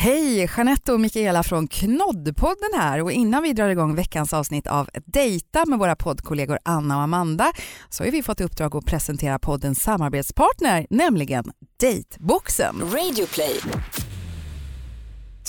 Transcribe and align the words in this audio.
Hej, 0.00 0.50
Jeanette 0.56 0.92
och 0.92 1.00
Mikaela 1.00 1.42
från 1.42 1.68
Knoddpodden 1.68 2.70
här 2.76 3.02
och 3.02 3.12
innan 3.12 3.42
vi 3.42 3.52
drar 3.52 3.68
igång 3.68 3.94
veckans 3.94 4.32
avsnitt 4.32 4.66
av 4.66 4.88
Dejta 5.06 5.66
med 5.66 5.78
våra 5.78 5.96
poddkollegor 5.96 6.58
Anna 6.64 6.96
och 6.96 7.02
Amanda 7.02 7.52
så 7.88 8.04
har 8.04 8.10
vi 8.10 8.22
fått 8.22 8.40
i 8.40 8.44
uppdrag 8.44 8.76
att 8.76 8.84
presentera 8.84 9.38
poddens 9.38 9.82
samarbetspartner, 9.82 10.86
nämligen 10.90 11.44
Dateboxen. 11.80 12.80
Radioplay. 12.80 13.60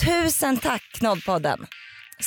Tusen 0.05 0.57
tack 0.57 0.81
Knoddpodden. 0.93 1.59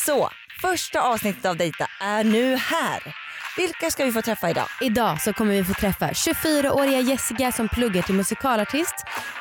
Så, 0.06 0.28
första 0.62 1.02
avsnittet 1.02 1.44
av 1.44 1.56
Dejta 1.56 1.86
är 2.00 2.24
nu 2.24 2.56
här. 2.56 3.14
Vilka 3.56 3.90
ska 3.90 4.04
vi 4.04 4.12
få 4.12 4.22
träffa 4.22 4.50
idag? 4.50 4.66
Idag 4.80 5.20
så 5.20 5.32
kommer 5.32 5.54
vi 5.54 5.64
få 5.64 5.72
träffa 5.74 6.08
24-åriga 6.08 7.00
Jessica 7.00 7.52
som 7.52 7.68
pluggar 7.68 8.02
till 8.02 8.14
musikalartist 8.14 8.94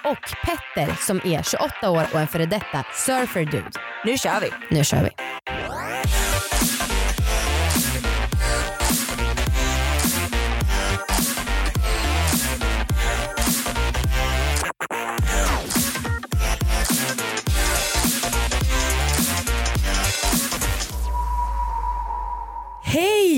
och 0.03 0.33
Petter 0.45 0.95
som 0.95 1.21
är 1.23 1.43
28 1.43 1.89
år 1.89 2.03
och 2.13 2.19
en 2.19 2.27
före 2.27 2.45
detta 2.45 2.85
surfer-dude. 2.93 3.79
Nu 4.05 4.17
kör 4.17 4.39
vi. 4.41 4.75
Nu 4.75 4.83
kör 4.83 5.03
vi. 5.03 5.09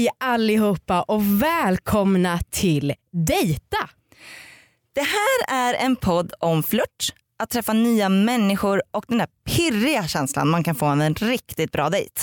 Hej 0.03 0.09
allihopa 0.19 1.01
och 1.01 1.41
välkomna 1.41 2.39
till 2.49 2.93
Dejta. 3.11 3.89
Det 4.93 5.01
här 5.01 5.55
är 5.55 5.73
en 5.73 5.95
podd 5.95 6.33
om 6.39 6.63
flört, 6.63 7.13
att 7.39 7.49
träffa 7.49 7.73
nya 7.73 8.09
människor 8.09 8.81
och 8.91 9.05
den 9.07 9.17
där 9.17 9.27
pirriga 9.45 10.07
känslan 10.07 10.49
man 10.49 10.63
kan 10.63 10.75
få 10.75 10.85
av 10.85 11.01
en 11.01 11.15
riktigt 11.15 11.71
bra 11.71 11.89
dejt. 11.89 12.21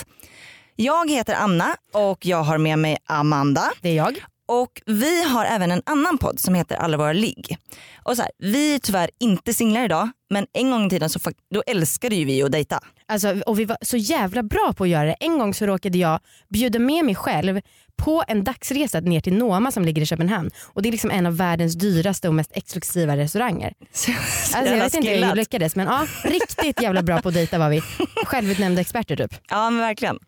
Jag 0.77 1.11
heter 1.11 1.35
Anna 1.35 1.77
och 1.93 2.27
jag 2.27 2.43
har 2.43 2.59
med 2.59 2.79
mig 2.79 2.97
Amanda. 3.07 3.73
Det 3.81 3.89
är 3.89 3.97
jag. 3.97 4.25
Och 4.49 4.83
vi 4.87 5.25
har 5.25 5.45
även 5.45 5.71
en 5.71 5.83
annan 5.87 6.19
podd 6.19 6.41
som 6.41 6.55
heter 6.55 6.77
Alla 6.77 6.97
våra 6.97 7.13
ligg. 7.13 7.57
Och 8.03 8.17
så 8.17 8.23
här, 8.23 8.31
vi 8.39 8.75
är 8.75 8.79
tyvärr 8.79 9.11
inte 9.21 9.55
singlar 9.55 9.85
idag 9.85 10.11
men 10.31 10.47
en 10.53 10.71
gång 10.71 10.87
i 10.87 10.91
tiden 10.91 11.09
så 11.09 11.21
då 11.55 11.63
älskade 11.67 12.15
ju 12.15 12.25
vi 12.25 12.43
att 12.43 12.53
dejta. 12.53 12.81
Alltså, 13.07 13.41
och 13.47 13.59
vi 13.59 13.65
var 13.65 13.77
så 13.83 13.97
jävla 13.97 14.43
bra 14.43 14.73
på 14.77 14.85
att 14.85 14.91
göra 14.91 15.05
det. 15.05 15.17
En 15.21 15.39
gång 15.39 15.55
så 15.55 15.67
råkade 15.67 15.99
jag 15.99 16.21
bjuda 16.49 16.79
med 16.79 17.05
mig 17.05 17.15
själv 17.15 17.61
på 17.97 18.25
en 18.29 18.45
dagsresa 18.45 19.01
ner 19.01 19.21
till 19.21 19.35
Noma 19.35 19.71
som 19.71 19.85
ligger 19.85 20.03
i 20.03 20.07
Köpenhamn. 20.07 20.51
Och 20.67 20.83
det 20.83 20.89
är 20.89 20.91
liksom 20.91 21.11
en 21.11 21.27
av 21.27 21.37
världens 21.37 21.75
dyraste 21.75 22.29
och 22.29 22.35
mest 22.35 22.51
exklusiva 22.55 23.17
restauranger. 23.17 23.73
Så, 23.93 24.13
Alltså, 24.13 24.75
jag 24.75 24.85
vet 24.85 24.95
inte 24.95 25.09
hur 25.11 25.17
jag 25.17 25.37
lyckades 25.37 25.77
men 25.77 25.87
ja, 25.87 26.07
riktigt 26.25 26.83
jävla 26.83 27.03
bra 27.03 27.23
på 27.23 27.29
att 27.29 27.35
dejta 27.35 27.59
var 27.59 27.71
vi. 27.71 27.83
Självutnämnda 28.25 28.81
experter 28.81 29.17
typ. 29.17 29.35
Ja 29.51 29.71
men 29.71 29.81
verkligen. 29.81 30.19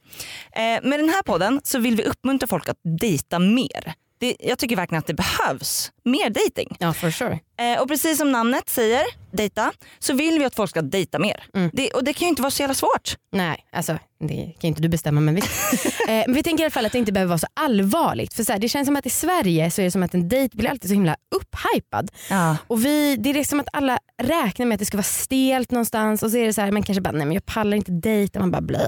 Eh, 0.53 0.89
med 0.89 1.01
den 1.01 1.09
här 1.09 1.23
podden 1.23 1.61
så 1.65 1.79
vill 1.79 1.97
vi 1.97 2.03
uppmuntra 2.05 2.47
folk 2.47 2.69
att 2.69 2.79
dejta 3.01 3.39
mer. 3.39 3.95
Det, 4.23 4.37
jag 4.41 4.59
tycker 4.59 4.77
verkligen 4.77 4.99
att 4.99 5.07
det 5.07 5.15
behövs 5.15 5.93
mer 6.05 6.31
dating. 6.31 6.77
Ja 6.79 6.93
for 6.93 7.11
sure. 7.11 7.41
Eh, 7.59 7.81
och 7.81 7.89
precis 7.89 8.19
som 8.19 8.33
namnet 8.33 8.69
säger, 8.69 9.03
dejta, 9.33 9.73
så 9.99 10.15
vill 10.15 10.39
vi 10.39 10.45
att 10.45 10.55
folk 10.55 10.71
ska 10.71 10.83
dejta 10.83 11.19
mer. 11.19 11.45
Mm. 11.55 11.71
Det, 11.73 11.91
och 11.91 12.05
det 12.05 12.13
kan 12.13 12.27
ju 12.27 12.29
inte 12.29 12.43
vara 12.43 12.51
så 12.51 12.63
jävla 12.63 12.75
svårt. 12.75 13.17
Nej, 13.33 13.67
alltså 13.73 13.99
det 14.21 14.55
kan 14.61 14.69
inte 14.69 14.83
du 14.83 14.89
bestämma 14.89 15.21
men 15.21 15.35
vi, 15.35 15.41
eh, 16.09 16.25
men 16.27 16.35
vi 16.35 16.43
tänker 16.43 16.63
i 16.63 16.65
alla 16.65 16.71
fall 16.71 16.87
att 16.87 16.93
det 16.93 16.99
inte 16.99 17.13
behöver 17.13 17.29
vara 17.29 17.39
så 17.39 17.47
allvarligt. 17.55 18.35
För 18.35 18.45
så 18.45 18.53
här, 18.53 18.59
det 18.59 18.69
känns 18.69 18.87
som 18.87 18.97
att 18.97 19.07
i 19.07 19.11
Sverige 19.11 19.71
så 19.71 19.81
är 19.81 19.85
det 19.85 19.91
som 19.91 20.03
att 20.03 20.15
en 20.15 20.29
dejt 20.29 20.57
blir 20.57 20.71
alltid 20.71 20.91
så 20.91 20.95
himla 20.95 21.17
upphypad. 21.35 22.11
Ja. 22.31 22.57
Och 22.67 22.85
vi, 22.85 23.17
det 23.17 23.31
är 23.31 23.35
liksom 23.35 23.61
att 23.61 23.69
alla 23.73 23.99
räknar 24.23 24.67
med 24.67 24.75
att 24.75 24.79
det 24.79 24.87
ska 24.87 24.97
vara 24.97 25.03
stelt 25.03 25.71
någonstans 25.71 26.23
och 26.23 26.31
så 26.31 26.37
är 26.37 26.47
det 26.47 26.53
så 26.53 26.61
här, 26.61 26.71
man 26.71 26.83
kanske 26.83 27.01
bara 27.01 27.13
nej 27.13 27.27
men 27.27 27.35
jag 27.35 27.47
pallar 27.47 27.77
inte 27.77 27.93
dejta, 27.93 28.41
man 28.41 28.51
bara 28.51 28.63
blö. 28.63 28.85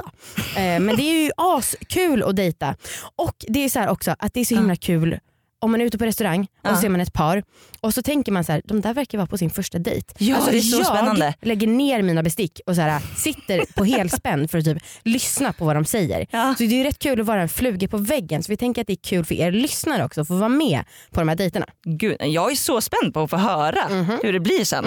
Eh, 0.56 0.80
men 0.80 0.96
det 0.96 1.02
är 1.02 1.24
ju 1.24 1.30
askul 1.36 2.22
att 2.22 2.36
dejta. 2.36 2.76
Och 3.16 3.44
det 3.48 3.64
är 3.64 3.68
så 3.68 3.78
här 3.78 3.88
också 3.88 4.16
att 4.18 4.34
det 4.34 4.40
är 4.40 4.44
så 4.44 4.54
himla 4.54 4.76
kul 4.76 5.18
om 5.64 5.70
man 5.70 5.80
är 5.80 5.84
ute 5.84 5.98
på 5.98 6.04
restaurang 6.04 6.40
och 6.40 6.70
Ja. 6.70 6.80
ser 6.80 6.88
man 6.88 7.00
ett 7.00 7.12
par 7.12 7.42
och 7.80 7.94
så 7.94 8.02
tänker 8.02 8.32
man 8.32 8.44
så 8.44 8.52
här, 8.52 8.62
de 8.64 8.80
där 8.80 8.94
verkar 8.94 9.18
vara 9.18 9.26
på 9.26 9.38
sin 9.38 9.50
första 9.50 9.78
dejt. 9.78 10.06
Alltså, 10.08 10.24
Ja, 10.24 10.38
det 10.50 10.56
är 10.58 10.60
så 10.60 10.76
jag 10.78 10.86
spännande. 10.86 11.34
lägger 11.42 11.66
ner 11.66 12.02
mina 12.02 12.22
bestick 12.22 12.60
och 12.66 12.74
så 12.74 12.80
här, 12.80 13.00
sitter 13.16 13.74
på 13.74 13.84
helspänn 13.84 14.48
för 14.48 14.58
att 14.58 14.64
typ 14.64 14.78
lyssna 15.02 15.52
på 15.52 15.64
vad 15.64 15.76
de 15.76 15.84
säger. 15.84 16.26
Ja. 16.30 16.54
Så 16.58 16.62
det 16.64 16.74
är 16.74 16.78
ju 16.78 16.84
rätt 16.84 16.98
kul 16.98 17.20
att 17.20 17.26
vara 17.26 17.42
en 17.42 17.48
fluga 17.48 17.88
på 17.88 17.96
väggen 17.96 18.42
så 18.42 18.52
vi 18.52 18.56
tänker 18.56 18.80
att 18.80 18.86
det 18.86 18.92
är 18.92 19.04
kul 19.04 19.24
för 19.24 19.34
er 19.34 19.52
lyssnare 19.52 20.04
också 20.04 20.20
att 20.20 20.28
få 20.28 20.34
vara 20.34 20.48
med 20.48 20.84
på 21.10 21.20
de 21.20 21.28
här 21.28 21.36
dejterna. 21.36 21.66
Gud, 21.84 22.16
jag 22.20 22.52
är 22.52 22.56
så 22.56 22.80
spänd 22.80 23.14
på 23.14 23.22
att 23.22 23.30
få 23.30 23.36
höra 23.36 23.88
Mhm. 23.90 24.18
hur 24.22 24.32
det 24.32 24.40
blir 24.40 24.64
sen. 24.64 24.84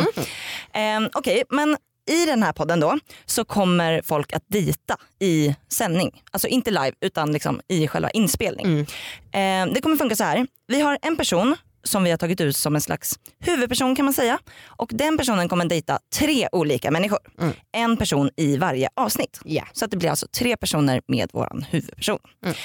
Eh, 0.73 1.09
Okej, 1.13 1.43
men 1.49 1.77
i 2.07 2.25
den 2.25 2.43
här 2.43 2.53
podden 2.53 2.79
då 2.79 2.99
så 3.25 3.45
kommer 3.45 4.01
folk 4.01 4.33
att 4.33 4.43
dejta 4.47 4.97
i 5.19 5.55
sändning. 5.69 6.23
Alltså 6.31 6.47
inte 6.47 6.71
live 6.71 6.91
utan 7.01 7.31
liksom 7.31 7.61
i 7.67 7.87
själva 7.87 8.09
inspelning. 8.09 8.65
Mm. 8.65 9.69
Eh, 9.69 9.73
det 9.73 9.81
kommer 9.81 9.97
funka 9.97 10.15
så 10.15 10.23
här. 10.23 10.47
Vi 10.67 10.81
har 10.81 10.97
en 11.01 11.17
person 11.17 11.55
som 11.83 12.03
vi 12.03 12.09
har 12.09 12.17
tagit 12.17 12.41
ut 12.41 12.55
som 12.55 12.75
en 12.75 12.81
slags 12.81 13.19
huvudperson 13.39 13.95
kan 13.95 14.05
man 14.05 14.13
säga. 14.13 14.39
Och 14.65 14.89
den 14.93 15.17
personen 15.17 15.49
kommer 15.49 15.65
dejta 15.65 15.99
tre 16.15 16.47
olika 16.51 16.91
människor. 16.91 17.19
Mm. 17.39 17.53
En 17.71 17.97
person 17.97 18.29
i 18.35 18.57
varje 18.57 18.89
avsnitt. 18.95 19.39
Ja. 19.45 19.63
Så 19.73 19.85
att 19.85 19.91
det 19.91 19.97
blir 19.97 20.09
alltså 20.09 20.27
tre 20.27 20.57
personer 20.57 21.01
med 21.07 21.29
våran 21.33 21.65
huvudperson. 21.69 22.19
Mm. 22.45 22.55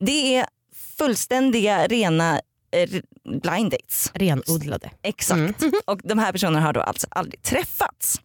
Det 0.00 0.36
är 0.36 0.46
fullständiga 0.98 1.86
rena 1.86 2.40
blind 3.42 3.70
dates. 3.70 4.10
Renodlade. 4.14 4.90
Exakt. 5.02 5.62
Mm. 5.62 5.72
Och 5.86 6.00
de 6.04 6.18
här 6.18 6.32
personerna 6.32 6.60
har 6.60 6.72
då 6.72 6.80
alltså 6.80 7.06
aldrig 7.10 7.42
träffats. 7.42 8.20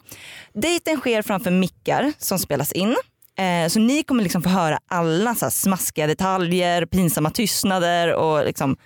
Dejten 0.53 0.99
sker 0.99 1.21
framför 1.21 1.51
mickar 1.51 2.13
som 2.17 2.39
spelas 2.39 2.71
in. 2.71 2.95
Eh, 3.37 3.67
så 3.67 3.79
ni 3.79 4.03
kommer 4.03 4.23
liksom 4.23 4.43
få 4.43 4.49
höra 4.49 4.79
alla 4.87 5.35
så 5.35 5.51
smaskiga 5.51 6.07
detaljer, 6.07 6.85
pinsamma 6.85 7.29
tystnader 7.29 8.13
och 8.13 8.45
liksom 8.45 8.77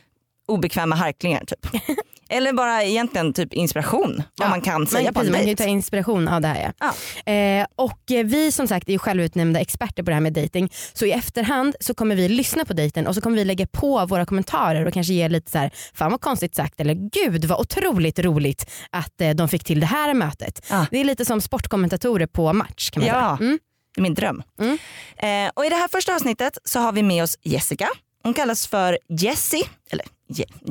obekväma 0.48 0.96
harklingar 0.96 1.44
typ. 1.46 1.68
Eller 2.30 2.54
bara 2.54 2.84
egentligen 2.84 3.34
typ 3.34 3.54
inspiration 3.54 4.24
vad 4.38 4.46
Ja, 4.48 4.50
man 4.50 4.62
kan 4.62 4.82
Man, 4.82 4.88
säga 4.88 5.14
på 5.14 5.20
en 5.20 5.32
man 5.32 5.40
kan 5.40 5.48
ju 5.48 5.56
ta 5.56 5.64
inspiration 5.64 6.28
av 6.28 6.42
det 6.42 6.48
här. 6.48 6.74
Ja. 6.80 6.94
Ja. 7.26 7.32
Eh, 7.34 7.66
och 7.76 8.12
eh, 8.12 8.26
vi 8.26 8.52
som 8.52 8.68
sagt 8.68 8.88
är 8.90 8.94
ju 8.94 9.00
självutnämnda 9.00 9.60
experter 9.60 10.04
på 10.04 10.10
det 10.10 10.14
här 10.14 10.22
med 10.22 10.34
dating. 10.34 10.70
Så 10.94 11.06
i 11.06 11.12
efterhand 11.12 11.76
så 11.80 11.94
kommer 11.94 12.16
vi 12.16 12.28
lyssna 12.30 12.66
på 12.66 12.74
dejten 12.74 13.08
och 13.08 13.16
så 13.16 13.22
kommer 13.22 13.38
vi 13.38 13.46
lägga 13.46 13.68
på 13.68 14.06
våra 14.06 14.26
kommentarer 14.26 14.86
och 14.86 14.94
kanske 14.94 15.14
ge 15.14 15.30
lite 15.30 15.52
så 15.52 15.58
här, 15.58 15.72
fan 15.94 16.12
vad 16.12 16.22
konstigt 16.22 16.56
sagt 16.56 16.80
eller 16.82 16.94
gud 16.94 17.46
vad 17.46 17.60
otroligt 17.60 18.20
roligt 18.20 18.70
att 18.90 19.22
eh, 19.22 19.30
de 19.30 19.50
fick 19.50 19.64
till 19.64 19.80
det 19.80 19.86
här 19.86 20.14
mötet. 20.14 20.66
Ja. 20.70 20.86
Det 20.92 20.98
är 21.00 21.04
lite 21.04 21.26
som 21.26 21.42
sportkommentatorer 21.42 22.28
på 22.28 22.54
match 22.54 22.90
kan 22.90 23.02
man 23.04 23.08
Ja. 23.08 23.14
säga. 23.38 23.48
Mm. 23.50 23.60
Det 23.96 24.00
är 24.00 24.04
min 24.04 24.14
dröm. 24.14 24.44
Mm. 24.62 24.78
Eh, 25.18 25.52
och 25.56 25.66
i 25.66 25.70
det 25.70 25.76
här 25.76 25.88
första 25.88 26.16
avsnittet 26.16 26.58
så 26.64 26.80
har 26.80 26.92
vi 26.92 27.04
med 27.04 27.24
oss 27.24 27.38
Jessica. 27.44 27.90
Hon 28.24 28.34
kallas 28.34 28.68
för 28.68 28.98
Jessie, 29.20 29.64
eller 29.92 30.06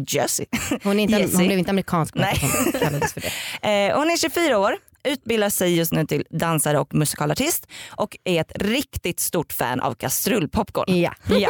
Jessie. 0.09 0.47
Hon, 0.83 0.99
är 0.99 1.03
inte, 1.03 1.15
Jessie. 1.19 1.37
hon 1.37 1.47
blev 1.47 1.59
inte 1.59 1.71
amerikansk 1.71 2.15
Nej. 2.15 2.41
hon 2.65 2.73
kallades 2.73 3.13
för 3.13 3.21
det. 3.21 3.33
Eh, 3.69 3.99
hon 3.99 4.11
är 4.11 4.17
24 4.17 4.59
år, 4.59 4.77
utbildar 5.05 5.51
sig 5.51 5.77
just 5.77 5.93
nu 5.93 6.07
till 6.07 6.25
dansare 6.31 6.79
och 6.79 6.95
musikalartist 6.95 7.67
och 7.91 8.17
är 8.25 8.41
ett 8.41 8.53
riktigt 8.55 9.21
stort 9.21 9.53
fan 9.53 9.81
av 9.81 9.95
kastrullpopcorn. 9.95 11.01
Ja. 11.01 11.15
Ja. 11.29 11.49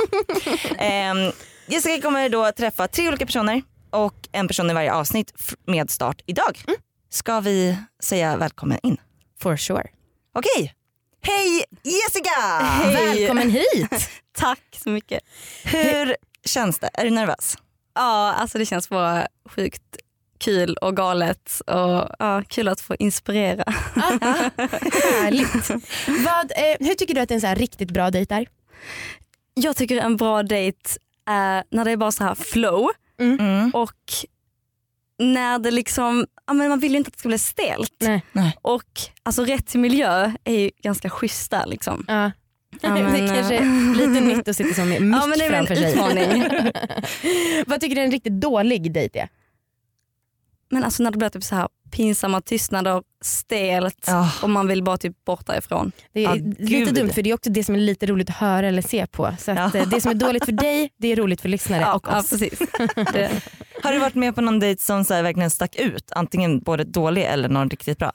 Ehm, 0.79 1.33
Jessica 1.67 2.03
kommer 2.03 2.29
då 2.29 2.53
träffa 2.53 2.89
tre 2.89 3.09
olika 3.09 3.27
personer 3.27 3.63
och 3.91 4.15
en 4.33 4.49
person 4.49 4.71
i 4.71 4.75
varje 4.75 4.93
avsnitt 4.93 5.33
med 5.67 5.91
start 5.91 6.21
idag. 6.27 6.65
Ska 7.11 7.41
vi 7.41 7.77
säga 8.03 8.37
välkommen 8.37 8.79
in? 8.83 8.97
For 9.41 9.57
sure. 9.57 9.87
Okej. 10.35 10.75
Hej 11.23 11.65
Jessica! 11.83 12.31
Välkommen 12.93 13.51
hit! 13.51 14.11
Tack 14.39 14.79
så 14.83 14.91
mycket. 14.91 15.21
Hur 15.65 16.17
känns 16.45 16.79
det? 16.79 16.91
Är 16.93 17.05
du 17.05 17.11
nervös? 17.11 17.57
Ja, 17.99 18.33
alltså 18.33 18.59
det 18.59 18.67
känns 18.67 18.89
bara 18.89 19.27
sjukt 19.49 19.83
kul 20.39 20.77
och 20.77 20.97
galet 20.97 21.61
och 21.67 22.09
ja, 22.19 22.43
kul 22.49 22.69
att 22.69 22.81
få 22.81 22.95
inspirera. 22.99 23.65
Härligt. 25.23 25.71
Vad, 26.25 26.51
eh, 26.51 26.77
hur 26.87 26.95
tycker 26.95 27.15
du 27.15 27.21
att 27.21 27.31
en 27.31 27.41
så 27.41 27.47
här 27.47 27.57
riktigt 27.57 27.91
bra 27.91 28.11
dejt 28.11 28.35
är? 28.35 28.47
Jag 29.55 29.77
tycker 29.77 29.97
en 29.97 30.17
bra 30.17 30.43
dejt 30.43 30.91
är 31.27 31.65
när 31.71 31.85
det 31.85 31.91
är 31.91 31.97
bara 31.97 32.13
så 32.13 32.25
här 32.25 32.35
flow 32.35 32.89
Mm. 33.21 33.71
och 33.75 34.13
när 35.19 35.59
det 35.59 35.71
liksom, 35.71 36.27
ja, 36.47 36.53
men 36.53 36.69
man 36.69 36.81
vill 36.81 36.93
ju 36.93 36.99
inte 36.99 37.09
att 37.09 37.13
det 37.15 37.19
ska 37.19 37.29
bli 37.29 37.39
stelt. 37.39 37.95
Nej. 38.33 38.59
Och 38.63 39.01
alltså 39.23 39.45
rätt 39.45 39.75
miljö 39.75 40.33
är 40.45 40.53
ju 40.59 40.71
ganska 40.83 41.11
schysst 41.11 41.51
där 41.51 41.67
liksom. 41.67 42.05
Ja. 42.09 42.31
Ja, 42.81 42.89
det 42.89 43.03
men, 43.03 43.15
är 43.15 43.35
kanske 43.35 43.55
eh, 43.55 43.63
är 43.63 43.95
lite 43.95 44.21
nytt 44.21 44.49
att 44.49 44.57
sitta 44.57 44.75
som 44.75 44.89
med 44.89 45.03
mick 45.03 45.15
Ja, 45.23 45.27
men 45.27 45.39
det 45.39 45.45
är 45.45 45.51
framför 45.51 45.75
sig. 45.75 45.95
Vad 47.67 47.81
tycker 47.81 47.95
du 47.95 48.01
är 48.01 48.05
en 48.05 48.11
riktigt 48.13 48.41
dålig 48.41 48.93
dejt 48.93 49.19
är? 49.19 49.29
Men 50.71 50.85
alltså 50.85 51.03
när 51.03 51.11
det 51.11 51.19
blir 51.19 51.29
typ 51.29 51.45
så 51.45 51.55
här 51.55 51.69
pinsamma 51.91 52.41
tystnader, 52.41 53.03
stelt 53.23 54.05
Ja. 54.07 54.31
och 54.43 54.51
man 54.51 54.69
vill 54.69 54.83
bara 54.83 54.97
typ 54.97 55.25
bort 55.25 55.47
därifrån. 55.47 55.93
Det 56.13 56.21
är 56.21 56.25
Ja, 56.25 56.35
lite 56.35 56.63
gud. 56.65 56.95
dumt 56.95 57.09
för 57.11 57.23
det 57.23 57.31
är 57.31 57.35
också 57.35 57.51
det 57.51 57.65
som 57.65 57.75
är 57.75 57.79
lite 57.79 58.07
roligt 58.07 58.31
att 58.31 58.37
höra 58.37 58.69
eller 58.69 58.83
se 58.83 59.07
på. 59.07 59.35
Så 59.39 59.51
att, 59.51 59.75
Ja. 59.75 59.81
eh, 59.81 59.89
det 59.89 60.01
som 60.01 60.11
är 60.11 60.15
dåligt 60.15 60.45
för 60.45 60.53
dig 60.53 60.91
det 60.97 61.13
är 61.13 61.17
roligt 61.17 61.41
för 61.41 61.49
lyssnare 61.49 61.81
Ja, 61.81 61.95
och 61.95 62.07
ja, 62.11 62.19
oss. 62.19 62.31
precis. 62.31 62.59
Det, 63.13 63.31
Har 63.83 63.93
du 63.93 63.99
varit 63.99 64.15
med 64.15 64.35
på 64.35 64.41
någon 64.41 64.61
dejt 64.61 64.83
som 64.83 65.05
så 65.05 65.15
här 65.15 65.23
verkligen 65.23 65.51
stack 65.51 65.77
ut? 65.77 66.13
Antingen 66.13 66.61
både 66.61 66.85
dålig 66.85 67.23
eller 67.25 67.49
någon 67.49 67.71
riktigt 67.71 67.99
bra? 67.99 68.13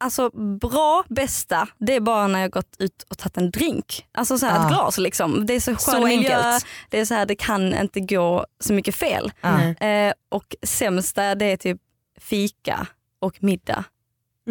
Alltså 0.00 0.30
bra, 0.60 1.04
bästa, 1.08 1.68
det 1.78 1.94
är 1.96 2.00
bara 2.00 2.26
när 2.26 2.40
jag 2.40 2.50
gått 2.50 2.76
ut 2.78 3.02
och 3.10 3.18
tagit 3.18 3.36
en 3.36 3.50
drink. 3.50 4.06
Alltså 4.12 4.38
så 4.38 4.46
här 4.46 4.58
Ah. 4.58 4.62
ett 4.62 4.68
glas 4.68 4.98
liksom. 4.98 5.46
Det 5.46 5.54
är 5.54 5.60
så 5.60 5.70
skön 5.70 5.78
Så 5.78 6.06
miljö, 6.06 6.36
enkelt. 6.36 6.66
det 6.90 7.00
är 7.00 7.04
så 7.04 7.14
här, 7.14 7.26
det 7.26 7.34
kan 7.34 7.74
inte 7.74 8.00
gå 8.00 8.46
så 8.60 8.72
mycket 8.72 8.94
fel. 8.94 9.32
Nej. 9.40 9.76
Eh, 10.08 10.12
och 10.28 10.56
sämsta 10.62 11.34
det 11.34 11.44
är 11.44 11.56
typ 11.56 11.78
fika 12.20 12.86
och 13.20 13.42
middag 13.42 13.84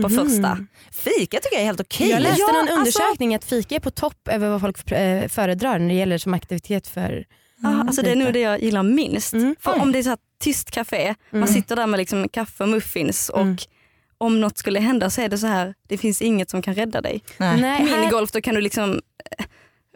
på 0.01 0.09
Mhm. 0.09 0.17
första. 0.29 0.57
Fika 0.91 1.39
tycker 1.39 1.55
jag 1.55 1.61
är 1.61 1.65
helt 1.65 1.79
okej. 1.81 2.09
Jag 2.09 2.21
läste 2.21 2.41
Ja, 2.41 2.47
någon 2.47 2.57
alltså- 2.61 2.75
undersökning 2.75 3.35
att 3.35 3.45
fika 3.45 3.75
är 3.75 3.79
på 3.79 3.91
topp 3.91 4.27
över 4.27 4.49
vad 4.49 4.61
folk 4.61 4.91
eh, 4.91 5.27
föredrar 5.27 5.79
när 5.79 5.87
det 5.87 5.93
gäller 5.93 6.17
som 6.17 6.33
aktivitet 6.33 6.87
för 6.87 7.25
Ja, 7.61 7.81
alltså 7.81 8.01
det 8.01 8.11
är 8.11 8.15
nog 8.15 8.33
det 8.33 8.39
jag 8.39 8.61
gillar 8.63 8.83
minst. 8.83 9.33
Mm. 9.33 9.55
För 9.59 9.81
om 9.81 9.91
det 9.91 9.99
är 9.99 10.03
så 10.03 10.09
här 10.09 10.17
tyst 10.41 10.71
café, 10.71 11.15
man 11.31 11.41
Mm. 11.43 11.53
sitter 11.53 11.75
där 11.75 11.87
med 11.87 11.97
liksom 11.97 12.29
kaffe 12.29 12.63
och 12.63 12.69
muffins 12.69 13.29
och 13.29 13.41
Mm. 13.41 13.57
Om 14.19 14.41
något 14.41 14.57
skulle 14.57 14.79
hända 14.79 15.09
så 15.09 15.21
är 15.21 15.29
det 15.29 15.37
så 15.37 15.47
här, 15.47 15.73
det 15.87 15.97
finns 15.97 16.21
inget 16.21 16.49
som 16.49 16.61
kan 16.61 16.73
rädda 16.75 17.01
dig. 17.01 17.23
Nej. 17.37 17.83
Minigolf 17.83 18.31
då 18.31 18.41
kan 18.41 18.55
du 18.55 18.61
liksom 18.61 19.01
eh, 19.37 19.45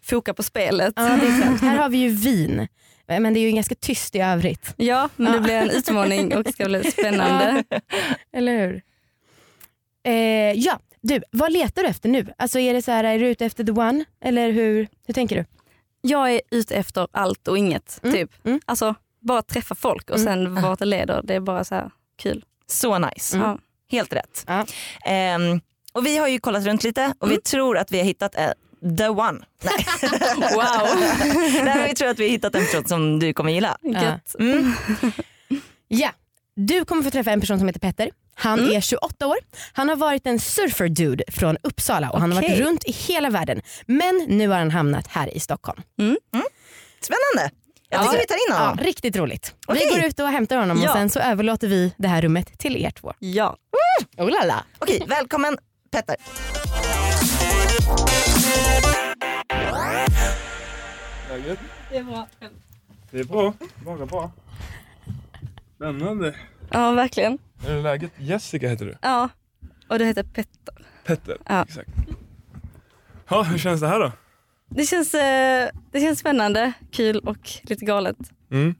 foka 0.03 0.33
på 0.33 0.43
spelet. 0.43 0.93
ja, 0.95 1.03
det 1.21 1.27
är 1.27 1.41
sant. 1.41 1.61
här 1.61 1.77
har 1.77 1.89
vi 1.89 1.97
ju 1.97 2.09
vin. 2.09 2.67
Men 3.07 3.33
det 3.33 3.39
är 3.39 3.41
ju 3.41 3.51
ganska 3.51 3.75
tyst 3.75 4.15
i 4.15 4.19
övrigt. 4.19 4.73
Ja, 4.77 5.09
men 5.15 5.27
Ja. 5.33 5.37
det 5.39 5.43
blir 5.43 5.53
en 5.53 5.69
utmaning 5.69 6.35
och 6.37 6.43
det 6.43 6.51
ska 6.51 6.65
bli 6.65 6.91
spännande. 6.91 7.63
Eller 8.33 8.57
hur? 8.57 8.81
Eh, 10.05 10.13
ja, 10.59 10.79
du, 11.01 11.21
vad 11.31 11.51
letar 11.51 11.81
du 11.83 11.87
efter 11.87 12.09
nu? 12.09 12.33
Alltså 12.37 12.59
är 12.59 12.73
det 12.73 12.81
så 12.81 12.91
här, 12.91 13.03
är 13.03 13.19
du 13.19 13.27
ute 13.27 13.45
efter 13.45 13.63
the 13.63 13.71
one? 13.71 14.05
Eller 14.21 14.51
hur, 14.51 14.87
hur 15.07 15.13
tänker 15.13 15.35
du? 15.35 15.45
Jag 16.01 16.31
är 16.33 16.41
ute 16.51 16.75
efter 16.75 17.07
allt 17.11 17.47
och 17.47 17.57
inget. 17.57 17.99
Mm, 18.03 18.15
Typ. 18.15 18.45
mm. 18.45 18.59
Alltså 18.65 18.95
bara 19.19 19.41
träffa 19.41 19.75
folk 19.75 20.09
och 20.09 20.19
sen 20.19 20.61
vart 20.61 20.79
det 20.79 20.85
leder, 20.85 21.21
det 21.23 21.33
är 21.35 21.39
bara 21.39 21.63
så 21.63 21.75
här 21.75 21.91
kul. 22.17 22.45
Så 22.67 22.97
nice. 22.99 23.37
Ja. 23.37 23.57
Helt 23.93 24.13
rätt. 24.13 24.43
Ja. 24.47 24.65
Ehm, 25.05 25.61
och 25.93 26.05
vi 26.05 26.17
har 26.17 26.27
ju 26.27 26.39
kollat 26.39 26.65
runt 26.65 26.83
lite 26.83 27.13
och 27.19 27.31
vi 27.31 27.41
tror 27.41 27.77
att 27.77 27.91
vi 27.91 27.97
har 27.97 28.05
hittat 28.05 28.35
eh, 28.35 28.49
the 28.97 29.07
one. 29.09 29.39
Nej. 29.63 29.85
Wow. 30.55 30.87
Nej, 31.65 31.87
vi 31.89 31.95
tror 31.95 32.09
att 32.09 32.19
vi 32.19 32.23
har 32.23 32.29
hittat 32.31 32.55
en 32.55 32.65
person 32.65 32.87
som 32.87 33.19
du 33.19 33.33
kommer 33.33 33.51
gilla. 33.51 33.77
Gött. 33.81 34.35
Mm. 34.39 34.73
Ja, 35.87 36.09
du 36.55 36.85
kommer 36.85 37.03
få 37.03 37.09
träffa 37.11 37.31
en 37.31 37.39
person 37.41 37.59
som 37.59 37.67
heter 37.67 37.79
Petter. 37.79 38.09
Han 38.35 38.59
Mm. 38.59 38.75
är 38.75 38.81
28 38.81 39.27
år. 39.27 39.37
Han 39.73 39.89
har 39.89 39.95
varit 39.95 40.27
en 40.27 40.39
surfer 40.39 40.89
dude 40.89 41.23
från 41.31 41.57
Uppsala 41.63 42.09
och 42.09 42.19
han 42.21 42.31
har 42.31 42.41
varit 42.41 42.59
runt 42.59 42.83
i 42.83 42.91
hela 42.91 43.29
världen. 43.29 43.61
Men 43.85 44.25
nu 44.27 44.47
har 44.49 44.57
han 44.59 44.71
hamnat 44.71 45.07
här 45.07 45.37
i 45.37 45.39
Stockholm. 45.39 45.81
Spännande. 47.01 47.55
Jag 47.89 48.01
Ja. 48.01 48.03
tycker 48.07 48.17
vi 48.21 48.25
tar 48.27 48.35
in 48.35 48.39
Ja, 48.49 48.55
honom. 48.57 48.77
riktigt 48.77 49.15
roligt. 49.15 49.55
Okej. 49.67 49.87
Vi 49.89 49.95
går 49.95 50.05
ut 50.07 50.19
och 50.19 50.27
hämtar 50.27 50.57
honom 50.57 50.81
Ja. 50.81 50.89
och 50.89 50.95
sen 50.97 51.09
så 51.09 51.19
överlåter 51.19 51.67
vi 51.67 51.93
det 51.97 52.07
här 52.07 52.21
rummet 52.21 52.59
till 52.59 52.77
er 52.77 52.91
två. 52.91 53.13
Ja. 53.19 53.57
Oh 54.17 54.29
la 54.29 54.45
la. 54.45 54.65
Okej, 54.79 55.03
välkommen 55.07 55.57
Petter. 55.91 56.15
Läget? 61.29 61.59
Det 61.91 61.97
är 61.97 62.03
bra. 62.03 62.27
Det 63.11 63.19
är 63.19 63.23
bra. 63.23 63.53
Bara 63.85 64.05
bra. 64.05 64.31
Spännande. 65.75 66.35
Ja 66.69 66.91
verkligen. 66.91 67.37
Är 67.67 67.75
det 67.75 67.81
läget? 67.81 68.11
Jessica 68.17 68.69
heter 68.69 68.85
du. 68.85 68.95
Ja. 69.01 69.29
Och 69.87 69.99
du 69.99 70.05
heter 70.05 70.23
Petter. 70.23 70.85
Petter. 71.05 71.37
Ja. 71.47 71.63
Exakt. 71.63 71.89
Ja, 73.29 73.41
hur 73.43 73.57
känns 73.57 73.81
det 73.81 73.87
här 73.87 73.99
då? 73.99 74.11
Det 74.69 74.85
känns, 74.85 75.13
eh, 75.13 75.69
det 75.91 75.99
känns 75.99 76.19
spännande, 76.19 76.73
kul 76.91 77.19
och 77.19 77.49
lite 77.63 77.85
galet. 77.85 78.17
Mm. 78.51 78.75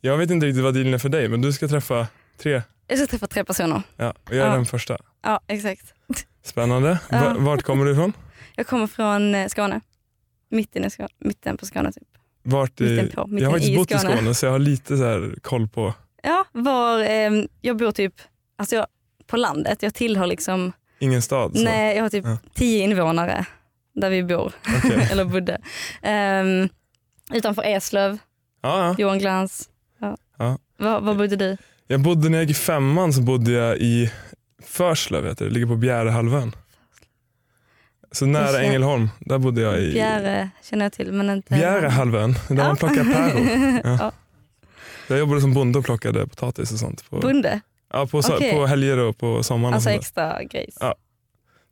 Jag 0.00 0.16
vet 0.18 0.30
inte 0.30 0.46
riktigt 0.46 0.62
vad 0.64 0.74
dealen 0.74 0.94
är 0.94 0.98
för 0.98 1.08
dig, 1.08 1.28
men 1.28 1.40
du 1.40 1.52
ska 1.52 1.68
träffa 1.68 2.06
tre. 2.38 2.62
Jag 2.86 2.98
ska 2.98 3.06
träffa 3.06 3.26
tre 3.26 3.44
personer. 3.44 3.82
Ja, 3.96 4.10
och 4.24 4.34
jag 4.34 4.46
är 4.46 4.50
Ja. 4.50 4.54
den 4.54 4.66
första. 4.66 4.98
Ja 5.22 5.40
exakt. 5.46 5.94
Spännande. 6.42 6.98
Ja. 7.10 7.20
Va- 7.20 7.36
Vart 7.38 7.62
kommer 7.62 7.84
du 7.84 7.92
ifrån? 7.92 8.12
Jag 8.56 8.66
kommer 8.66 8.86
från 8.86 9.34
eh, 9.34 9.48
Skåne. 9.48 9.80
Mitten, 10.50 10.84
i 10.84 10.90
Skåne, 10.90 11.08
mitten 11.18 11.56
på 11.56 11.66
Skåne 11.66 11.92
typ. 11.92 12.08
Vart 12.42 12.80
i... 12.80 12.84
Mitten 12.84 13.10
på, 13.10 13.26
mitten 13.26 13.42
jag 13.42 13.50
har 13.50 13.58
faktiskt 13.58 13.76
bott 13.76 13.90
i 13.90 13.98
Skåne. 13.98 14.16
Skåne 14.16 14.34
så 14.34 14.46
jag 14.46 14.50
har 14.52 14.58
lite 14.58 14.96
så 14.96 15.04
här 15.04 15.34
koll 15.42 15.68
på 15.68 15.94
Ja, 16.22 16.44
var, 16.52 17.00
eh, 17.00 17.30
jag 17.60 17.76
bor 17.76 17.92
typ 17.92 18.14
alltså 18.58 18.76
jag, 18.76 18.86
på 19.26 19.36
landet. 19.36 19.82
Jag 19.82 19.94
tillhör 19.94 20.26
liksom, 20.26 20.72
ingen 20.98 21.22
stad. 21.22 21.56
Så. 21.56 21.64
nej 21.64 21.96
jag 21.96 22.02
har 22.04 22.10
typ 22.10 22.24
Ja. 22.24 22.38
tio 22.54 22.84
invånare 22.84 23.46
där 23.94 24.10
vi 24.10 24.22
bor, 24.22 24.52
Okej. 24.78 25.08
eller 25.12 25.24
bodde. 25.24 25.58
Um, 26.02 26.68
utanför 27.36 27.62
Eslöv, 27.62 28.18
Ja, 28.62 28.86
ja. 28.86 28.94
Johan 28.98 29.18
Glans. 29.18 29.68
Ja. 29.98 30.16
Ja. 30.38 30.58
Var, 30.76 31.00
var 31.00 31.14
bodde 31.14 31.36
du? 31.36 31.56
Jag 31.86 32.00
bodde 32.00 32.28
när 32.28 32.38
jag 32.38 32.44
gick 32.48 32.56
i 32.56 32.60
femman 32.60 33.12
så 33.12 33.22
bodde 33.22 33.52
jag 33.52 33.76
i 33.78 34.12
Förslöv, 34.62 35.26
heter 35.26 35.44
det. 35.44 35.50
ligger 35.50 35.66
på 35.66 35.76
Bjärehalvön. 35.76 36.52
Så 38.12 38.26
nära. 38.26 38.62
Ängelholm, 38.62 39.08
där 39.20 39.38
bodde 39.38 39.60
jag 39.60 39.80
i 39.82 39.92
Bjäre 39.92 40.50
känner 40.62 40.84
jag 40.84 40.92
till 40.92 41.12
men 41.12 41.30
inte... 41.30 41.54
Bjärehalvön, 41.54 42.34
där 42.48 42.54
man 42.54 42.76
plockar 42.76 43.04
päron. 43.04 43.80
Ja. 43.84 43.96
Ja. 44.00 44.12
Jag 45.08 45.18
jobbade 45.18 45.40
som 45.40 45.54
bonde 45.54 45.78
och 45.78 45.84
plockade 45.84 46.26
potatis 46.26 46.72
och 46.72 46.78
sånt. 46.78 47.10
På, 47.10 47.18
Bonde, 47.20 47.60
ja, 47.92 48.06
på, 48.06 48.18
Okej. 48.18 48.52
på 48.52 48.66
helger 48.66 48.98
och 48.98 49.18
på 49.18 49.42
sommaren. 49.42 49.74
alltså 49.74 49.90
extra 49.90 50.44
grejs. 50.44 50.76
Ja. 50.80 50.94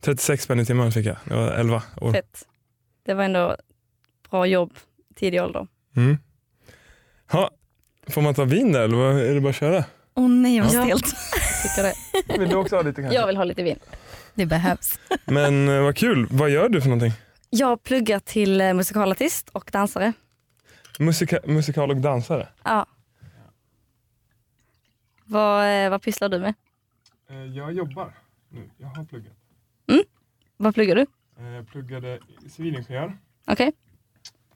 36 0.04 0.44
spänn 0.44 0.60
i 0.60 0.64
timmen 0.66 0.92
fick 0.92 1.06
jag, 1.06 1.16
jag 1.30 1.36
var 1.36 1.48
11 1.52 1.82
år. 2.00 2.12
Fett. 2.12 2.46
Det 3.06 3.14
var 3.14 3.24
ändå 3.24 3.56
bra 4.30 4.46
jobb 4.46 4.72
tidig 5.14 5.42
ålder. 5.42 5.66
Mm. 5.96 6.18
Ha, 7.32 7.50
får 8.08 8.22
man 8.22 8.34
ta 8.34 8.44
vin 8.44 8.72
där 8.72 8.80
eller 8.82 8.96
är 9.18 9.34
det 9.34 9.40
bara 9.40 9.50
att 9.50 9.56
köra? 9.56 9.84
Åh 10.14 10.28
nej 10.28 10.60
vad 10.60 10.72
Ja. 10.74 10.84
stelt. 10.84 11.04
Tycker 11.62 11.82
det. 11.82 12.38
Vill 12.38 12.48
du 12.48 12.56
också 12.56 12.76
ha 12.76 12.82
lite 12.82 13.02
kanske? 13.02 13.18
Jag 13.20 13.26
vill 13.26 13.36
ha 13.36 13.44
lite 13.44 13.62
vin. 13.62 13.78
Det 14.34 14.46
behövs. 14.46 14.98
Men 15.24 15.68
eh, 15.68 15.82
vad 15.82 15.96
kul, 15.96 16.26
vad 16.30 16.50
gör 16.50 16.68
du 16.68 16.80
för 16.80 16.88
någonting? 16.88 17.12
Jag 17.50 17.82
pluggar 17.82 18.18
till 18.18 18.60
eh, 18.60 18.74
musikalartist 18.74 19.48
och 19.48 19.70
dansare. 19.72 20.12
Musika, 20.98 21.38
musikal 21.46 21.90
och 21.90 21.96
dansare? 21.96 22.48
Ja. 22.62 22.86
Vad, 25.24 25.84
eh, 25.84 25.90
vad 25.90 26.02
pysslar 26.02 26.28
du 26.28 26.38
med? 26.38 26.54
Jag 27.54 27.72
jobbar 27.72 28.14
nu, 28.48 28.70
jag 28.78 28.86
har 28.88 29.04
pluggat. 29.04 29.32
Vad 30.56 30.74
pluggar 30.74 30.96
du? 30.96 31.06
Jag 31.54 31.68
pluggade 31.68 32.18
civilingenjör 32.50 33.18
Okej. 33.46 33.72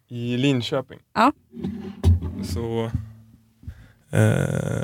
i 0.09 0.37
Linköping. 0.37 0.99
Ja. 1.13 1.33
Så 2.45 2.91
eh, 4.11 4.83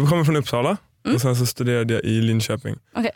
Jag 0.00 0.08
kommer 0.08 0.24
från 0.24 0.36
Uppsala 0.36 0.76
Mm. 1.04 1.14
och 1.14 1.20
sen 1.22 1.36
så 1.36 1.46
studerade 1.46 1.94
jag 1.94 2.02
i 2.04 2.20
Linköping. 2.20 2.76
Okej. 2.94 3.10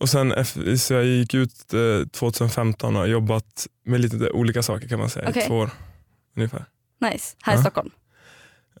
Och 0.00 0.08
sen 0.08 0.44
så 0.78 0.94
jag 0.94 1.04
gick 1.04 1.34
ut 1.34 1.74
eh, 1.74 2.08
2015 2.08 2.96
och 2.96 3.00
har 3.02 3.06
jobbat 3.08 3.66
med 3.84 4.00
lite 4.00 4.30
olika 4.30 4.62
saker 4.62 4.88
kan 4.88 4.98
man 4.98 5.10
säga 5.10 5.26
Okej. 5.28 5.42
i 5.42 5.46
två 5.46 5.54
år 5.58 5.70
ungefär. 6.36 6.64
Nice. 7.00 7.36
Här 7.42 7.52
i 7.52 7.56
Ja. 7.56 7.60
Stockholm. 7.62 7.90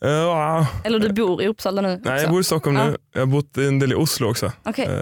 Eh, 0.02 0.10
ja. 0.10 0.66
Eller 0.84 0.98
du 0.98 1.12
bor 1.12 1.42
i 1.42 1.46
Uppsala 1.48 1.82
nu 1.82 1.94
också? 1.94 2.10
Nej, 2.10 2.22
jag 2.22 2.30
bor 2.30 2.40
i 2.40 2.44
Stockholm 2.44 2.76
Ja. 2.76 2.84
nu. 2.90 2.96
Jag 3.12 3.20
har 3.20 3.26
bott 3.26 3.56
en 3.56 3.78
del 3.78 3.92
i 3.92 3.94
Oslo 3.94 4.30
också. 4.30 4.52
Okej. 4.64 4.84
Eh, 4.86 4.92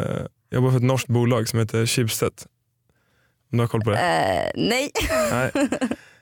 jag 0.48 0.56
jobbar 0.58 0.70
för 0.70 0.76
ett 0.76 0.82
norskt 0.82 1.08
bolag 1.08 1.48
som 1.48 1.58
heter 1.58 1.86
Schibsted. 1.86 2.32
Om 3.52 3.58
du 3.58 3.62
har 3.62 3.68
koll 3.68 3.80
på 3.80 3.90
det? 3.90 3.96
Eh, 3.98 4.50
nej. 4.68 4.90
Nej. 5.30 5.50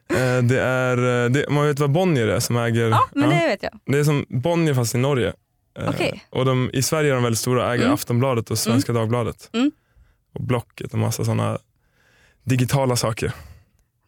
Eh, 0.09 0.43
det 0.43 0.61
är, 0.61 1.25
eh, 1.25 1.31
det, 1.31 1.51
man 1.51 1.67
vet 1.67 1.79
vad 1.79 1.91
Bonnier 1.91 2.29
är 2.29 2.41
som 2.41 2.57
äger. 2.57 2.89
Ja, 2.89 3.01
men 3.15 3.31
det 3.31 3.47
vet 3.47 3.63
jag. 3.63 3.81
Det 3.87 3.99
är 3.99 4.05
som 4.05 4.27
Bonnier 4.29 4.75
fast 4.75 4.95
i 4.95 4.99
Norge. 4.99 5.33
Eh, 5.79 5.89
Okej. 5.89 6.25
och 6.31 6.45
de, 6.45 6.71
I 6.73 6.83
Sverige 6.83 7.11
är 7.11 7.15
de 7.15 7.23
väldigt 7.23 7.39
stora, 7.39 7.73
äger 7.75 7.85
Mm. 7.85 7.95
Aftonbladet 7.95 8.51
och 8.51 8.59
Svenska 8.59 8.93
Dagbladet. 8.93 9.51
Mm. 9.53 9.71
Och 10.35 10.43
Blocket 10.43 10.93
och 10.93 10.99
massa 10.99 11.25
sådana 11.25 11.59
digitala 12.45 12.97
saker. 12.97 13.33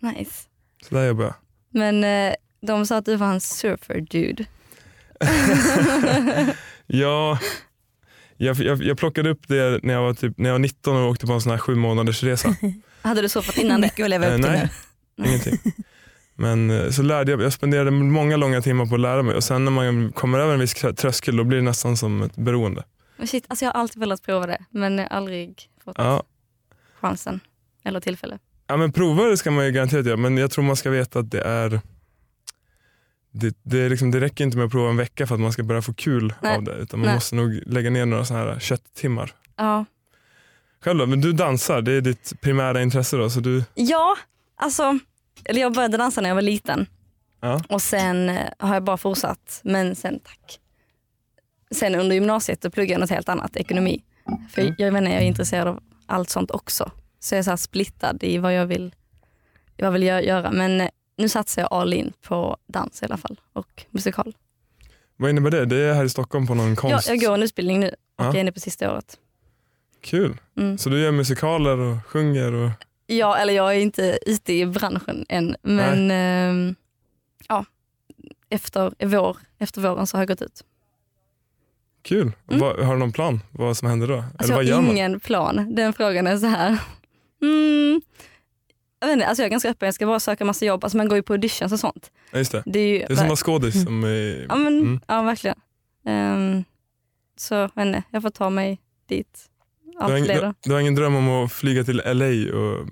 Nice. 0.00 0.48
Så 0.88 0.94
där 0.94 1.06
jobbar 1.06 1.24
jag. 1.24 1.34
Men 1.70 2.04
eh, 2.04 2.34
de 2.60 2.86
sa 2.86 2.96
att 2.96 3.04
du 3.04 3.16
var 3.16 3.32
en 3.32 3.40
surfer 3.40 4.00
dude. 4.00 4.44
Ja, 6.86 7.38
jag, 8.36 8.56
jag, 8.56 8.82
jag 8.82 8.98
plockade 8.98 9.30
upp 9.30 9.48
det 9.48 9.80
när 9.82 9.94
jag 9.94 10.02
var, 10.02 10.14
typ, 10.14 10.38
när 10.38 10.48
jag 10.48 10.54
var 10.54 10.58
19 10.58 10.96
och 10.96 11.10
åkte 11.10 11.26
på 11.26 11.32
en 11.32 11.40
sån 11.40 11.50
här 11.50 11.58
sju 11.58 11.74
månaders 11.74 12.22
resa. 12.22 12.56
Hade 13.02 13.22
du 13.22 13.28
surfat 13.28 13.58
innan 13.58 13.80
det? 13.80 13.86
Mycket 13.86 14.04
att 14.04 14.10
leva 14.10 14.26
upp 14.26 14.32
till 14.42 14.50
nej. 14.50 14.68
nu. 15.16 15.26
Ingenting. 15.28 15.58
Men 16.34 16.70
eh, 16.70 16.90
så 16.90 17.02
lärde 17.02 17.30
jag, 17.30 17.42
jag 17.42 17.52
spenderade 17.52 17.90
många 17.90 18.36
långa 18.36 18.62
timmar 18.62 18.86
på 18.86 18.94
att 18.94 19.00
lära 19.00 19.22
mig 19.22 19.34
och 19.34 19.44
sen 19.44 19.64
när 19.64 19.72
man 19.72 20.12
kommer 20.12 20.38
över 20.38 20.54
en 20.54 20.60
viss 20.60 20.74
tröskel 20.74 21.36
då 21.36 21.44
blir 21.44 21.58
det 21.58 21.64
nästan 21.64 21.96
som 21.96 22.22
ett 22.22 22.36
beroende. 22.36 22.84
Men 23.16 23.26
shit, 23.26 23.44
alltså 23.48 23.64
jag 23.64 23.72
har 23.72 23.80
alltid 23.80 24.00
velat 24.00 24.22
prova 24.22 24.46
det 24.46 24.64
men 24.70 24.98
aldrig 24.98 25.68
fått 25.84 25.98
Ja. 25.98 26.22
chansen 27.00 27.40
eller 27.84 28.00
tillfälle. 28.00 28.38
Ja 28.66 28.76
men 28.76 28.92
prova 28.92 29.24
det 29.24 29.36
ska 29.36 29.50
man 29.50 29.64
ju 29.66 29.72
garanterat 29.72 30.06
göra 30.06 30.16
men 30.16 30.36
jag 30.36 30.50
tror 30.50 30.64
man 30.64 30.76
ska 30.76 30.90
veta 30.90 31.18
att 31.18 31.30
det 31.30 31.40
är 31.42 31.80
det, 33.30 33.56
det, 33.62 33.78
är 33.80 33.90
liksom, 33.90 34.10
det 34.10 34.20
räcker 34.20 34.44
inte 34.44 34.56
med 34.56 34.66
att 34.66 34.72
prova 34.72 34.90
en 34.90 34.96
vecka 34.96 35.26
för 35.26 35.34
att 35.34 35.40
man 35.40 35.52
ska 35.52 35.62
börja 35.62 35.82
få 35.82 35.94
kul 35.94 36.34
Nej. 36.42 36.56
av 36.56 36.62
det. 36.62 36.72
Utan 36.72 37.00
man 37.00 37.06
Nej. 37.06 37.14
måste 37.16 37.34
nog 37.34 37.62
lägga 37.66 37.90
ner 37.90 38.06
några 38.06 38.24
såna 38.24 38.40
här 38.40 38.58
kötttimmar. 38.58 39.32
Ja. 39.56 39.84
Själv 40.84 40.98
då? 40.98 41.06
Men 41.06 41.20
du 41.20 41.32
dansar, 41.32 41.82
det 41.82 41.92
är 41.92 42.00
ditt 42.00 42.40
primära 42.40 42.82
intresse 42.82 43.16
då? 43.16 43.30
Så 43.30 43.40
du, 43.40 43.64
ja, 43.74 44.16
alltså, 44.56 44.98
eller 45.44 45.60
jag 45.60 45.72
började 45.74 45.96
dansa 45.96 46.20
när 46.20 46.28
jag 46.30 46.34
var 46.34 46.42
liten 46.42 46.86
ja. 47.40 47.60
och 47.68 47.82
sen 47.82 48.28
eh, 48.28 48.48
har 48.58 48.74
jag 48.74 48.84
bara 48.84 48.96
fortsatt. 48.96 49.60
Men 49.64 49.94
sen, 49.96 50.18
tack. 50.20 50.60
Sen 51.70 51.94
under 51.94 52.14
gymnasiet 52.14 52.60
då 52.60 52.70
pluggade 52.70 52.92
jag 52.92 53.00
något 53.00 53.10
helt 53.10 53.28
annat, 53.28 53.56
ekonomi. 53.56 54.04
För 54.50 54.62
Mm. 54.62 54.74
jag, 54.78 54.92
menar, 54.92 55.10
jag 55.10 55.20
är 55.22 55.26
intresserad 55.26 55.68
av 55.68 55.80
allt 56.06 56.30
sånt 56.30 56.50
också. 56.50 56.90
Så 57.20 57.34
jag 57.34 57.38
är 57.38 57.42
så 57.42 57.56
splittad 57.56 58.18
i 58.24 58.38
vad 58.38 58.54
jag 58.54 58.66
vill, 58.66 58.94
vad 59.78 59.86
jag 59.86 59.92
vill 59.92 60.02
gö- 60.02 60.20
göra. 60.20 60.50
Men 60.50 60.80
eh, 60.80 60.88
nu 61.16 61.28
satsar 61.28 61.62
jag 61.62 61.72
all 61.72 61.92
in 61.92 62.12
på 62.22 62.56
dans 62.66 63.02
i 63.02 63.04
alla 63.04 63.16
fall 63.16 63.40
och 63.52 63.84
musikal. 63.90 64.36
Vad 65.16 65.30
innebär 65.30 65.50
det? 65.50 65.64
Det 65.64 65.76
är 65.76 65.94
här 65.94 66.04
i 66.04 66.08
Stockholm 66.08 66.46
på 66.46 66.54
någon 66.54 66.76
konst? 66.76 67.08
jag 67.08 67.20
går 67.20 67.34
en 67.34 67.42
utbildning 67.42 67.80
nu 67.80 67.88
och 67.88 67.94
Ja. 68.16 68.24
jag 68.24 68.34
är 68.36 68.40
inne 68.40 68.52
på 68.52 68.60
sista 68.60 68.92
året. 68.92 69.18
Kul. 70.00 70.36
Mm. 70.56 70.78
Så 70.78 70.88
du 70.88 71.00
gör 71.02 71.12
musikaler 71.12 71.78
och 71.78 72.06
sjunger? 72.06 72.52
Och... 72.52 72.70
Ja, 73.06 73.36
eller 73.36 73.52
jag 73.54 73.74
är 73.76 73.80
inte 73.80 74.18
ute 74.26 74.52
i 74.52 74.66
branschen 74.66 75.26
än. 75.28 75.56
Men 75.62 76.10
ehm, 76.10 76.74
ja, 77.48 77.64
efter, 78.48 78.92
vår, 79.06 79.36
efter 79.58 79.80
våren 79.80 80.06
så 80.06 80.16
har 80.16 80.22
jag 80.22 80.28
gått 80.28 80.42
ut. 80.42 80.64
Kul. 82.02 82.32
Mm. 82.48 82.60
Vad, 82.60 82.80
har 82.86 82.92
du 82.92 82.98
någon 82.98 83.12
plan 83.12 83.40
vad 83.50 83.76
som 83.76 83.88
händer 83.88 84.06
då? 84.06 84.16
Alltså 84.16 84.44
Eller 84.44 84.54
vad 84.54 84.64
jag 84.64 84.74
har 84.74 84.82
man? 84.82 84.90
ingen 84.90 85.20
plan. 85.20 85.74
Den 85.74 85.92
frågan 85.92 86.26
är 86.26 86.36
så 86.36 86.46
här. 86.46 86.78
Mm, 87.42 88.00
jag, 89.00 89.08
vet 89.08 89.12
inte, 89.12 89.26
alltså 89.26 89.42
jag 89.42 89.46
är 89.46 89.50
ganska 89.50 89.68
öppen, 89.70 89.86
jag 89.86 89.94
ska 89.94 90.06
bara 90.06 90.20
söka 90.20 90.44
massa 90.44 90.64
jobb. 90.64 90.84
Alltså 90.84 90.96
man 90.96 91.08
går 91.08 91.16
ju 91.16 91.22
på 91.22 91.32
auditions 91.32 91.72
och 91.72 91.80
sånt. 91.80 92.10
Ja, 92.30 92.38
just 92.38 92.52
det. 92.52 92.62
Det 92.66 92.78
är, 92.78 92.88
ju, 92.88 92.98
Det 92.98 93.04
är 93.04 93.16
som 93.16 93.24
att 93.24 93.28
vara 93.28 93.36
skådis. 93.36 93.84
Som 93.84 94.04
är... 94.04 94.46
ja, 94.48 94.56
men, 94.56 94.78
mm. 94.78 95.00
ja, 95.06 95.22
verkligen. 95.22 95.56
Ehm, 96.06 96.64
så 97.36 97.54
jag 97.54 97.70
vet 97.74 97.86
inte, 97.86 98.02
jag 98.10 98.22
får 98.22 98.30
ta 98.30 98.50
mig 98.50 98.80
dit. 99.08 99.50
Du, 100.00 100.04
har 100.04 100.16
ingen, 100.16 100.40
du, 100.40 100.52
du 100.62 100.72
har 100.72 100.80
ingen 100.80 100.94
dröm 100.94 101.14
om 101.14 101.28
att 101.28 101.52
flyga 101.52 101.84
till 101.84 101.96
LA 101.96 102.56
och 102.58 102.86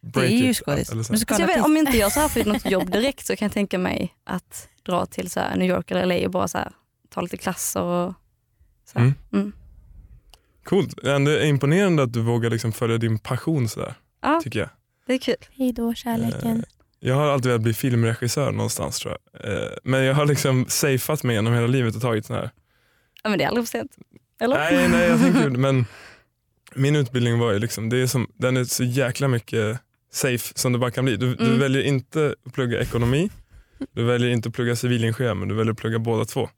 break 0.00 0.28
Det 0.28 0.34
är 0.34 0.46
ju 0.46 0.54
skådis. 0.54 0.92
Alltså 0.92 1.62
om 1.64 1.76
inte 1.76 1.96
jag 1.96 2.12
så 2.12 2.20
här 2.20 2.28
får 2.28 2.44
något 2.44 2.70
jobb 2.70 2.90
direkt 2.90 3.26
så 3.26 3.36
kan 3.36 3.46
jag 3.46 3.52
tänka 3.52 3.78
mig 3.78 4.14
att 4.24 4.68
dra 4.82 5.06
till 5.06 5.30
så 5.30 5.40
här 5.40 5.56
New 5.56 5.68
York 5.68 5.90
eller 5.90 6.06
LA 6.06 6.24
och 6.26 6.30
bara 6.30 6.48
så 6.48 6.58
här, 6.58 6.72
ta 7.10 7.20
lite 7.20 7.36
klasser. 7.36 7.82
Och, 7.82 8.14
så 8.92 8.98
här. 8.98 9.06
Mm. 9.06 9.14
Mm. 9.32 9.52
Coolt. 10.64 10.94
Det 11.02 11.10
är 11.10 11.14
ändå 11.14 11.40
imponerande 11.40 12.02
att 12.02 12.12
du 12.12 12.20
vågar 12.20 12.50
liksom 12.50 12.72
följa 12.72 12.98
din 12.98 13.18
passion 13.18 13.68
sådär. 13.68 13.94
Ja, 14.22 14.40
Tycker 14.44 14.58
jag. 14.58 14.68
det 15.06 15.14
är 15.14 15.18
kul. 15.18 15.34
Hej 15.50 15.72
då 15.72 15.94
kärleken. 15.94 16.56
Eh, 16.56 16.62
Jag 17.00 17.14
har 17.14 17.26
alltid 17.28 17.46
velat 17.46 17.62
bli 17.62 17.74
filmregissör 17.74 18.52
någonstans 18.52 18.98
tror 18.98 19.16
jag. 19.32 19.52
Eh, 19.52 19.68
Men 19.84 20.04
jag 20.04 20.14
har 20.14 20.26
liksom 20.26 20.66
safeat 20.68 21.22
mig 21.22 21.36
genom 21.36 21.54
hela 21.54 21.66
livet 21.66 21.96
och 21.96 22.02
tagit 22.02 22.26
sån 22.26 22.36
här. 22.36 22.50
Ja, 23.22 23.30
men 23.30 23.38
det 23.38 23.44
är 23.44 23.48
aldrig 23.48 23.66
för 23.68 23.78
sent. 23.78 23.92
Eller? 24.40 24.56
Nej, 24.56 24.88
nej 24.88 25.08
jag 25.08 25.20
tänker 25.20 25.50
men 25.58 25.86
min 26.76 26.96
utbildning 26.96 27.38
var 27.38 27.52
ju 27.52 27.58
liksom, 27.58 27.88
det 27.88 27.96
är 27.98 28.06
som, 28.06 28.30
den 28.34 28.56
är 28.56 28.64
så 28.64 28.84
jäkla 28.84 29.28
mycket 29.28 29.78
safe 30.12 30.52
som 30.58 30.72
det 30.72 30.78
bara 30.78 30.90
kan 30.90 31.04
bli. 31.04 31.16
Du, 31.16 31.34
du 31.34 31.44
Mm. 31.46 31.58
väljer 31.58 31.82
inte 31.82 32.34
att 32.46 32.52
plugga 32.54 32.80
ekonomi, 32.80 33.30
du 33.92 34.04
väljer 34.04 34.30
inte 34.30 34.48
att 34.48 34.54
plugga 34.54 34.76
civilingenjör 34.76 35.34
men 35.34 35.48
du 35.48 35.54
väljer 35.54 35.72
att 35.72 35.78
plugga 35.78 35.98
båda 35.98 36.24
två. 36.24 36.48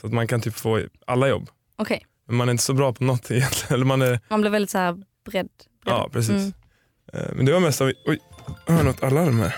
Så 0.00 0.06
att 0.06 0.12
man 0.12 0.26
kan 0.26 0.40
typ 0.40 0.54
få 0.54 0.80
alla 1.06 1.28
jobb. 1.28 1.48
Okej, 1.76 2.06
Men 2.26 2.36
man 2.36 2.48
är 2.48 2.52
inte 2.52 2.64
så 2.64 2.72
bra 2.74 2.92
på 2.92 3.04
något 3.04 3.30
egentligen. 3.30 3.74
Eller 3.74 3.84
man 3.84 4.02
är, 4.02 4.20
man 4.28 4.40
blir 4.40 4.50
väldigt 4.50 4.70
så 4.70 4.78
här 4.78 4.92
bredd. 4.92 5.04
bredd. 5.24 5.48
ja 5.84 6.08
precis. 6.12 6.30
Mm. 6.30 6.52
Eh, 7.12 7.32
Men 7.36 7.46
det 7.46 7.52
var 7.52 7.60
mest 7.60 7.80
av, 7.80 7.92
oj, 8.06 8.18
jag 8.66 8.74
har 8.74 8.82
något 8.84 9.02
alarm 9.02 9.38
här. 9.40 9.56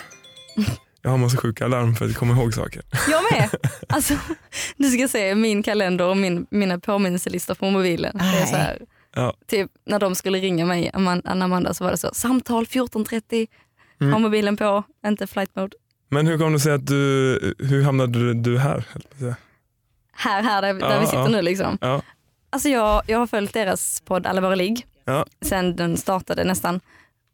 Jag 1.02 1.10
har 1.10 1.18
massa 1.18 1.36
sjuka 1.36 1.64
alarm 1.64 1.94
för 1.96 2.06
att 2.06 2.14
komma 2.14 2.34
ihåg 2.34 2.54
saker. 2.54 2.82
Jag 3.10 3.22
med. 3.32 3.50
Alltså, 3.88 4.14
du 4.76 4.90
ska 4.90 5.08
se 5.08 5.34
min 5.34 5.62
kalender 5.62 6.04
och 6.04 6.16
min, 6.16 6.46
mina 6.50 6.78
påminnelselistor 6.80 7.54
på 7.54 7.70
mobilen. 7.70 8.16
Det 8.18 8.24
är 8.42 8.46
så 8.46 8.56
här, 8.56 8.78
Ja. 9.18 9.34
typ, 9.46 9.70
när 9.86 9.98
de 9.98 10.14
skulle 10.14 10.38
ringa 10.38 10.66
mig, 10.66 10.90
Anna 10.94 11.44
Amanda, 11.44 11.74
så 11.74 11.84
var 11.84 11.90
det 11.90 11.96
så 11.96 12.10
samtal 12.14 12.64
14.30, 12.66 13.46
Mm. 14.00 14.12
ha 14.12 14.18
mobilen 14.20 14.56
på, 14.56 14.82
inte 15.06 15.26
flight 15.26 15.56
mode. 15.56 15.76
Men 16.08 16.26
hur 16.26 16.38
kom 16.38 16.52
det 16.52 16.60
sig 16.60 16.72
att 16.72 16.86
du, 16.86 17.54
hur 17.58 17.82
hamnade 17.82 18.34
du, 18.34 18.58
här? 18.58 18.84
Här, 20.12 20.42
här 20.42 20.62
där, 20.62 20.74
där 20.74 20.94
Ja, 20.94 21.00
vi 21.00 21.06
sitter 21.06 21.18
ja. 21.18 21.28
nu 21.28 21.42
liksom. 21.42 21.78
Ja. 21.80 22.02
Alltså 22.50 22.68
jag, 22.68 23.02
jag 23.06 23.18
har 23.18 23.26
följt 23.26 23.52
deras 23.52 24.00
podd 24.00 24.26
Alla 24.26 24.40
våra 24.40 24.54
ligg 24.54 24.86
Ja. 25.04 25.26
sen 25.40 25.76
den 25.76 25.96
startade 25.96 26.44
nästan. 26.44 26.80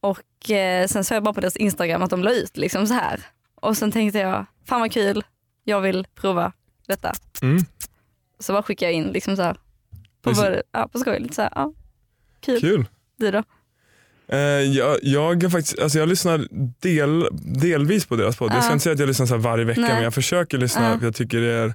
Och 0.01 0.51
eh, 0.51 0.87
sen 0.87 1.05
såg 1.05 1.17
jag 1.17 1.23
bara 1.23 1.35
på 1.35 1.41
deras 1.41 1.57
Instagram 1.57 2.03
att 2.03 2.11
de 2.11 2.23
la 2.23 2.31
ut 2.33 2.57
liksom 2.57 2.87
så 2.87 2.95
här. 2.95 3.21
Och 3.55 3.77
sen 3.77 3.93
tänkte 3.93 4.19
jag, 4.19 4.47
fan 4.67 4.81
vad 4.81 4.93
kul, 4.93 5.25
jag 5.65 5.81
vill 5.81 6.07
prova 6.15 6.53
detta. 6.89 7.13
Mm. 7.43 7.65
Så 8.39 8.53
bara 8.53 8.63
skickade 8.63 8.93
jag 8.93 8.97
in 8.99 9.07
liksom 9.13 9.37
så 9.37 9.43
här. 9.43 9.57
På, 10.25 10.33
både, 10.33 10.63
ja, 10.73 10.89
på 10.93 10.99
skoj, 10.99 11.19
lite 11.21 11.35
så 11.35 11.43
här, 11.43 11.53
ja. 11.55 11.73
Kul. 12.41 12.61
Kul. 12.61 12.87
Du 13.19 13.31
då? 13.31 13.43
Eh, 14.29 14.39
jag, 14.39 14.99
jag, 15.03 15.53
faktiskt, 15.53 15.79
alltså 15.79 15.99
jag 15.99 16.09
lyssnar 16.09 16.47
del, 16.81 17.29
delvis 17.61 18.07
på 18.07 18.17
deras 18.17 18.37
podd. 18.37 18.53
Jag 18.55 18.65
ska 18.65 18.73
inte 18.73 18.83
säga 18.83 18.93
att 18.95 18.99
jag 19.01 19.07
lyssnar 19.07 19.27
så 19.27 19.37
varje 19.37 19.65
vecka 19.65 19.81
Nej. 19.81 19.95
men 19.95 20.03
jag 20.03 20.15
försöker 20.15 20.59
lyssna. 20.59 20.91
Ja. 20.91 20.99
För 20.99 21.05
jag 21.07 21.15
tycker 21.15 21.41
det 21.41 21.53
är, 21.53 21.75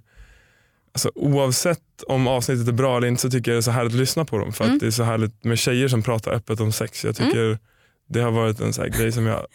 alltså, 0.94 1.12
oavsett 1.16 2.04
om 2.08 2.28
avsnittet 2.28 2.68
är 2.68 2.72
bra 2.72 2.98
eller 2.98 3.08
inte 3.08 3.22
så 3.22 3.30
tycker 3.30 3.52
jag 3.52 3.56
det 3.56 3.60
är 3.60 3.62
så 3.62 3.72
härligt 3.72 3.94
att 3.94 4.00
lyssna 4.00 4.26
på 4.26 4.38
dem. 4.38 4.54
För 4.54 4.64
Mm. 4.64 4.76
att 4.76 4.80
det 4.82 4.88
är 4.88 4.92
så 4.92 5.04
härligt 5.04 5.44
med 5.44 5.60
tjejer 5.60 5.88
som 5.88 6.04
pratar 6.04 6.32
öppet 6.32 6.60
om 6.60 6.72
sex. 6.72 7.06
Jag 7.06 7.16
tycker 7.16 7.60
det 8.10 8.20
har 8.22 8.32
varit 8.32 8.60
en 8.60 8.74
så 8.74 8.82
här 8.82 8.90
grej 8.90 9.12
som, 9.12 9.26
jag, 9.26 9.46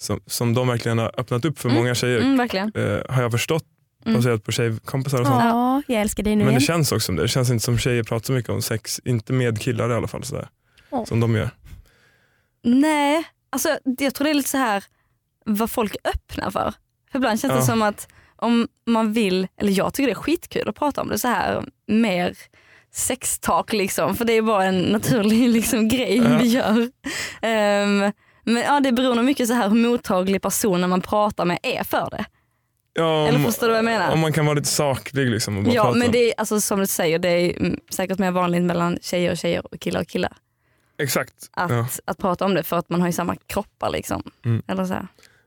som, 0.00 0.20
som 0.26 0.54
de 0.54 0.68
verkligen 0.68 0.98
har 0.98 1.12
öppnat 1.20 1.44
upp 1.44 1.58
för 1.58 1.68
Mm. 1.68 1.80
många 1.82 1.94
tjejer. 1.94 2.20
Mm. 2.20 2.40
Eh, 2.74 3.02
har 3.14 3.22
jag 3.22 3.32
förstått 3.32 3.64
Mm. 3.64 3.73
Baserat 4.04 4.44
på 4.44 4.52
tjejkompisar 4.52 5.20
och 5.20 5.26
sånt. 5.26 5.44
Ja, 5.44 5.82
jag 5.86 6.00
älskar 6.00 6.22
dig 6.22 6.36
nu 6.36 6.44
Men 6.44 6.54
det 6.54 6.60
känns 6.60 6.92
också 6.92 7.06
som 7.06 7.16
det. 7.16 7.22
Det 7.22 7.28
känns 7.28 7.50
inte 7.50 7.64
som 7.64 7.78
tjejer 7.78 8.02
pratar 8.02 8.26
så 8.26 8.32
mycket 8.32 8.50
om 8.50 8.62
sex. 8.62 9.00
Inte 9.04 9.32
med 9.32 9.60
killar 9.60 9.90
i 9.90 9.94
alla 9.94 10.08
fall. 10.08 10.24
Sådär. 10.24 10.48
Ja. 10.90 11.06
Som 11.06 11.20
de 11.20 11.34
gör. 11.36 11.50
Nej, 12.64 13.24
alltså, 13.50 13.78
jag 13.98 14.14
tror 14.14 14.24
det 14.24 14.30
är 14.30 14.34
lite 14.34 14.48
så 14.48 14.58
här 14.58 14.84
vad 15.44 15.70
folk 15.70 15.96
är 16.04 16.10
öppna 16.10 16.50
för. 16.50 16.74
För 17.12 17.18
ibland 17.18 17.40
känns 17.40 17.52
det 17.52 17.58
Ja. 17.58 17.64
som 17.66 17.82
att 17.82 18.08
om 18.36 18.68
man 18.86 19.12
vill, 19.12 19.46
eller 19.60 19.72
jag 19.72 19.94
tycker 19.94 20.06
det 20.06 20.12
är 20.12 20.14
skitkul 20.22 20.68
att 20.68 20.76
prata 20.76 21.00
om 21.00 21.08
det 21.08 21.18
så 21.18 21.28
här 21.28 21.64
mer 21.86 22.36
sextalk 22.92 23.72
liksom. 23.72 24.16
För 24.16 24.24
det 24.24 24.32
är 24.32 24.42
bara 24.42 24.64
en 24.64 24.80
naturlig 24.82 25.48
liksom, 25.50 25.88
grej 25.88 26.16
Ja. 26.16 26.38
vi 26.38 26.46
gör. 26.46 26.90
Ehm, 27.42 28.12
men 28.44 28.56
ja, 28.62 28.80
det 28.80 28.92
beror 28.92 29.14
nog 29.14 29.24
mycket 29.24 29.48
så 29.48 29.54
här 29.54 29.68
hur 29.68 29.76
mottaglig 29.76 30.42
personen 30.42 30.90
man 30.90 31.00
pratar 31.00 31.44
med 31.44 31.58
är 31.62 31.84
för 31.84 32.08
det. 32.10 32.24
Ja, 32.94 33.28
Eller 33.28 33.38
förstår 33.38 33.66
du 33.66 33.70
vad 33.72 33.78
jag 33.78 33.84
menar? 33.84 34.12
Om 34.12 34.20
man 34.20 34.32
kan 34.32 34.46
vara 34.46 34.54
lite 34.54 34.68
saklig 34.68 35.30
liksom 35.30 35.58
och 35.58 35.64
bara 35.64 35.74
Ja 35.74 35.82
prata. 35.84 35.98
men 35.98 36.10
det 36.12 36.18
är 36.30 36.34
alltså, 36.36 36.60
som 36.60 36.80
du 36.80 36.86
säger, 36.86 37.18
det 37.18 37.28
är 37.28 37.76
säkert 37.90 38.18
mer 38.18 38.30
vanligt 38.30 38.62
mellan 38.62 38.98
tjejer 39.02 39.30
och 39.30 39.36
tjejer 39.38 39.74
och 39.74 39.80
killar 39.80 40.00
och 40.00 40.08
killar. 40.08 40.32
Exakt. 40.98 41.34
Att, 41.52 41.70
Ja. 41.70 41.86
att 42.04 42.18
prata 42.18 42.44
om 42.44 42.54
det 42.54 42.62
för 42.62 42.76
att 42.78 42.88
man 42.90 43.00
har 43.00 43.08
ju 43.08 43.12
samma 43.12 43.36
kroppar 43.46 43.90
liksom. 43.90 44.22
Mm. 44.44 44.62
Eller 44.68 44.84
så 44.84 44.92
här. 44.94 45.06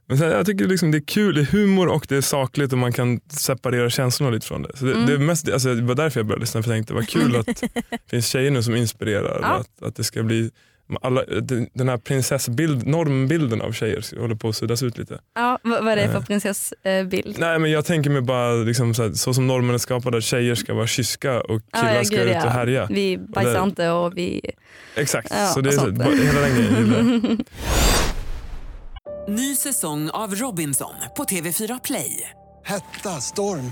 Men 0.09 0.17
sen, 0.17 0.29
jag 0.29 0.45
tycker 0.45 0.67
liksom 0.67 0.91
det 0.91 0.97
är 0.97 1.05
kul, 1.05 1.35
det 1.35 1.41
är 1.41 1.45
humor 1.45 1.87
och 1.87 2.05
det 2.09 2.15
är 2.17 2.21
sakligt 2.21 2.71
och 2.73 2.77
man 2.79 2.93
kan 2.93 3.19
separera 3.29 3.89
känslorna 3.89 4.31
lite 4.31 4.47
från 4.47 4.61
det. 4.61 4.77
Så 4.77 4.85
det, 4.85 4.91
Mm. 4.93 5.05
det, 5.05 5.13
är 5.13 5.17
mest, 5.17 5.49
alltså, 5.51 5.73
det 5.75 5.81
var 5.81 5.95
därför 5.95 6.19
jag 6.19 6.27
började 6.27 6.41
lyssna, 6.41 6.63
för 6.63 6.69
jag 6.69 6.75
tänkte 6.75 6.93
vad 6.93 7.09
kul 7.09 7.35
att 7.39 7.45
det 7.89 7.97
finns 8.09 8.27
tjejer 8.27 8.51
nu 8.51 8.63
som 8.63 8.75
inspirerar. 8.75 9.39
Ja. 9.41 9.47
Att, 9.47 9.81
att 9.87 9.95
det 9.95 10.03
ska 10.03 10.23
bli 10.23 10.51
alla, 11.01 11.23
den 11.73 11.89
här 11.89 11.97
prinsessbild, 11.97 12.87
normbilden 12.87 13.61
av 13.61 13.71
tjejer 13.71 14.19
håller 14.19 14.35
på 14.35 14.49
att 14.49 14.55
suddas 14.55 14.83
ut 14.83 14.97
lite. 14.97 15.19
Ja, 15.35 15.59
vad, 15.63 15.87
är 15.87 15.95
det 15.95 16.07
för 16.07 16.15
Eh. 16.17 16.23
prinsessbild? 16.25 17.35
Nej 17.39 17.59
men 17.59 17.71
jag 17.71 17.85
tänker 17.85 18.09
mig 18.09 18.21
bara 18.21 18.51
liksom 18.53 18.93
så, 18.93 19.03
här, 19.03 19.11
så 19.13 19.33
som 19.33 19.47
normen 19.47 19.73
är 19.73 19.77
skapad 19.77 20.15
att 20.15 20.23
tjejer 20.23 20.55
ska 20.55 20.73
vara 20.73 20.87
kyska 20.87 21.41
och 21.41 21.61
killar 21.73 21.95
ja, 21.95 22.03
ska 22.03 22.15
gud, 22.15 22.27
ut 22.27 22.33
ja. 22.33 22.45
och 22.45 22.51
härja. 22.51 22.85
Vi 22.89 23.17
bajsar 23.17 23.53
det- 23.53 23.63
inte 23.63 23.89
och 23.89 24.17
vi... 24.17 24.51
Exakt, 24.95 25.27
Ja, 25.31 25.47
så 25.47 25.61
det 25.61 25.69
är 25.69 25.89
och 25.89 25.97
så, 25.97 26.11
hela 26.13 26.41
den 26.41 26.55
grejen. 26.55 27.45
Ny 29.27 29.55
säsong 29.55 30.09
av 30.09 30.35
Robinson 30.35 30.93
på 31.17 31.23
TV4 31.23 31.79
Play. 31.83 32.29
Hetta, 32.65 33.09
storm, 33.09 33.71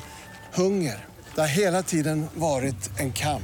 hunger. 0.54 1.06
Det 1.36 1.42
har 1.42 1.48
hela 1.48 1.84
tiden 1.84 2.26
varit 2.34 2.90
en 3.00 3.12
kamp. 3.14 3.44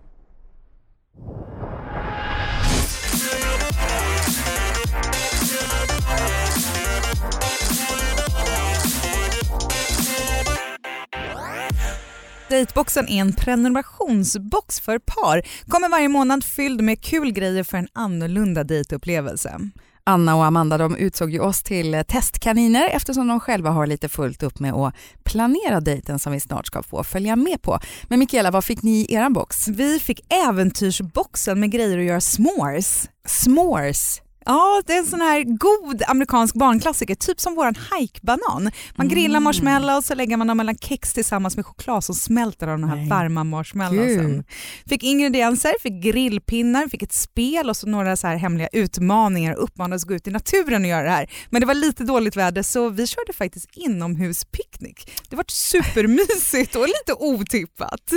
Dateboxen 12.51 13.09
är 13.09 13.21
en 13.21 13.33
prenumerationsbox 13.33 14.79
för 14.79 14.99
par. 14.99 15.41
Kommer 15.67 15.89
varje 15.89 16.07
månad 16.07 16.43
fylld 16.43 16.81
med 16.81 17.01
kul 17.01 17.31
grejer 17.31 17.63
för 17.63 17.77
en 17.77 17.87
annorlunda 17.93 18.63
dejtupplevelse. 18.63 19.59
Anna 20.03 20.35
och 20.35 20.45
Amanda 20.45 20.77
de 20.77 20.95
utsåg 20.95 21.31
ju 21.31 21.39
oss 21.39 21.63
till 21.63 22.03
testkaniner 22.07 22.89
eftersom 22.89 23.27
de 23.27 23.39
själva 23.39 23.69
har 23.69 23.87
lite 23.87 24.09
fullt 24.09 24.43
upp 24.43 24.59
med 24.59 24.73
att 24.73 24.95
planera 25.23 25.79
dejten 25.79 26.19
som 26.19 26.33
vi 26.33 26.39
snart 26.39 26.67
ska 26.67 26.83
få 26.83 27.03
följa 27.03 27.35
med 27.35 27.61
på. 27.61 27.79
Men 28.03 28.19
Mikaela, 28.19 28.51
vad 28.51 28.65
fick 28.65 28.83
ni 28.83 28.91
i 28.91 29.13
er 29.13 29.29
box? 29.29 29.67
Vi 29.67 29.99
fick 29.99 30.33
äventyrsboxen 30.47 31.59
med 31.59 31.71
grejer 31.71 31.97
att 31.97 32.05
göra 32.05 32.19
s'mores. 32.19 33.09
S'mores? 33.27 34.21
Ja, 34.45 34.81
det 34.85 34.93
är 34.93 34.97
en 34.99 35.05
sån 35.05 35.21
här 35.21 35.43
god 35.43 36.03
amerikansk 36.07 36.55
barnklassiker, 36.55 37.15
typ 37.15 37.39
som 37.39 37.55
våran 37.55 37.75
hajkbanan. 37.75 38.71
Man 38.95 39.07
grillar 39.07 39.37
Mm. 39.37 39.43
marshmallows 39.43 40.05
så 40.07 40.15
lägger 40.15 40.37
man 40.37 40.47
dem 40.47 40.57
mellan 40.57 40.77
kex 40.77 41.13
tillsammans 41.13 41.55
med 41.55 41.65
choklad 41.65 42.03
som 42.03 42.15
smälter 42.15 42.67
av 42.67 42.79
de 42.79 42.89
här 42.89 42.95
Nej. 42.95 43.09
varma 43.09 43.43
marshmallowsen. 43.43 44.31
Gud. 44.35 44.45
Fick 44.89 45.03
ingredienser, 45.03 45.73
fick 45.81 46.03
grillpinnar, 46.03 46.87
fick 46.87 47.03
ett 47.03 47.13
spel 47.13 47.69
och 47.69 47.77
så 47.77 47.87
några 47.87 48.15
så 48.17 48.27
här 48.27 48.35
hemliga 48.35 48.67
utmaningar 48.73 49.55
och 49.55 49.63
uppmanades 49.63 50.03
att 50.03 50.07
gå 50.07 50.13
ut 50.15 50.27
i 50.27 50.31
naturen 50.31 50.81
och 50.81 50.87
göra 50.87 51.03
det 51.03 51.09
här. 51.09 51.29
Men 51.49 51.61
det 51.61 51.67
var 51.67 51.73
lite 51.73 52.03
dåligt 52.03 52.35
väder 52.37 52.63
så 52.63 52.89
vi 52.89 53.07
körde 53.07 53.33
faktiskt 53.33 53.67
inomhuspicknick. 53.77 55.11
Det 55.29 55.35
var 55.35 55.45
supermysigt 55.47 56.75
och 56.75 56.87
lite 56.87 57.13
otippat. 57.19 58.11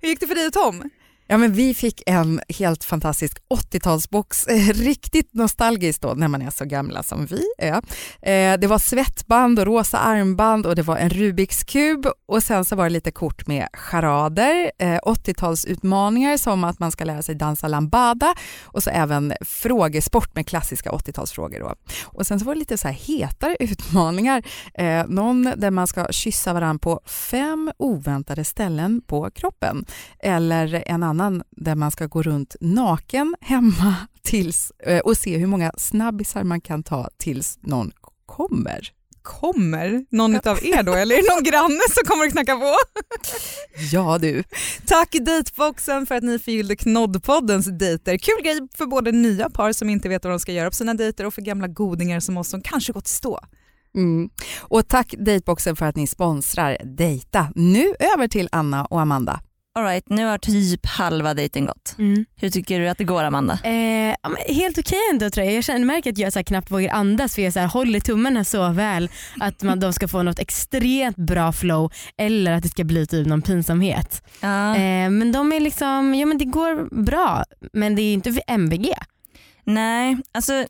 Hur 0.00 0.08
gick 0.08 0.20
det 0.20 0.26
för 0.26 0.34
dig 0.34 0.46
och 0.46 0.52
Tom? 0.52 0.90
Ja, 1.26 1.36
men 1.36 1.52
vi 1.52 1.74
fick 1.74 2.02
en 2.06 2.40
helt 2.48 2.84
fantastisk 2.84 3.38
80-talsbox, 3.54 4.48
eh, 4.48 4.72
riktigt 4.74 5.34
nostalgiskt 5.34 6.02
då 6.02 6.14
när 6.14 6.28
man 6.28 6.42
är 6.42 6.50
så 6.50 6.64
gamla 6.64 7.02
som 7.02 7.26
vi 7.26 7.42
är. 7.58 7.82
Eh, 8.22 8.58
det 8.58 8.66
var 8.66 8.78
svettband 8.78 9.58
och 9.58 9.66
rosa 9.66 9.98
armband 9.98 10.66
och 10.66 10.76
det 10.76 10.82
var 10.82 10.96
en 10.96 11.10
Rubiks 11.10 11.64
kub 11.64 12.06
och 12.26 12.42
sen 12.42 12.64
så 12.64 12.76
var 12.76 12.84
det 12.84 12.90
lite 12.90 13.10
kort 13.10 13.46
med 13.46 13.68
charader, 13.72 14.70
eh, 14.78 14.98
80-talsutmaningar 15.02 16.36
som 16.36 16.64
att 16.64 16.78
man 16.78 16.92
ska 16.92 17.04
lära 17.04 17.22
sig 17.22 17.34
dansa 17.34 17.68
lambada 17.68 18.34
och 18.62 18.82
så 18.82 18.90
även 18.90 19.32
frågesport 19.40 20.34
med 20.34 20.46
klassiska 20.46 20.90
80-talsfrågor. 20.90 21.60
Då. 21.60 21.74
Och 22.04 22.26
sen 22.26 22.40
så 22.40 22.46
var 22.46 22.54
det 22.54 22.58
lite 22.58 22.78
så 22.78 22.88
här 22.88 22.94
hetare 22.94 23.56
utmaningar, 23.60 24.42
eh, 24.74 25.06
någon 25.06 25.52
där 25.56 25.70
man 25.70 25.86
ska 25.86 26.06
kyssa 26.10 26.52
varandra 26.52 26.78
på 26.78 27.00
fem 27.06 27.72
oväntade 27.78 28.44
ställen 28.44 29.00
på 29.06 29.30
kroppen 29.30 29.84
eller 30.18 30.82
en 30.86 31.02
annan 31.02 31.13
där 31.50 31.74
man 31.74 31.90
ska 31.90 32.06
gå 32.06 32.22
runt 32.22 32.56
naken 32.60 33.34
hemma 33.40 33.96
tills, 34.22 34.72
eh, 34.78 34.98
och 34.98 35.16
se 35.16 35.36
hur 35.38 35.46
många 35.46 35.72
snabbisar 35.76 36.44
man 36.44 36.60
kan 36.60 36.82
ta 36.82 37.08
tills 37.16 37.58
någon 37.62 37.92
kommer. 38.26 38.90
Kommer 39.22 40.04
någon 40.10 40.36
av 40.36 40.58
er 40.64 40.82
då 40.82 40.94
eller 40.94 41.16
är 41.16 41.22
det 41.22 41.34
någon 41.34 41.44
granne 41.50 41.80
som 41.90 42.04
kommer 42.06 42.26
att 42.26 42.32
knacka 42.32 42.56
på? 42.56 42.76
Ja 43.92 44.18
du. 44.18 44.44
Tack 44.86 45.12
Dateboxen 45.12 46.06
för 46.06 46.14
att 46.14 46.22
ni 46.22 46.38
förgyllde 46.38 46.76
Knoddpoddens 46.76 47.66
dejter. 47.66 48.18
Kul 48.18 48.42
grej 48.44 48.68
för 48.74 48.86
både 48.86 49.12
nya 49.12 49.50
par 49.50 49.72
som 49.72 49.90
inte 49.90 50.08
vet 50.08 50.24
vad 50.24 50.32
de 50.32 50.40
ska 50.40 50.52
göra 50.52 50.70
på 50.70 50.76
sina 50.76 50.94
dejter 50.94 51.26
och 51.26 51.34
för 51.34 51.42
gamla 51.42 51.68
godingar 51.68 52.20
som 52.20 52.36
oss 52.36 52.48
som 52.48 52.60
kanske 52.60 52.92
gått 52.92 53.06
stå. 53.06 53.40
Mm. 53.96 54.30
Och 54.60 54.88
tack 54.88 55.14
Dateboxen 55.18 55.76
för 55.76 55.86
att 55.86 55.96
ni 55.96 56.06
sponsrar 56.06 56.78
Dejta. 56.84 57.48
Nu 57.54 57.94
över 58.14 58.28
till 58.28 58.48
Anna 58.52 58.84
och 58.84 59.00
Amanda. 59.00 59.40
All 59.76 59.84
right, 59.84 60.08
nu 60.08 60.24
har 60.24 60.38
typ 60.38 60.86
halva 60.86 61.34
dejten 61.34 61.66
gått. 61.66 61.94
Mm. 61.98 62.24
Hur 62.36 62.50
tycker 62.50 62.80
du 62.80 62.88
att 62.88 62.98
det 62.98 63.04
går 63.04 63.24
Amanda? 63.24 63.58
Eh, 63.64 64.16
helt 64.48 64.78
okej 64.78 64.98
ändå 65.12 65.30
tror 65.30 65.46
jag. 65.46 65.54
Jag 65.54 65.64
känner, 65.64 65.86
märker 65.86 66.12
att 66.12 66.18
jag 66.18 66.32
så 66.32 66.44
knappt 66.44 66.70
vågar 66.70 66.90
andas 66.94 67.34
för 67.34 67.42
jag 67.42 67.52
så 67.52 67.60
här 67.60 67.66
håller 67.66 68.00
tummarna 68.00 68.44
så 68.44 68.68
väl 68.68 69.08
att 69.40 69.62
man, 69.62 69.80
de 69.80 69.92
ska 69.92 70.08
få 70.08 70.22
något 70.22 70.38
extremt 70.38 71.16
bra 71.16 71.52
flow 71.52 71.92
eller 72.16 72.52
att 72.52 72.62
det 72.62 72.68
ska 72.68 72.84
bli 72.84 73.06
typ 73.06 73.26
någon 73.26 73.42
pinsamhet. 73.42 74.22
Ja. 74.40 74.76
Eh, 74.76 75.10
men 75.10 75.32
de 75.32 75.52
är 75.52 75.60
liksom, 75.60 76.14
ja 76.14 76.26
men 76.26 76.38
det 76.38 76.44
går 76.44 77.02
bra 77.02 77.44
men 77.72 77.96
det 77.96 78.02
är 78.02 78.14
inte 78.14 78.32
för 78.32 78.42
MVG. 78.46 78.94
Nej, 79.64 80.16
alltså 80.32 80.66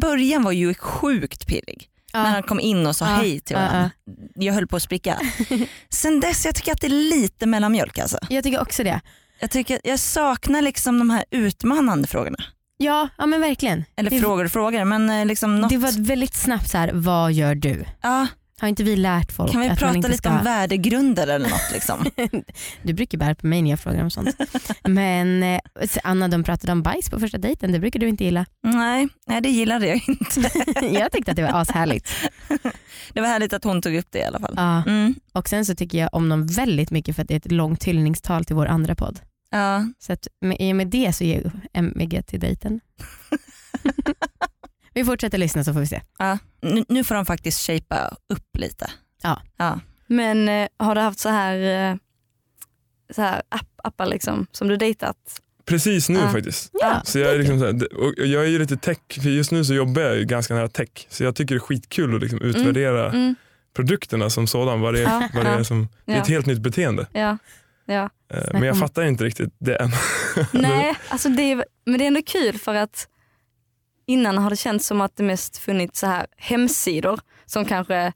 början 0.00 0.42
var 0.42 0.52
ju 0.52 0.74
sjukt 0.74 1.46
pirrig. 1.46 1.88
Ja. 2.16 2.22
När 2.22 2.30
han 2.30 2.42
kom 2.42 2.60
in 2.60 2.86
och 2.86 2.96
sa 2.96 3.04
Ja, 3.04 3.14
hej 3.14 3.40
till 3.40 3.56
ja, 3.56 3.62
varandra. 3.62 3.90
Jag 4.34 4.54
höll 4.54 4.66
på 4.66 4.76
att 4.76 4.82
spricka. 4.82 5.20
Sen 5.88 6.20
dess 6.20 6.44
jag 6.44 6.54
tycker 6.54 6.72
att 6.72 6.80
det 6.80 6.86
är 6.86 7.10
lite 7.10 7.46
mellanmjölk 7.46 7.98
alltså. 7.98 8.18
Jag 8.28 8.44
tycker 8.44 8.60
också 8.60 8.84
det. 8.84 9.00
Jag, 9.40 9.50
tycker, 9.50 9.80
jag 9.84 9.98
saknar 9.98 10.62
liksom 10.62 10.98
de 10.98 11.10
här 11.10 11.24
utmanande 11.30 12.08
frågorna. 12.08 12.38
Ja, 12.78 13.08
ja 13.18 13.26
men 13.26 13.40
verkligen. 13.40 13.84
Eller 13.96 14.10
det, 14.10 14.20
frågor 14.20 14.44
och 14.44 14.50
frågor 14.52 14.84
men 14.84 15.10
eh, 15.10 15.26
liksom 15.26 15.60
något. 15.60 15.70
det 15.70 15.78
var 15.78 16.06
väldigt 16.06 16.34
snabbt 16.34 16.70
så 16.70 16.78
här, 16.78 16.90
vad 16.94 17.32
gör 17.32 17.54
du? 17.54 17.84
ja, 18.02 18.26
Har 18.60 18.68
inte 18.68 18.84
vi 18.84 18.96
lärt 18.96 19.32
folk 19.32 19.52
kan 19.52 19.60
vi 19.60 19.66
att 19.66 19.70
man 19.70 19.76
prata 19.76 19.96
inte 19.96 20.08
lite 20.08 20.18
ska... 20.18 20.30
om 20.30 20.44
värdegrunder 20.44 21.26
eller 21.26 21.48
något 21.48 21.72
liksom? 21.72 22.06
Du 22.82 22.92
brukar 22.92 23.18
bära 23.18 23.34
på 23.34 23.46
mig 23.46 23.62
när 23.62 23.70
jag 23.70 23.80
frågar 23.80 24.02
om 24.02 24.10
sånt. 24.10 24.36
men 24.84 25.42
eh, 25.42 25.60
Anna 26.02 26.28
de 26.28 26.44
pratade 26.44 26.72
om 26.72 26.82
bajs 26.82 27.10
på 27.10 27.20
första 27.20 27.38
dejten, 27.38 27.72
det 27.72 27.78
brukar 27.78 28.00
du 28.00 28.08
inte 28.08 28.24
gilla. 28.24 28.46
nej, 28.62 29.08
nej 29.26 29.40
det 29.40 29.48
gillade 29.48 29.86
jag 29.86 30.00
inte. 30.08 30.50
jag 30.86 31.12
tyckte 31.12 31.30
att 31.30 31.36
det 31.36 31.42
var 31.42 31.60
ashärligt. 31.60 32.08
Det 33.12 33.20
var 33.20 33.28
härligt 33.28 33.52
att 33.52 33.64
hon 33.64 33.82
tog 33.82 33.94
upp 33.94 34.06
det 34.10 34.18
i 34.18 34.24
alla 34.24 34.40
fall. 34.40 34.54
Ja. 34.56 34.82
Mm. 34.86 35.14
Och 35.32 35.48
sen 35.48 35.66
så 35.66 35.74
tycker 35.74 35.98
jag 35.98 36.08
om 36.12 36.28
dem 36.28 36.46
väldigt 36.46 36.90
mycket 36.90 37.16
för 37.16 37.22
att 37.22 37.28
det 37.28 37.34
är 37.34 37.38
ett 37.38 37.52
långt 37.52 37.84
hyllningstal 37.84 38.44
till 38.44 38.56
vår 38.56 38.66
andra 38.66 38.94
podd. 38.94 39.20
Ja. 39.50 39.86
Så 39.98 40.12
att 40.12 40.28
med, 40.40 40.56
i 40.60 40.72
och 40.72 40.76
med 40.76 40.86
det 40.86 41.12
så 41.12 41.24
ger 41.24 41.42
jag 41.42 41.52
MVG 41.72 42.26
till 42.26 42.40
dejten. 42.40 42.80
Vi 44.96 45.04
fortsätter 45.04 45.38
lyssna 45.38 45.64
så 45.64 45.72
får 45.72 45.80
vi 45.80 45.86
se. 45.86 46.02
Ja. 46.18 46.38
Nu, 46.62 46.84
nu 46.88 47.04
får 47.04 47.14
de 47.14 47.26
faktiskt 47.26 47.66
shapea 47.66 48.08
upp 48.34 48.56
lite. 48.58 48.90
Ja. 49.22 49.40
ja. 49.56 49.80
Men 50.06 50.48
eh, 50.48 50.68
har 50.78 50.94
du 50.94 51.00
haft 51.00 51.18
så 51.18 51.28
här, 51.28 51.90
eh, 51.90 51.96
så 53.14 53.22
här 53.22 53.42
app, 53.48 53.68
appar 53.84 54.06
liksom, 54.06 54.46
som 54.52 54.68
du 54.68 54.76
dejtat? 54.76 55.16
Precis 55.64 56.08
nu 56.08 56.18
Ja. 56.18 56.28
faktiskt. 56.30 56.70
Ja, 56.72 57.00
Så 57.04 57.18
jag, 57.18 57.34
är 57.34 57.38
liksom 57.38 57.58
så 57.60 57.66
här, 57.66 57.94
och 58.02 58.12
jag 58.16 58.42
är 58.44 58.48
ju 58.48 58.58
lite 58.58 58.76
tech, 58.76 58.98
för 59.22 59.28
just 59.28 59.50
nu 59.50 59.64
så 59.64 59.74
jobbar 59.74 60.02
jag 60.02 60.16
ju 60.16 60.24
ganska 60.24 60.54
nära 60.54 60.68
tech. 60.68 60.88
Så 61.08 61.24
jag 61.24 61.36
tycker 61.36 61.54
det 61.54 61.58
är 61.58 61.60
skitkul 61.60 62.14
att 62.16 62.20
liksom 62.22 62.40
utvärdera 62.42 63.10
Mm. 63.10 63.34
produkterna 63.76 64.30
som 64.30 64.46
sådan. 64.46 64.80
Vad 64.80 64.94
det, 64.94 65.00
är- 65.00 65.02
Ja, 65.04 65.28
vad 65.34 65.44
det 65.44 65.50
är 65.50 65.58
ja. 65.58 65.64
som, 65.64 65.88
det 66.04 66.12
är 66.12 66.20
ett 66.20 66.28
Ja. 66.28 66.34
helt 66.34 66.46
nytt 66.46 66.58
beteende. 66.60 67.06
Ja. 67.12 67.38
ja. 67.84 68.10
Eh, 68.34 68.42
Men 68.52 68.62
jag 68.62 68.78
fattar 68.78 69.02
inte 69.04 69.24
riktigt 69.24 69.54
det 69.58 69.76
än. 69.76 69.90
Nej, 70.52 70.94
alltså 71.08 71.28
det 71.28 71.42
är, 71.52 71.64
men 71.86 71.98
det 71.98 72.04
är 72.04 72.08
ändå 72.08 72.22
kul 72.26 72.58
för 72.58 72.74
att 72.74 73.08
innan 74.06 74.38
har 74.38 74.50
det 74.50 74.56
känts 74.56 74.86
som 74.86 75.00
att 75.00 75.16
det 75.16 75.22
mest 75.22 75.58
funnits 75.58 76.00
så 76.00 76.06
här 76.06 76.26
hemsidor 76.36 77.20
som 77.46 77.64
kanske 77.64 78.12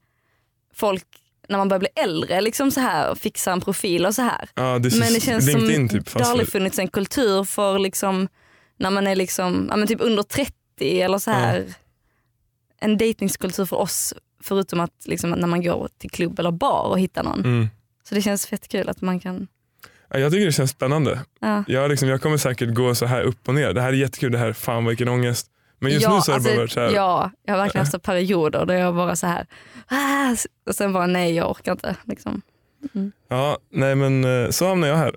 folk 0.74 1.04
när 1.48 1.58
man 1.58 1.68
börjar 1.68 1.80
bli 1.80 1.88
äldre 1.94 2.40
liksom 2.40 2.70
så 2.70 2.80
här 2.80 3.14
fixar 3.14 3.52
en 3.52 3.60
profil 3.60 4.06
och 4.06 4.14
så 4.14 4.22
här. 4.22 4.48
Ja, 4.54 4.78
det, 4.78 4.98
Men 4.98 5.12
det 5.12 5.20
känns 5.20 5.52
som 5.52 5.88
typ. 5.88 6.14
det 6.14 6.24
har 6.24 6.30
aldrig 6.30 6.48
funnits 6.48 6.78
en 6.78 6.88
kultur 6.88 7.44
för 7.44 7.78
liksom 7.78 8.28
när 8.76 8.90
man 8.90 9.06
är 9.06 9.16
liksom, 9.16 9.66
ja, 9.70 9.76
men 9.76 9.88
typ 9.88 10.00
under 10.00 10.22
30 10.22 10.54
eller 10.80 11.18
så 11.18 11.30
här. 11.30 11.74
En 12.80 12.96
dejtingskultur 12.96 13.64
för 13.64 13.76
oss 13.76 14.14
förutom 14.42 14.80
att 14.80 14.94
liksom, 15.04 15.30
när 15.30 15.46
man 15.46 15.62
går 15.62 15.88
till 15.98 16.10
klubb 16.10 16.38
eller 16.38 16.50
bar 16.50 16.84
och 16.88 17.00
hittar 17.00 17.22
någon. 17.22 17.40
mm. 17.40 17.68
Så 18.08 18.14
det 18.14 18.22
känns 18.22 18.46
fett 18.46 18.68
kul 18.68 18.88
att 18.88 19.00
man 19.00 19.20
kan, 19.20 19.46
ja, 20.10 20.18
jag 20.18 20.32
tycker 20.32 20.46
det 20.46 20.52
känns 20.52 20.70
spännande. 20.70 21.20
ja. 21.40 21.64
Jag, 21.66 21.90
liksom, 21.90 22.08
jag 22.08 22.22
kommer 22.22 22.36
säkert 22.36 22.74
gå 22.74 22.94
så 22.94 23.06
här 23.06 23.22
upp 23.22 23.48
och 23.48 23.54
ner. 23.54 23.72
Det 23.72 23.80
här 23.80 23.88
är 23.88 23.92
jättekul, 23.92 24.32
det 24.32 24.38
här, 24.38 24.52
fan 24.52 24.84
vilken 24.84 25.08
ångest. 25.08 25.49
Men 25.80 25.92
just 25.92 26.02
ja, 26.02 26.14
nu 26.14 26.20
så 26.20 26.32
har 26.32 26.40
det 26.40 26.44
alltså, 26.50 26.56
bara 26.56 26.68
så 26.68 26.80
här, 26.80 26.90
Ja, 26.90 27.30
jag 27.44 27.54
har 27.54 27.58
verkligen 27.62 27.86
haft 27.86 28.02
perioder 28.02 28.66
där 28.66 28.74
jag 28.74 28.94
bara 28.94 29.16
så 29.16 29.26
här 29.26 29.46
ah, 29.88 30.36
och 30.66 30.74
sen 30.74 30.92
bara 30.92 31.06
nej 31.06 31.34
jag 31.34 31.50
orkar 31.50 31.72
inte. 31.72 31.96
Liksom. 32.04 32.42
ja, 33.28 33.58
nej 33.70 33.94
men 33.94 34.24
eh, 34.24 34.50
så 34.50 34.68
hamnar 34.68 34.88
jag 34.88 34.96
här. 34.96 35.14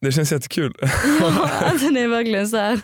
Det 0.00 0.12
känns 0.12 0.32
jättekul. 0.32 0.74
Ja, 1.20 1.50
alltså, 1.50 1.88
det 1.88 2.00
är 2.00 2.08
verkligen 2.08 2.48
så 2.48 2.56
här 2.56 2.80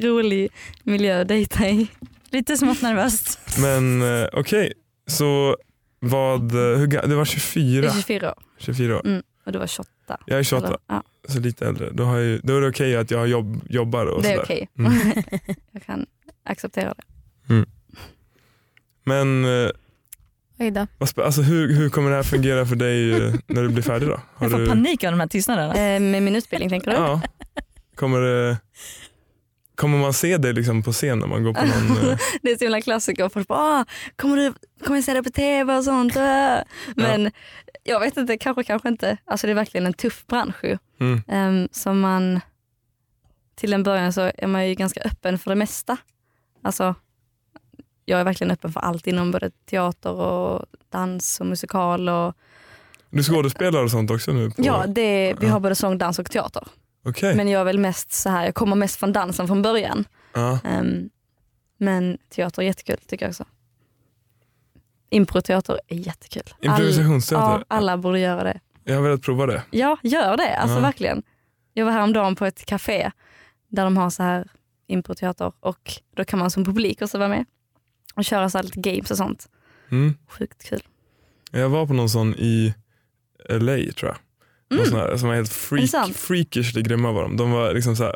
rolig 0.02 0.50
miljö 0.82 1.20
att 1.20 1.28
dejta 1.28 1.68
i. 1.68 1.88
Lite 2.30 2.56
smått 2.56 2.82
nervöst. 2.82 3.40
Men 3.58 4.02
eh, 4.02 4.28
okej, 4.32 4.72
så 5.06 5.56
vad, 6.00 6.52
eh, 6.54 6.78
hur, 6.78 6.86
det 6.86 7.14
var 7.14 7.16
Jag 7.16 7.26
24, 7.26 7.86
är 7.88 7.92
24 7.92 8.28
år 8.30 8.34
24 8.58 8.96
år. 8.96 9.06
mm, 9.06 9.22
och 9.46 9.52
du 9.52 9.58
var 9.58 9.66
28. 9.66 9.90
Jag 10.26 10.38
är 10.38 10.42
28, 10.42 10.66
Eller, 10.66 10.78
ja, 10.86 11.02
så 11.28 11.40
lite 11.40 11.66
äldre. 11.66 11.90
Då, 11.92 12.04
har 12.04 12.18
jag, 12.18 12.40
då 12.42 12.56
är 12.56 12.60
det 12.60 12.68
okej 12.68 12.96
att 12.96 13.10
jag 13.10 13.28
jobb, 13.28 13.60
jobbar 13.68 14.06
och 14.06 14.22
det 14.22 14.32
är 14.32 14.42
okej. 14.42 14.68
Mm. 14.78 14.92
jag 15.72 15.82
kan 15.86 16.06
acceptera 16.44 16.94
det. 16.94 17.04
Men 19.04 19.44
eh, 19.44 19.70
alltså, 21.16 21.42
hur, 21.42 21.74
hur 21.74 21.88
kommer 21.90 22.10
det 22.10 22.16
här 22.16 22.22
fungera 22.22 22.66
för 22.66 22.76
dig 22.76 23.12
eh, 23.12 23.34
när 23.46 23.62
du 23.62 23.68
blir 23.68 23.82
färdig 23.82 24.08
då? 24.08 24.14
Har 24.34 24.46
Jag 24.46 24.50
får 24.50 24.58
du, 24.58 24.66
panik 24.66 25.04
av 25.04 25.10
de 25.12 25.20
här 25.20 25.26
tystnaderna. 25.26 25.74
Eh, 25.74 26.00
med 26.00 26.22
min 26.22 26.36
utbildning 26.36 26.70
tänker 26.70 26.90
du? 26.90 26.96
Ja. 26.96 27.20
Kommer 27.94 28.20
det, 28.20 28.56
kommer 29.74 29.98
man 29.98 30.12
se 30.12 30.38
dig 30.38 30.52
liksom 30.52 30.82
på 30.82 30.92
scen 30.92 31.18
när 31.18 31.26
man 31.26 31.44
går 31.44 31.54
på 31.54 31.64
någon... 31.64 32.10
eh, 32.10 32.18
Det 32.42 32.50
är 32.50 32.58
så 32.58 32.64
himla 32.64 32.80
klassiker. 32.80 33.28
Folk 33.28 33.48
bara, 33.48 33.80
ah, 33.80 33.84
kommer, 34.16 34.36
du, 34.36 34.52
kommer 34.84 34.96
jag 34.96 35.04
se 35.04 35.14
det 35.14 35.22
på 35.22 35.30
tv 35.30 35.76
och 35.76 35.84
sånt? 35.84 36.16
Äh. 36.16 36.58
Men 36.96 37.30
jag 37.84 38.00
vet 38.00 38.16
inte, 38.16 38.38
kanske 38.38 38.64
kanske 38.64 38.88
inte. 38.88 39.16
Alltså 39.24 39.46
det 39.46 39.50
är 39.50 39.54
verkligen 39.54 39.86
en 39.86 39.92
tuff 39.92 40.26
bransch 40.26 40.64
ju. 40.64 40.78
Mm. 41.00 41.22
Ehm, 41.28 41.68
som 41.72 42.00
man, 42.00 42.40
till 43.54 43.72
en 43.72 43.82
början 43.82 44.12
så 44.12 44.30
är 44.38 44.46
man 44.46 44.68
ju 44.68 44.74
ganska 44.74 45.00
öppen 45.00 45.38
för 45.38 45.50
det 45.50 45.56
mesta. 45.56 45.96
Alltså, 46.62 46.94
jag 48.04 48.20
är 48.20 48.24
verkligen 48.24 48.50
öppen 48.50 48.72
för 48.72 48.80
allt 48.80 49.06
inom 49.06 49.30
både 49.30 49.50
teater 49.50 50.10
och 50.12 50.66
dans 50.90 51.40
och 51.40 51.46
musikal. 51.46 52.08
Och, 52.08 52.34
Du 53.10 53.22
skådespelar 53.22 53.82
och 53.84 53.90
sånt 53.90 54.10
också 54.10 54.32
nu? 54.32 54.50
På, 54.50 54.62
ja, 54.62 54.84
det, 54.86 55.34
vi 55.40 55.46
har 55.46 55.60
både 55.60 55.74
sång, 55.74 55.98
dans 55.98 56.18
och 56.18 56.30
teater. 56.30 56.66
Okej. 57.04 57.34
Men 57.34 57.48
jag 57.48 57.60
är 57.60 57.64
väl 57.64 57.78
mest 57.78 58.12
så 58.12 58.28
här, 58.30 58.44
jag 58.44 58.54
kommer 58.54 58.76
mest 58.76 58.96
från 58.96 59.12
dansen 59.12 59.46
från 59.46 59.62
början. 59.62 60.04
Ja. 60.34 60.58
Ehm, 60.64 61.10
men 61.76 62.18
teater 62.30 62.62
är 62.62 62.66
jättekul 62.66 62.96
tycker 63.06 63.24
jag 63.26 63.30
också. 63.30 63.44
Improteater 65.10 65.80
är 65.88 65.96
jättekul. 65.96 66.42
All- 66.46 66.66
Improvisationsteater? 66.66 67.58
Ja, 67.58 67.64
alla 67.76 67.96
borde 67.96 68.18
göra 68.18 68.44
det. 68.44 68.60
Jag 68.84 68.94
har 68.94 69.02
velat 69.02 69.22
prova 69.22 69.46
det. 69.46 69.62
Ja, 69.70 69.96
gör 70.02 70.36
det. 70.36 70.56
Alltså 70.56 70.76
Ja. 70.76 70.80
verkligen. 70.82 71.22
Jag 71.72 71.84
var 71.84 71.92
häromdagen 71.92 72.36
på 72.36 72.46
ett 72.46 72.64
café 72.66 73.10
där 73.68 73.84
de 73.84 73.96
har 73.96 74.10
så 74.10 74.22
här 74.22 74.48
improteater 74.92 75.52
och 75.60 75.92
då 76.16 76.24
kan 76.24 76.38
man 76.38 76.50
som 76.50 76.64
publik 76.64 77.02
också 77.02 77.18
vara 77.18 77.28
med 77.28 77.44
och 78.14 78.24
köra 78.24 78.50
så 78.50 78.62
lite 78.62 78.80
games 78.80 79.10
och 79.10 79.16
sånt. 79.16 79.48
Mm. 79.90 80.14
Sjukt 80.28 80.68
kul. 80.68 80.82
Jag 81.50 81.68
var 81.68 81.86
på 81.86 81.92
någon 81.92 82.10
sån 82.10 82.34
i 82.34 82.74
LA 83.48 83.76
tror 83.92 84.10
jag. 84.10 84.16
Mm. 84.72 84.86
Sån 84.86 84.98
här, 84.98 85.16
som 85.16 85.28
var 85.28 85.34
helt 85.36 85.52
freak, 85.52 86.14
freakishly 86.14 86.82
grymma 86.82 87.12
var 87.12 87.22
de. 87.22 87.36
de 87.36 87.50
var 87.50 87.74
liksom 87.74 87.96
så 87.96 88.14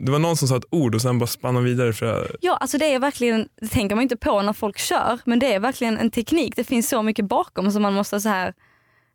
det 0.00 0.10
var 0.10 0.18
någon 0.18 0.36
som 0.36 0.48
sa 0.48 0.56
ett 0.56 0.64
ord 0.70 0.94
och 0.94 1.02
sen 1.02 1.18
bara 1.18 1.26
spann 1.26 1.54
de 1.54 1.64
vidare. 1.64 1.92
För 1.92 2.36
Ja, 2.40 2.56
alltså 2.56 2.78
det 2.78 2.94
är 2.94 2.98
verkligen, 2.98 3.48
det 3.60 3.68
tänker 3.68 3.96
man 3.96 4.02
inte 4.02 4.16
på 4.16 4.42
när 4.42 4.52
folk 4.52 4.78
kör, 4.78 5.18
men 5.24 5.38
det 5.38 5.54
är 5.54 5.60
verkligen 5.60 5.98
en 5.98 6.10
teknik. 6.10 6.56
Det 6.56 6.64
finns 6.64 6.88
så 6.88 7.02
mycket 7.02 7.24
bakom 7.24 7.72
som 7.72 7.82
man 7.82 7.94
måste 7.94 8.20
så 8.20 8.28
här, 8.28 8.54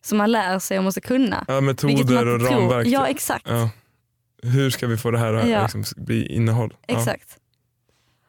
som 0.06 0.18
man 0.18 0.32
lär 0.32 0.60
sig 0.60 0.78
och 0.78 0.84
måste 0.84 1.02
kunna. 1.02 1.46
ja, 1.48 1.62
metoder 1.62 2.28
och 2.28 2.42
ramverk. 2.42 2.88
Ja, 2.88 3.06
typ. 3.06 3.16
exakt. 3.16 3.48
Ja. 3.50 3.70
Hur 4.46 4.70
ska 4.70 4.88
vi 4.88 4.98
få 4.98 5.12
det 5.12 5.18
här 5.20 5.34
att 5.34 5.50
Ja. 5.50 5.62
liksom, 5.62 5.84
bli 5.98 6.26
innehåll? 6.36 6.74
Ja. 6.88 6.98
Exakt. 6.98 7.38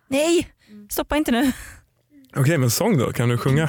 Nej, 0.09 0.49
stoppa 0.91 1.17
inte 1.17 1.31
nu. 1.33 1.53
Okej, 2.37 2.59
men 2.59 2.71
sång 2.71 2.99
då? 2.99 3.13
Kan 3.13 3.29
du 3.29 3.39
sjunga? 3.39 3.69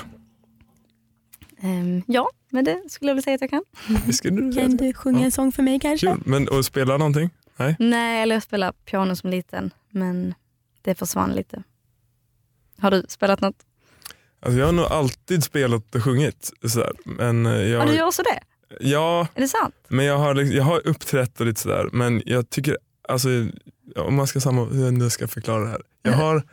Ehm, 1.62 2.02
ja, 2.08 2.30
men 2.50 2.66
det 2.66 2.82
skulle 2.90 3.10
jag 3.12 3.16
vilja 3.16 3.24
säga 3.24 3.36
att 3.36 3.42
jag 3.42 3.50
kan. 3.50 3.64
Du, 4.36 4.54
Kan 4.62 4.78
du 4.78 4.94
sjunga 4.94 5.26
en 5.26 5.32
sång 5.32 5.52
för 5.52 5.64
mig 5.64 5.80
kanske? 5.80 6.08
Kul. 6.08 6.22
Men, 6.26 6.48
och 6.48 6.66
spela 6.66 6.98
någonting? 6.98 7.30
Nej? 7.58 7.76
Nej, 7.80 8.22
eller 8.22 8.36
jag 8.36 8.44
spelade 8.44 8.74
piano 8.86 9.16
som 9.16 9.30
liten, 9.30 9.72
men 9.90 10.34
det 10.82 10.96
försvann 10.96 11.32
lite. 11.34 11.64
Har 12.80 12.92
du 12.92 13.06
spelat 13.08 13.42
något? 13.42 13.56
Alltså, 14.40 14.60
jag 14.60 14.66
har 14.66 14.74
nog 14.74 14.86
alltid 14.86 15.44
spelat 15.44 15.96
och 15.96 16.04
sjungit. 16.04 16.52
Sådär. 16.68 16.92
Men 17.06 17.46
eh, 17.46 17.52
jag, 17.54 17.82
Ja, 17.82 17.86
du 17.92 17.94
gör 17.98 18.06
också 18.08 18.24
det? 18.24 18.40
Ja, 18.80 19.27
Är 19.36 19.41
det 19.41 19.47
sant? 19.47 19.75
men 19.88 20.06
jag 20.06 20.17
har, 20.17 20.34
liksom- 20.36 20.58
jag 20.58 20.63
har 20.63 20.88
uppträtt 20.88 21.39
och 21.39 21.45
lite 21.45 21.62
sådär. 21.62 21.89
Men 21.93 22.21
jag 22.25 22.49
tycker, 22.49 22.77
alltså, 23.08 23.30
om 23.95 24.15
man 24.15 24.27
ska 24.27 24.39
samma, 24.39 24.65
hur 24.65 25.01
jag 25.01 25.12
ska 25.12 25.27
förklara 25.27 25.63
det 25.63 25.69
här. 25.69 25.82
Jag, 26.01 26.12
har, 26.13 26.43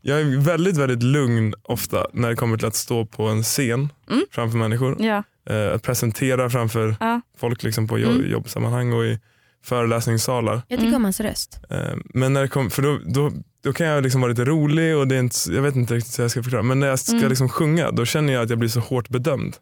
jag 0.00 0.20
är 0.20 0.38
väldigt, 0.38 0.76
väldigt 0.76 1.02
lugn 1.02 1.54
ofta 1.62 2.06
när 2.12 2.28
det 2.28 2.36
kommer 2.36 2.56
till 2.56 2.66
att 2.66 2.74
stå 2.74 3.06
på 3.06 3.22
en 3.28 3.42
scen 3.42 3.88
Mm. 4.10 4.24
framför 4.30 4.58
människor. 4.58 4.96
Ja. 4.98 5.22
Eh, 5.50 5.72
att 5.74 5.82
presentera 5.82 6.50
framför 6.50 6.96
Ja. 7.00 7.20
folk 7.38 7.62
liksom 7.62 7.88
på 7.88 7.98
jobb, 7.98 8.14
Mm. 8.16 8.30
jobbsammanhang 8.30 8.92
och 8.92 9.04
i 9.04 9.18
föreläsningssalar. 9.64 10.54
Jag 10.68 10.78
tycker 10.78 10.82
Mm. 10.88 10.96
om 10.96 11.04
hans 11.04 11.20
röst. 11.20 11.60
Eh, 11.70 11.78
Men 12.04 12.32
när 12.32 12.42
det 12.42 12.48
kom, 12.48 12.70
för 12.70 12.82
då, 12.82 12.98
då, 13.06 13.32
då 13.64 13.72
kan 13.72 13.86
jag 13.86 14.02
liksom 14.02 14.20
vara 14.20 14.30
lite 14.30 14.44
rolig 14.44 14.96
och 14.96 15.08
det 15.08 15.14
är 15.16 15.20
inte, 15.20 15.36
jag 15.52 15.62
vet 15.62 15.76
inte 15.76 15.94
riktigt 15.94 16.18
hur 16.18 16.24
jag 16.24 16.30
ska 16.30 16.42
förklara. 16.42 16.62
Men 16.62 16.80
när 16.80 16.86
jag 16.86 16.98
ska 16.98 17.16
Mm. 17.16 17.28
liksom 17.28 17.48
sjunga 17.48 17.90
då 17.90 18.04
känner 18.04 18.32
jag 18.32 18.42
att 18.42 18.50
jag 18.50 18.58
blir 18.58 18.68
så 18.68 18.80
hårt 18.80 19.08
bedömd. 19.08 19.56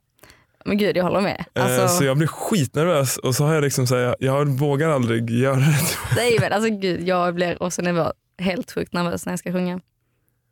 Men 0.64 0.78
gud, 0.78 0.96
jag 0.96 1.04
håller 1.04 1.20
med. 1.20 1.44
Eh, 1.54 1.64
Alltså, 1.64 1.88
Så 1.88 2.04
jag 2.04 2.16
blir 2.16 2.26
skitnervös 2.28 3.16
och 3.16 3.34
så 3.34 3.44
har 3.44 3.54
jag 3.54 3.62
liksom 3.64 3.86
så 3.86 3.96
här, 3.96 4.16
jag, 4.20 4.48
vågar 4.48 4.88
aldrig 4.88 5.30
göra 5.30 5.56
det. 5.56 5.76
nej, 6.16 6.36
men, 6.40 6.52
alltså, 6.52 6.70
gud, 6.70 7.08
jag 7.08 7.34
blir 7.34 7.62
också 7.62 7.82
nervös, 7.82 8.12
helt 8.38 8.72
sjukt 8.72 8.92
nervös 8.92 9.26
när 9.26 9.32
jag 9.32 9.38
ska 9.38 9.52
sjunga. 9.52 9.80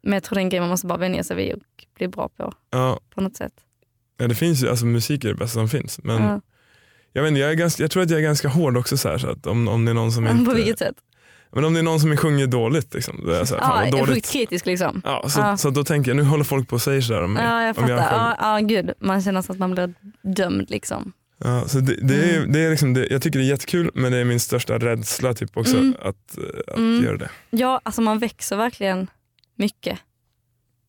Men 0.02 0.12
jag 0.12 0.22
tror 0.22 0.34
det 0.34 0.40
är 0.40 0.42
en 0.42 0.48
grej 0.48 0.60
man 0.60 0.68
måste 0.68 0.86
bara 0.86 0.98
vänja 0.98 1.24
sig 1.24 1.36
vid 1.36 1.52
och 1.54 1.60
bli 1.96 2.08
bra 2.08 2.28
på, 2.36 2.52
Ja, 2.70 3.00
på 3.14 3.20
något 3.20 3.36
sätt. 3.36 3.52
ja, 4.18 4.28
det 4.28 4.34
finns 4.34 4.62
ju, 4.64 4.68
alltså 4.70 4.86
musik 4.86 5.24
är 5.24 5.28
det 5.28 5.34
bästa 5.34 5.54
som 5.54 5.68
finns. 5.68 6.00
Men 6.04 6.22
Ja. 6.22 6.40
jag, 7.12 7.22
vet, 7.22 7.38
jag, 7.38 7.50
är 7.50 7.54
ganska, 7.54 7.82
jag 7.82 7.90
tror 7.90 8.02
att 8.02 8.10
jag 8.10 8.18
är 8.20 8.24
ganska 8.24 8.48
hård 8.48 8.76
också 8.76 8.96
så, 8.96 9.08
här, 9.08 9.18
så 9.18 9.30
att 9.30 9.46
om, 9.46 9.68
om 9.68 9.84
det 9.84 9.92
är 9.92 9.94
någon 9.94 10.12
som 10.12 10.26
inte... 10.28 10.44
På 10.50 10.54
vilket 10.56 10.78
sätt? 10.78 10.94
Men 11.54 11.64
om 11.64 11.72
det 11.74 11.78
är 11.80 11.84
någon 11.84 12.00
som 12.00 12.16
sjunger 12.16 12.46
dåligt, 12.46 12.94
liksom, 12.94 13.20
då 13.24 13.30
är 13.32 13.36
jag 13.38 13.48
så 13.48 13.54
här, 13.56 13.62
fan 13.62 13.88
Ja, 13.92 13.98
dåligt. 14.06 14.30
kritisk 14.30 14.66
liksom. 14.66 15.02
Ja, 15.04 15.28
så, 15.28 15.40
Ja. 15.40 15.56
så 15.56 15.70
då 15.70 15.84
tänker 15.84 16.10
jag, 16.10 16.16
nu 16.16 16.22
håller 16.22 16.44
folk 16.44 16.68
på 16.68 16.74
och 16.74 16.82
säger 16.82 17.00
sådär 17.00 17.22
om 17.24 17.32
mig. 17.32 17.44
Ja, 17.44 17.60
jag 17.60 17.68
jag 17.68 17.76
fattar. 17.76 17.88
själv. 17.96 18.34
Ja, 18.40 18.60
ja, 18.60 18.66
gud. 18.66 18.92
Man 19.00 19.22
känner 19.22 19.40
att 19.50 19.58
man 19.58 19.70
blir 19.74 19.94
dömd 20.22 20.70
liksom. 20.70 21.12
Ja, 21.38 21.68
så 21.68 21.80
det, 21.80 21.94
det 22.08 22.14
är, 22.14 22.36
Mm. 22.38 22.52
det 22.52 22.60
är 22.60 22.70
liksom 22.70 22.94
det, 22.94 23.06
jag 23.10 23.22
tycker 23.22 23.38
det 23.38 23.44
är 23.44 23.48
jättekul 23.48 23.90
men 23.94 24.12
det 24.12 24.18
är 24.18 24.24
min 24.24 24.40
största 24.40 24.78
rädsla 24.78 25.34
typ 25.34 25.56
också 25.56 25.76
Mm. 25.76 25.94
att, 26.02 26.38
att 26.68 26.76
Mm. 26.78 27.04
göra 27.04 27.16
det. 27.16 27.30
Ja, 27.50 27.80
alltså 27.82 28.00
man 28.02 28.18
växer 28.18 28.56
verkligen 28.56 29.10
mycket 29.56 29.98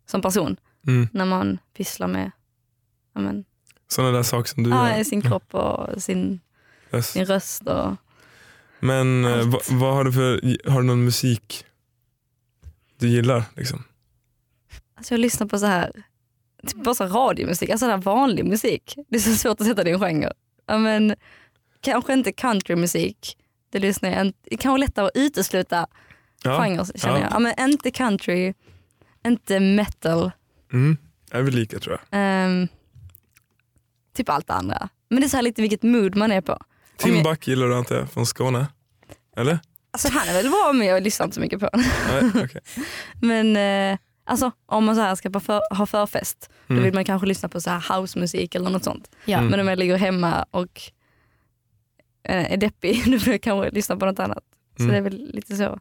som 0.05 0.21
person 0.21 0.57
Mm. 0.87 1.07
när 1.13 1.25
man 1.25 1.57
pysslar 1.77 2.07
med 2.07 2.31
men, 3.15 3.45
Sådana 3.87 4.11
där 4.11 4.23
saker 4.23 4.49
som 4.49 4.63
du 4.63 4.69
ja, 4.69 4.97
gör. 4.97 5.03
sin 5.03 5.21
kropp 5.21 5.53
och 5.53 6.01
sin, 6.01 6.39
Yes. 6.93 7.07
sin 7.11 7.25
röst. 7.25 7.67
Och, 7.67 7.95
Men 8.83 9.25
eh, 9.25 9.47
vad, 9.47 9.61
vad 9.69 9.93
har 9.93 10.03
du 10.03 10.11
för, 10.13 10.41
har 10.69 10.81
du 10.81 10.87
någon 10.87 11.05
musik 11.05 11.65
du 12.99 13.07
gillar? 13.07 13.43
Liksom? 13.55 13.83
alltså 14.95 15.13
jag 15.13 15.19
lyssnar 15.19 15.47
på 15.47 15.59
så 15.59 15.65
här, 15.65 15.91
typ 16.67 16.83
bara 16.83 16.95
så 16.95 17.05
radiomusik, 17.05 17.69
alltså 17.69 17.85
så 17.85 17.89
här 17.89 17.97
vanlig 17.97 18.45
musik. 18.45 18.95
Det 19.09 19.15
är 19.15 19.19
så 19.19 19.35
svårt 19.35 19.61
att 19.61 19.67
sätta 19.67 19.83
det 19.83 19.89
i 19.89 19.93
en 19.93 19.99
genre. 19.99 20.33
Men, 20.67 21.15
kanske 21.81 22.13
inte 22.13 22.31
countrymusik, 22.31 23.37
det 23.69 23.79
lyssnar 23.79 24.09
jag 24.09 24.21
inte. 24.27 24.39
Det 24.43 24.53
är 24.53 24.57
kanske 24.57 24.79
lättare 24.85 25.05
att 25.05 25.11
utesluta 25.15 25.87
Ja. 26.43 26.57
genrer 26.63 26.85
känner 26.95 27.15
Ja. 27.17 27.21
jag. 27.23 27.31
Ja, 27.31 27.39
men 27.39 27.69
inte 27.69 27.91
country, 27.91 28.53
inte 29.25 29.59
metal. 29.59 30.31
Mm. 30.73 30.97
Är 31.31 31.41
vi 31.41 31.51
lika 31.51 31.79
tror 31.79 31.97
jag. 32.09 32.19
Ehm, 32.19 32.67
typ 34.15 34.29
allt 34.29 34.47
det 34.47 34.53
andra. 34.53 34.89
Men 35.09 35.19
det 35.21 35.27
är 35.27 35.29
så 35.29 35.37
här 35.37 35.41
lite 35.43 35.61
vilket 35.61 35.83
mood 35.83 36.15
man 36.15 36.31
är 36.31 36.41
på. 36.41 36.57
Om 36.93 36.97
Tim 36.97 37.15
jag, 37.15 37.23
Buck 37.23 37.47
gillar 37.47 37.67
du 37.67 37.95
jag, 37.95 38.09
från 38.11 38.25
Skåne? 38.25 38.67
Eller? 39.37 39.59
alltså 39.91 40.09
han 40.11 40.27
är 40.27 40.33
väl 40.33 40.49
bra 40.49 40.71
men 40.73 40.87
jag 40.87 41.03
lyssnar 41.03 41.23
inte 41.25 41.35
så 41.35 41.41
mycket 41.41 41.59
på 41.59 41.69
honom. 41.71 41.85
Nej, 42.33 42.43
okej. 42.43 42.61
Men 43.21 43.57
eh, 43.91 43.97
alltså, 44.25 44.51
om 44.65 44.85
man 44.85 44.95
så 44.95 45.01
här 45.01 45.15
ska 45.15 45.39
för, 45.39 45.75
ha 45.75 45.85
förfest 45.85 46.49
då 46.67 46.73
Mm. 46.73 46.83
vill 46.85 46.93
man 46.93 47.05
kanske 47.05 47.27
lyssna 47.27 47.49
på 47.49 47.61
så 47.61 47.69
här 47.69 47.97
housemusik 47.97 48.55
eller 48.55 48.69
något 48.69 48.83
sånt. 48.83 49.09
Ja. 49.25 49.37
Mm. 49.37 49.49
Men 49.51 49.59
om 49.59 49.67
jag 49.67 49.79
ligger 49.79 49.97
hemma 49.97 50.45
och 50.51 50.81
eh, 52.29 52.51
är 52.53 52.57
deppig 52.57 53.01
då 53.05 53.11
vill 53.11 53.27
jag 53.27 53.41
kanske 53.41 53.69
lyssna 53.69 53.97
på 53.97 54.05
något 54.05 54.19
annat. 54.19 54.43
Så 54.77 54.83
Mm. 54.83 54.91
det 54.91 54.97
är 54.97 55.01
väl 55.01 55.29
lite 55.33 55.55
så. 55.55 55.79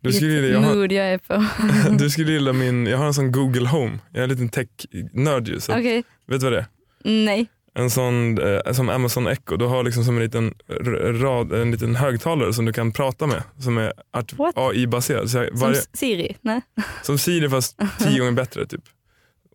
Du 0.00 0.12
skulle, 0.12 0.32
gilla, 0.32 0.46
jag, 0.48 0.60
har, 0.60 0.92
jag 0.92 1.06
är 1.06 1.18
på. 1.18 1.44
du 1.98 2.10
skulle 2.10 2.32
gilla 2.32 2.52
min, 2.52 2.86
jag 2.86 2.98
har 2.98 3.06
en 3.06 3.14
sån 3.14 3.32
Google 3.32 3.68
Home. 3.68 3.98
Jag 4.12 4.18
är 4.18 4.22
en 4.22 4.28
liten 4.28 4.48
tech-nörd 4.48 5.48
ju. 5.48 5.60
Så 5.60 5.72
Okej, 5.72 6.04
Vet 6.26 6.40
du 6.40 6.46
vad 6.46 6.52
det 6.52 6.58
är? 6.58 6.66
nej. 7.24 7.46
En 7.78 7.90
sån 7.90 8.38
eh, 8.38 8.72
som 8.72 8.88
Amazon 8.88 9.26
Echo, 9.26 9.56
du 9.56 9.64
har 9.64 9.82
liksom 9.84 10.04
som 10.04 10.16
en 10.16 10.22
liten, 10.22 10.54
rad, 11.22 11.52
en 11.52 11.70
liten 11.70 11.96
högtalare 11.96 12.52
som 12.52 12.64
du 12.64 12.72
kan 12.72 12.92
prata 12.92 13.26
med 13.26 13.42
som 13.58 13.78
är? 13.78 13.92
AI-baserad. 14.54 15.30
Som 15.30 15.46
varje, 15.52 15.80
Siri? 15.92 16.36
Nej. 16.40 16.60
som 17.02 17.18
Siri 17.18 17.48
fast 17.48 17.76
tio 17.98 18.18
gånger 18.18 18.32
bättre 18.32 18.66
typ. 18.66 18.82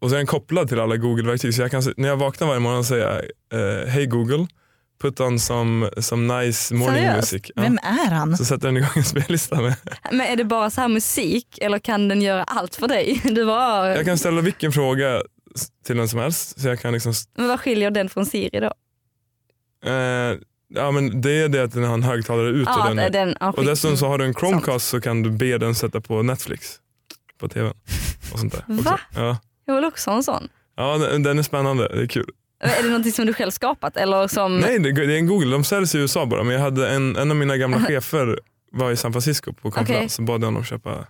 Och 0.01 0.09
så 0.09 0.15
är 0.15 0.17
den 0.17 0.27
kopplad 0.27 0.69
till 0.69 0.79
alla 0.79 0.97
Google-verktyg 0.97 1.53
så 1.53 1.61
jag 1.61 1.71
kan, 1.71 1.83
när 1.97 2.07
jag 2.09 2.17
vaknar 2.17 2.47
varje 2.47 2.59
morgon 2.59 2.83
säga 2.83 3.21
eh, 3.53 3.87
Hej 3.87 4.05
Google, 4.05 4.47
put 5.01 5.19
on 5.19 5.39
some, 5.39 5.89
some 5.97 6.39
nice 6.41 6.73
morning 6.73 6.95
Seriöst? 6.95 7.33
music. 7.33 7.51
Ja. 7.55 7.61
Vem 7.61 7.77
är 7.83 8.11
han? 8.11 8.37
Så 8.37 8.45
sätter 8.45 8.67
den 8.67 8.77
igång 8.77 8.89
en 8.95 9.03
spellista 9.03 9.61
med. 9.61 9.75
Men 10.11 10.21
är 10.21 10.35
det 10.35 10.43
bara 10.43 10.69
så 10.69 10.81
här 10.81 10.87
musik 10.87 11.57
eller 11.61 11.79
kan 11.79 12.07
den 12.07 12.21
göra 12.21 12.43
allt 12.43 12.75
för 12.75 12.87
dig? 12.87 13.21
Du 13.35 13.45
bara, 13.45 13.95
Jag 13.95 14.05
kan 14.05 14.17
ställa 14.17 14.41
vilken 14.41 14.71
fråga 14.71 15.21
till 15.85 15.97
den 15.97 16.07
som 16.09 16.19
helst. 16.19 16.59
Så 16.61 16.67
jag 16.67 16.79
kan 16.79 16.93
liksom, 16.93 17.13
Men 17.37 17.47
vad 17.47 17.59
skiljer 17.59 17.91
den 17.91 18.09
från 18.09 18.25
Siri 18.25 18.59
då? 18.59 18.73
eh, 19.89 20.37
ja, 20.67 20.91
men 20.91 21.21
det 21.21 21.31
är 21.31 21.49
det 21.49 21.63
att 21.63 21.71
den 21.71 21.83
har 21.83 21.93
en 21.93 22.03
högtalare 22.03 22.49
ut. 22.49 22.67
Ja, 22.67 22.89
och, 22.89 22.95
den, 22.95 23.11
den, 23.11 23.35
ja, 23.39 23.51
och 23.51 23.65
dessutom 23.65 23.97
så 23.97 24.07
har 24.07 24.17
du 24.17 24.25
en 24.25 24.33
Chromecast 24.33 24.87
så 24.89 25.01
kan 25.01 25.23
du 25.23 25.29
be 25.31 25.57
den 25.57 25.75
sätta 25.75 26.01
på 26.01 26.21
Netflix 26.23 26.79
på 27.39 27.47
tvn. 27.47 27.73
Och 28.33 28.39
sånt 28.39 28.53
där. 28.53 28.65
också. 28.69 28.89
Va? 28.89 28.99
Ja. 29.15 29.37
Jag 29.65 29.75
vill 29.75 29.85
också 29.85 30.09
ha 30.09 30.17
en 30.17 30.23
sån. 30.23 30.47
ja, 30.75 30.97
den, 30.97 31.23
den 31.23 31.39
är 31.39 31.43
spännande. 31.43 31.87
Det 31.87 32.01
är 32.01 32.07
kul. 32.07 32.29
Är 32.59 32.83
det 32.83 32.89
någonting 32.89 33.11
som 33.11 33.25
du 33.25 33.33
själv 33.33 33.51
skapat 33.51 33.97
eller 33.97 34.27
som... 34.27 34.57
Nej, 34.59 34.79
det, 34.79 34.91
det 34.91 35.13
är 35.13 35.17
en 35.17 35.27
Google. 35.27 35.51
De 35.51 35.63
säljs 35.63 35.95
i 35.95 35.97
USA 35.97 36.25
bara. 36.25 36.43
Men 36.43 36.53
jag 36.53 36.61
hade 36.61 36.89
en, 36.89 37.15
en 37.15 37.31
av 37.31 37.37
mina 37.37 37.57
gamla 37.57 37.79
chefer 37.87 38.39
var 38.71 38.91
i 38.91 38.97
San 38.97 39.11
Francisco 39.11 39.53
på 39.53 39.71
konferens. 39.71 39.97
Okej. 39.99 40.09
Så 40.09 40.21
bad 40.21 40.43
honom 40.43 40.63
köpa, 40.63 41.05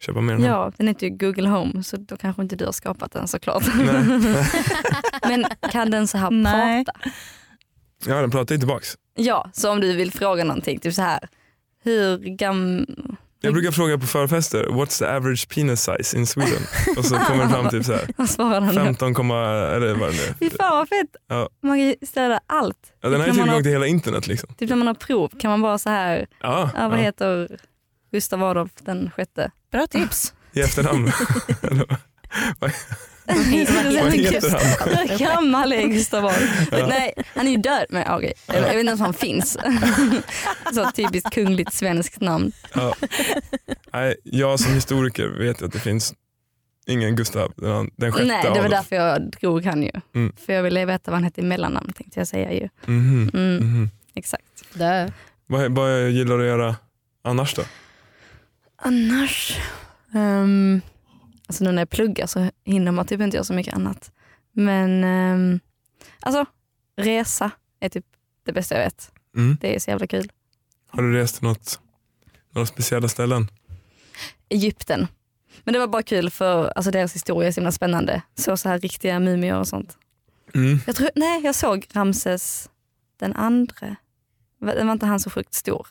köpa 0.00 0.20
mer 0.20 0.34
än 0.34 0.42
honom. 0.42 0.56
Ja, 0.56 0.72
den 0.76 0.88
heter 0.88 1.06
ju 1.06 1.16
Google 1.16 1.48
Home 1.48 1.82
så 1.82 1.96
då 1.96 2.16
kanske 2.16 2.42
inte 2.42 2.56
du 2.56 2.64
har 2.64 2.72
skapat 2.72 3.12
den 3.12 3.28
såklart. 3.28 3.62
Men 5.28 5.44
kan 5.72 5.90
den 5.90 6.08
så 6.08 6.18
här 6.18 6.30
Nej. 6.30 6.84
prata? 6.84 7.00
Ja, 8.06 8.20
den 8.20 8.30
pratar 8.30 8.54
ju 8.54 8.58
tillbaks. 8.58 8.94
Ja, 9.14 9.50
så 9.52 9.70
om 9.70 9.80
du 9.80 9.92
vill 9.96 10.12
fråga 10.12 10.44
någonting, 10.44 10.78
typ 10.78 10.94
så 10.94 11.02
här. 11.02 11.28
Hur 11.84 12.18
gam... 12.18 12.86
Jag 13.40 13.52
brukar 13.52 13.70
fråga 13.70 13.98
på 13.98 14.06
förfester, 14.06 14.64
what's 14.64 14.98
the 14.98 15.04
average 15.06 15.48
penis 15.54 15.80
size 15.80 16.16
in 16.18 16.26
Sweden? 16.26 16.62
Och 16.96 17.04
så 17.04 17.16
kommer 17.16 17.44
det 17.44 17.50
fram 17.50 17.68
typ 17.68 17.84
så 17.84 17.92
här, 17.92 18.10
Vad 18.16 18.30
svarar 18.30 18.60
han 18.60 18.74
då? 18.74 18.80
15, 18.84 19.14
komma- 19.14 19.66
eller 19.76 19.94
vad 19.94 20.08
det 20.08 20.16
nu 20.16 20.34
Fy 20.38 20.46
är. 20.46 20.50
fan 20.50 20.76
vad 20.76 20.88
fett. 20.88 21.16
Ja. 21.28 21.48
Man 21.62 21.70
kan 21.78 21.86
ju 21.86 21.94
ställa 22.02 22.40
allt. 22.46 22.92
Ja, 23.00 23.08
den 23.08 23.20
har 23.20 23.26
ju 23.26 23.32
Typ 23.32 23.38
man 23.38 23.46
tillgång 23.48 23.62
till 23.62 23.72
hela 23.72 23.86
internet 23.86 24.26
liksom. 24.26 24.54
Typ 24.58 24.70
när 24.70 24.76
man 24.76 24.86
har 24.86 24.94
prov 24.94 25.28
kan 25.40 25.50
man 25.50 25.62
bara 25.62 25.78
så 25.78 25.90
här, 25.90 26.26
Ja, 26.40 26.70
ja, 26.74 26.88
vad 26.88 26.98
ja. 26.98 27.02
heter 27.02 27.58
Gustav 28.12 28.42
Adolf 28.44 28.70
den 28.82 29.10
sjätte? 29.16 29.50
Bra 29.76 29.86
tips. 29.86 30.34
I 30.52 30.60
efternamn. 30.60 31.06
Hur 33.26 35.18
gammal 35.18 35.72
är 35.72 35.86
Gustav 35.86 36.24
Adolf? 36.26 36.68
Ja. 36.72 36.86
Nej, 36.86 37.12
han 37.34 37.46
är 37.46 37.50
ju 37.50 37.56
död. 37.56 37.86
Men, 37.90 38.14
okej. 38.14 38.32
jag, 38.46 38.56
jag 38.56 38.62
vet 38.62 38.74
inte 38.74 38.86
ens 38.88 39.00
om 39.00 39.04
han 39.04 39.14
finns. 39.14 39.52
så 40.74 40.90
typiskt 40.90 41.30
kungligt 41.34 41.72
svenskt 41.74 42.20
namn. 42.20 42.52
Ja. 42.74 42.94
Nej, 43.92 44.16
jag 44.24 44.60
som 44.60 44.74
historiker 44.74 45.26
vet 45.28 45.62
att 45.62 45.72
det 45.72 45.78
finns 45.80 46.14
ingen 46.86 47.16
Gustav 47.16 47.52
den, 47.56 47.90
den 47.96 48.12
sjätte 48.12 48.26
Nej, 48.26 48.42
det 48.42 48.48
var 48.50 48.56
Adolf. 48.58 48.70
därför 48.70 48.96
jag 48.96 49.30
drog 49.30 49.64
han 49.64 49.82
ju. 49.82 49.90
Mm. 50.14 50.32
För 50.46 50.52
jag 50.52 50.62
ville 50.62 50.84
veta 50.84 51.10
vad 51.10 51.14
han 51.16 51.24
hette 51.24 51.40
i 51.40 51.44
mellannamn 51.44 51.92
tänkte 51.92 52.20
jag 52.20 52.26
säga 52.28 52.52
ju. 52.52 52.68
Mhm, 52.86 53.30
Mm. 53.34 53.56
mhm. 53.56 53.90
Exakt. 54.14 54.44
Vad, 55.46 55.72
vad 55.74 56.10
gillar 56.10 56.38
du 56.38 56.42
att 56.42 56.48
göra 56.58 56.76
annars 57.24 57.54
då? 57.54 57.62
Annars, 58.76 59.58
ehm, 60.14 60.80
alltså 61.46 61.64
nu 61.64 61.72
när 61.72 61.80
jag 61.82 61.90
pluggar 61.90 62.26
så 62.26 62.50
hinner 62.64 62.92
man 62.92 63.06
typ 63.06 63.20
inte 63.20 63.36
göra 63.36 63.44
så 63.44 63.52
mycket 63.52 63.74
annat. 63.74 64.12
Men 64.52 65.04
um, 65.04 65.60
alltså 66.20 66.46
resa 66.96 67.50
är 67.80 67.88
typ 67.88 68.06
det 68.44 68.52
bästa 68.52 68.74
jag 68.74 68.84
vet. 68.84 69.12
Mm. 69.36 69.56
Det 69.60 69.74
är 69.74 69.78
så 69.78 69.90
jävla 69.90 70.06
kul. 70.06 70.32
Har 70.88 71.02
du 71.02 71.12
rest 71.12 71.34
till 71.38 71.44
något, 71.48 71.80
några 72.50 72.66
speciella 72.66 73.08
ställen? 73.08 73.50
Egypten. 74.48 75.06
Men 75.64 75.72
det 75.72 75.78
var 75.78 75.86
bara 75.86 76.02
kul 76.02 76.30
för 76.30 76.68
alltså 76.76 76.90
deras 76.90 77.14
historia 77.14 77.48
är 77.48 77.52
så 77.52 77.60
himla 77.60 77.72
spännande. 77.72 78.22
Så, 78.34 78.56
så 78.56 78.68
här 78.68 78.78
riktiga 78.78 79.20
mumier 79.20 79.58
och 79.58 79.68
sånt. 79.68 79.96
Mm. 80.54 80.78
Jag, 80.86 80.96
tror, 80.96 81.10
nej, 81.14 81.40
jag 81.44 81.54
såg 81.54 81.86
Ramses 81.92 82.70
den 83.16 83.32
andre. 83.36 83.96
Va- 84.60 84.84
var 84.84 84.92
inte 84.92 85.06
han 85.06 85.20
så 85.20 85.30
sjukt 85.30 85.54
stor? 85.54 85.86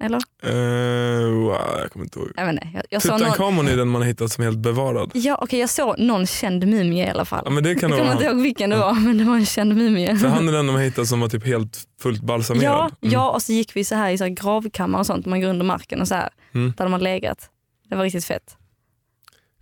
Eller? 0.00 0.18
Uh, 0.46 1.32
wow, 1.44 1.78
jag 1.80 1.92
kommer 1.92 2.04
inte 2.06 2.18
ihåg. 2.18 2.28
Jag 2.36 2.50
inte. 2.50 2.68
Jag, 2.74 2.82
jag 2.90 3.02
såg 3.02 3.10
någon, 3.10 3.18
Tutankhamon 3.20 3.68
är 3.68 3.76
den 3.76 3.88
man 3.88 4.00
har 4.02 4.06
hittat 4.08 4.32
som 4.32 4.44
helt 4.44 4.58
bevarad. 4.58 5.10
ja, 5.14 5.38
okej, 5.42 5.60
jag 5.60 5.70
såg 5.70 5.98
någon 5.98 6.26
känd 6.26 6.66
mumie 6.66 7.06
i 7.06 7.10
alla 7.10 7.24
fall. 7.24 7.42
Ja, 7.44 7.50
men 7.50 7.64
det 7.64 7.74
kan 7.74 7.90
jag 7.90 7.98
kommer 7.98 8.12
inte 8.12 8.24
ihåg 8.24 8.36
vilken 8.42 8.70
det 8.70 8.76
var 8.76 8.94
men 8.94 9.18
det 9.18 9.24
var 9.24 9.34
en 9.34 9.46
känd 9.46 9.76
mumie. 9.76 10.16
För 10.16 10.28
han 10.28 10.48
är 10.48 10.52
den 10.52 10.66
de 10.66 10.74
har 10.76 10.82
hittat 10.82 11.06
som 11.08 11.20
var 11.20 11.28
typ 11.28 11.46
helt 11.46 11.78
fullt 12.02 12.22
balsamerad. 12.22 12.64
Ja, 12.64 12.90
Mm. 13.02 13.12
ja, 13.14 13.30
och 13.30 13.42
så 13.42 13.52
gick 13.52 13.76
vi 13.76 13.84
så 13.84 13.94
här 13.94 14.10
i 14.10 14.18
så 14.18 14.24
här 14.24 14.30
gravkammare 14.30 15.00
och 15.00 15.06
sånt, 15.06 15.26
man 15.26 15.40
går 15.40 15.48
under 15.48 15.64
marken 15.66 16.00
och 16.00 16.08
så 16.08 16.14
här, 16.14 16.28
Mm. 16.54 16.72
där 16.76 16.84
de 16.84 16.92
har 16.92 17.00
legat. 17.00 17.50
Det 17.88 17.96
var 17.96 18.04
riktigt 18.04 18.24
fett. 18.24 18.56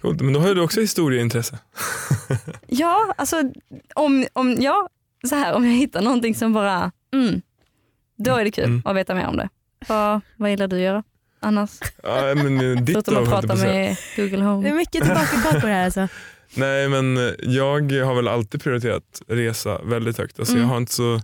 Coolt, 0.03 0.21
men 0.21 0.33
då 0.33 0.41
har 0.41 0.55
du 0.55 0.61
också 0.61 0.81
historieintresse. 0.81 1.59
Ja, 2.67 3.15
alltså 3.19 3.43
om, 3.95 4.27
om, 4.33 4.57
ja, 4.61 4.89
så 5.29 5.35
här, 5.35 5.55
om 5.55 5.65
jag 5.65 5.73
hittar 5.73 6.03
någonting 6.03 6.35
som 6.35 6.53
bara, 6.53 6.93
mm, 7.15 7.43
då 8.19 8.37
är 8.37 8.45
det 8.45 8.51
kul 8.51 8.65
Mm. 8.65 8.83
att 8.85 8.97
veta 8.97 9.15
mer 9.15 9.27
om 9.27 9.37
det. 9.37 9.49
Vad, 9.89 10.21
vad 10.37 10.51
gillar 10.51 10.69
du 10.69 10.77
att 10.77 10.83
göra 10.83 11.03
annars? 11.41 11.71
Ja, 12.03 12.35
men 12.35 12.61
eh, 12.77 12.83
ditt 12.83 12.95
Förutom 12.95 13.17
att 13.23 13.29
prata 13.29 13.55
med 13.57 13.97
Google 14.17 14.45
Home. 14.45 14.63
Det 14.69 14.71
är 14.71 14.75
mycket 14.75 15.05
tillbaka 15.05 15.61
på 15.61 15.67
det 15.67 15.73
här 15.73 15.85
alltså. 15.85 16.09
Nej 16.55 16.89
men 16.89 17.17
eh, 17.17 17.33
jag 17.41 17.93
har 17.93 18.15
väl 18.15 18.29
alltid 18.29 18.63
prioriterat 18.63 19.23
resa 19.29 19.83
väldigt 19.83 20.19
högt. 20.19 20.39
Alltså 20.39 20.55
Mm. 20.55 20.63
jag 20.63 20.69
har 20.71 20.77
inte 20.77 20.93
så, 20.93 21.21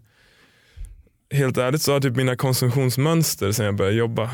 helt 1.31 1.57
ärligt 1.59 1.83
så 1.83 1.93
har 1.93 2.01
typ 2.01 2.17
mina 2.17 2.37
konsumtionsmönster 2.37 3.53
sen 3.53 3.67
jag 3.67 3.75
började 3.77 3.97
jobba, 3.97 4.31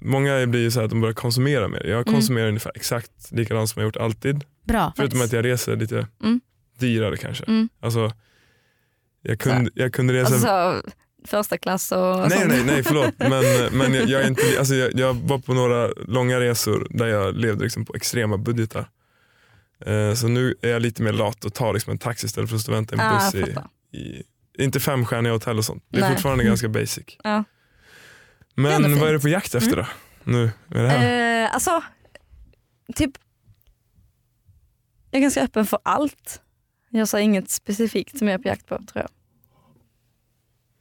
många 0.00 0.46
blir 0.46 0.60
ju 0.60 0.70
så 0.70 0.78
här 0.78 0.84
att 0.84 0.90
de 0.90 1.00
börjar 1.00 1.14
konsumera 1.14 1.68
mer. 1.68 1.84
Jag 1.86 2.00
Mm. 2.08 2.14
konsumerar 2.14 2.48
ungefär 2.48 2.72
exakt 2.74 3.10
likadant 3.30 3.70
som 3.70 3.80
jag 3.80 3.86
gjort 3.86 3.96
alltid. 3.96 4.44
Bra. 4.64 4.92
Förutom 4.96 5.20
att 5.22 5.32
jag 5.32 5.44
reser 5.44 5.76
lite 5.76 6.06
Mm. 6.22 6.40
dyrare 6.78 7.16
kanske. 7.16 7.44
Mm. 7.44 7.68
Alltså, 7.80 8.12
jag, 9.22 9.38
kunde, 9.38 9.70
jag 9.74 9.92
kunde 9.92 10.14
resa... 10.14 10.34
Alltså 10.34 10.46
så, 10.84 10.90
första 11.24 11.58
klass 11.58 11.92
och 11.92 12.18
Nej, 12.18 12.30
sånt. 12.30 12.48
nej, 12.48 12.64
nej 12.64 12.82
förlåt. 12.82 13.14
Men, 13.18 13.78
men 13.78 13.94
jag, 13.94 14.08
jag, 14.08 14.22
är 14.22 14.28
inte, 14.28 14.42
alltså 14.58 14.74
jag, 14.74 14.94
jag 14.94 15.14
var 15.14 15.38
på 15.38 15.54
några 15.54 15.88
långa 16.06 16.40
resor 16.40 16.86
där 16.90 17.06
jag 17.06 17.34
levde 17.36 17.64
liksom 17.64 17.84
på 17.84 17.94
extrema 17.94 18.36
budgetar. 18.38 18.88
Eh, 19.86 20.14
så 20.14 20.28
nu 20.28 20.54
är 20.62 20.68
jag 20.68 20.82
lite 20.82 21.02
mer 21.02 21.12
lat 21.12 21.44
och 21.44 21.54
tar 21.54 21.72
liksom 21.74 21.90
en 21.90 21.98
taxi 21.98 22.26
istället 22.26 22.50
för 22.50 22.56
att 22.56 22.62
stå 22.62 22.72
och 22.72 22.76
vänta 22.78 22.94
i 22.94 22.98
en 22.98 23.04
Ah, 23.06 23.30
buss. 23.32 23.34
i, 23.34 23.98
i, 23.98 24.22
inte 24.64 24.80
femstjärniga 24.80 25.32
hotell 25.32 25.58
och 25.58 25.64
sånt. 25.64 25.84
Det 25.88 25.96
är 25.98 26.00
Nej. 26.00 26.10
fortfarande 26.12 26.44
ganska 26.44 26.68
basic. 26.68 27.04
Ja. 27.24 27.44
Men 28.54 28.84
ändå 28.84 28.98
vad 29.00 29.08
är 29.08 29.12
du 29.12 29.20
på 29.20 29.28
jakt 29.28 29.54
efter 29.54 29.76
då? 29.76 29.86
Nu 30.24 30.50
med 30.66 30.84
det 30.84 30.88
här? 30.90 31.44
Eh, 31.44 31.54
alltså, 31.54 31.82
typ, 32.94 33.10
jag 35.10 35.18
är 35.18 35.22
ganska 35.22 35.42
öppen 35.42 35.66
för 35.66 35.78
allt. 35.82 36.40
Jag 36.90 37.08
sa 37.08 37.20
inget 37.20 37.50
specifikt 37.50 38.18
som 38.18 38.28
jag 38.28 38.34
är 38.34 38.42
på 38.42 38.48
jakt 38.48 38.66
på 38.66 38.76
tror 38.76 38.88
jag. 38.94 39.08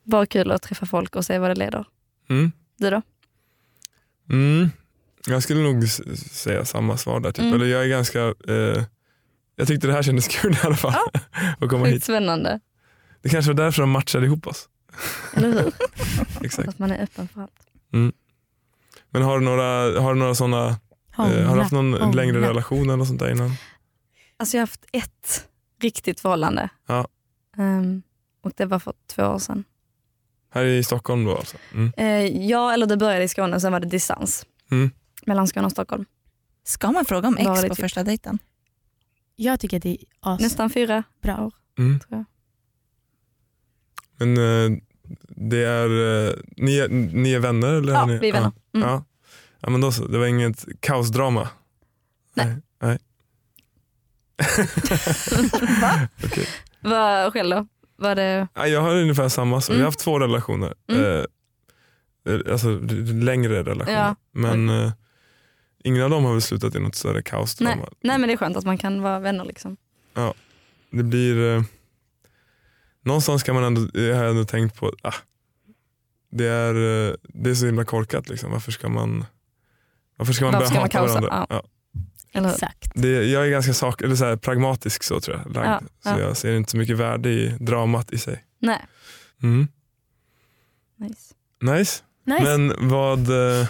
Bara 0.08 0.26
kul 0.26 0.52
att 0.52 0.62
träffa 0.62 0.86
folk 0.86 1.16
och 1.16 1.26
se 1.26 1.40
vad 1.40 1.50
det 1.50 1.56
leder. 1.56 1.86
Mm. 2.30 2.52
Du 2.78 2.90
då? 2.90 3.02
Mm. 4.30 4.70
Jag 5.28 5.44
skulle 5.44 5.62
nog 5.62 5.90
säga 5.90 6.66
samma 6.66 6.98
svar 6.98 7.20
där. 7.20 7.32
Typ. 7.32 7.40
Mm. 7.40 7.54
Eller 7.54 7.66
jag 7.66 7.84
är 7.84 7.88
ganska, 7.88 8.20
eh, 8.48 8.84
jag 9.56 9.68
tyckte 9.68 9.88
det 9.88 9.94
här 9.94 10.04
kändes 10.04 10.28
kul 10.42 10.54
i 10.54 10.60
alla 10.64 10.76
fall. 10.76 10.94
att 11.60 11.70
komma 11.70 11.86
hit. 11.86 12.04
spännande. 12.04 12.60
Det 13.22 13.30
kanske 13.30 13.52
var 13.52 13.64
därför 13.64 13.82
de 13.82 13.90
matchade 13.90 14.26
ihop 14.26 14.48
oss. 14.48 14.70
Eller 15.34 15.52
hur? 15.52 15.72
Exakt. 16.46 16.70
Att 16.70 16.80
man 16.80 16.92
är 16.92 17.04
öppen 17.04 17.28
för 17.28 17.42
allt. 17.42 17.68
Mm. 17.94 18.14
Men 19.10 19.22
har 19.22 19.40
du 19.40 19.46
några, 19.46 20.02
har 20.02 20.14
du 20.14 20.20
några 20.20 20.36
sådana, 20.36 20.68
eh, 20.68 20.76
har 21.18 21.56
du 21.56 21.62
haft 21.62 21.72
någon 21.72 21.94
Hångla. 21.94 22.22
längre 22.22 22.42
relation 22.42 22.90
eller 22.90 23.06
sånt 23.06 23.20
där 23.20 23.32
innan? 23.32 23.52
Alltså 24.38 24.58
jag 24.58 24.62
har 24.62 24.68
haft 24.68 24.86
ett 24.92 25.48
riktigt 25.82 26.20
förhållande. 26.20 26.70
Ja. 26.88 27.08
Ehm, 27.58 28.02
och 28.44 28.52
det 28.56 28.66
var 28.66 28.80
för 28.80 28.94
två 29.08 29.24
år 29.24 29.40
sedan. 29.40 29.64
Här 30.50 30.66
i 30.66 30.84
Stockholm 30.84 31.26
då 31.26 31.38
alltså? 31.38 31.58
Mm. 31.74 31.92
Eh, 31.98 32.46
ja, 32.48 32.74
eller 32.74 32.86
det 32.86 32.98
började 32.98 33.24
i 33.24 33.28
Skåne 33.28 33.56
och 33.56 33.62
sen 33.62 33.72
var 33.72 33.80
det 33.80 33.88
distans. 33.88 34.46
Mm. 34.72 34.92
Mellan 35.26 35.48
Skåne 35.48 35.66
och 35.66 35.72
Stockholm. 35.72 36.06
Ska 36.64 36.92
man 36.92 37.06
fråga 37.06 37.28
om 37.28 37.38
ex 37.38 37.62
det 37.62 37.68
på 37.70 37.76
typ- 37.76 37.84
första 37.84 38.04
dejten? 38.04 38.40
Jag 39.36 39.60
tycker 39.60 39.78
att 39.78 39.84
det 39.84 39.90
är 39.90 39.98
as... 40.20 40.42
Nästan 40.42 40.70
fyra 40.70 41.04
bra. 41.22 41.38
år. 41.46 41.54
Mm. 41.78 42.00
Tror 42.00 42.18
jag. 42.18 42.26
Men 44.20 44.38
eh, 44.38 44.78
det 45.30 45.64
är, 45.64 45.90
eh, 46.28 46.34
ni, 46.58 46.78
är, 46.78 46.88
ni 46.90 47.34
är 47.34 47.40
vänner? 47.40 47.74
Eller 47.74 47.94
Ja, 47.94 48.06
ni, 48.06 48.18
vi 48.18 48.30
är 48.30 48.34
vänner. 48.34 48.52
Ja. 48.72 48.80
Mm. 48.80 48.90
Ja. 48.90 49.04
ja 49.60 49.70
men 49.70 49.82
då 49.82 49.92
så, 49.92 50.08
det 50.08 50.18
var 50.18 50.26
inget 50.26 50.66
kaosdrama? 50.80 51.50
Nej. 52.34 52.56
Nej. 52.82 52.98
Okej. 56.26 56.48
Vad 56.82 57.34
själv 57.34 57.50
då? 57.56 57.68
Var 57.98 58.16
det... 58.16 58.48
Ja, 58.54 58.68
jag 58.68 58.82
har 58.82 58.96
ungefär 58.96 59.30
samma, 59.30 59.62
så. 59.62 59.72
jag 59.72 59.76
Mm. 59.76 59.84
har 59.84 59.88
haft 59.88 60.00
två 60.00 60.20
relationer. 60.20 60.74
Mm. 60.90 61.02
Eh, 61.04 61.26
eh, 62.34 62.52
alltså 62.52 62.80
längre 63.14 63.64
relationer. 63.64 63.98
Ja. 64.08 64.16
Men 64.32 64.70
eh, 64.70 64.92
ingen 65.84 66.04
av 66.04 66.10
dem 66.10 66.26
har 66.26 66.32
väl 66.32 66.42
slutat 66.42 66.76
i 66.76 66.80
något 66.80 66.96
större 66.96 67.22
kaosdrama. 67.22 67.76
Nej. 67.76 67.90
Nej 68.02 68.18
men 68.18 68.28
det 68.28 68.34
är 68.34 68.38
skönt 68.38 68.58
att 68.58 68.66
man 68.66 68.78
kan 68.78 69.02
vara 69.02 69.20
vänner 69.20 69.46
liksom. 69.46 69.78
Ja, 70.14 70.34
det 70.90 71.04
blir... 71.04 71.56
Eh, 71.56 71.64
någonstans 73.02 73.44
kan 73.44 73.56
man 73.56 73.64
ändå, 73.64 74.00
jag 74.02 74.16
har 74.16 74.24
ändå 74.26 74.46
tänkt 74.46 74.76
på 74.80 74.94
ah, 75.04 75.14
det, 76.32 76.46
är, 76.48 76.74
det 77.24 77.50
är 77.50 77.54
så 77.56 77.66
himla 77.66 77.84
korkat. 77.86 78.30
Liksom. 78.30 78.52
Varför 78.52 78.72
ska 78.72 78.90
man, 78.90 79.26
varför 80.16 80.34
ska 80.34 80.46
man 80.46 80.54
Varför 80.54 80.60
börja 80.76 80.88
ska 80.90 81.00
man 81.00 81.08
hata 81.08 81.14
kaosa? 81.14 81.14
varandra? 81.30 81.46
Ja. 81.50 81.62
Ja. 81.64 81.70
Exakt. 82.46 82.92
Det, 82.96 83.10
jag 83.26 83.46
är 83.46 83.50
ganska 83.50 83.74
sak, 83.74 84.02
eller 84.02 84.16
så 84.16 84.26
här, 84.26 84.36
pragmatisk 84.36 85.04
så 85.04 85.20
tror 85.20 85.38
jag. 85.46 85.56
Lagd. 85.56 85.68
Ja, 85.68 85.80
Så 86.04 86.10
ja. 86.10 86.20
jag 86.20 86.38
ser 86.38 86.56
inte 86.56 86.72
så 86.72 86.78
mycket 86.78 86.98
värde 86.98 87.30
i 87.30 87.58
dramat 87.60 88.12
i 88.14 88.18
sig. 88.18 88.44
Nej. 88.60 88.86
Mm. 89.44 89.68
Nice. 91.00 91.34
Nice. 91.62 92.04
Nice. 92.26 92.44
Men 92.44 92.90
vad, 92.90 93.20
eh, 93.60 93.68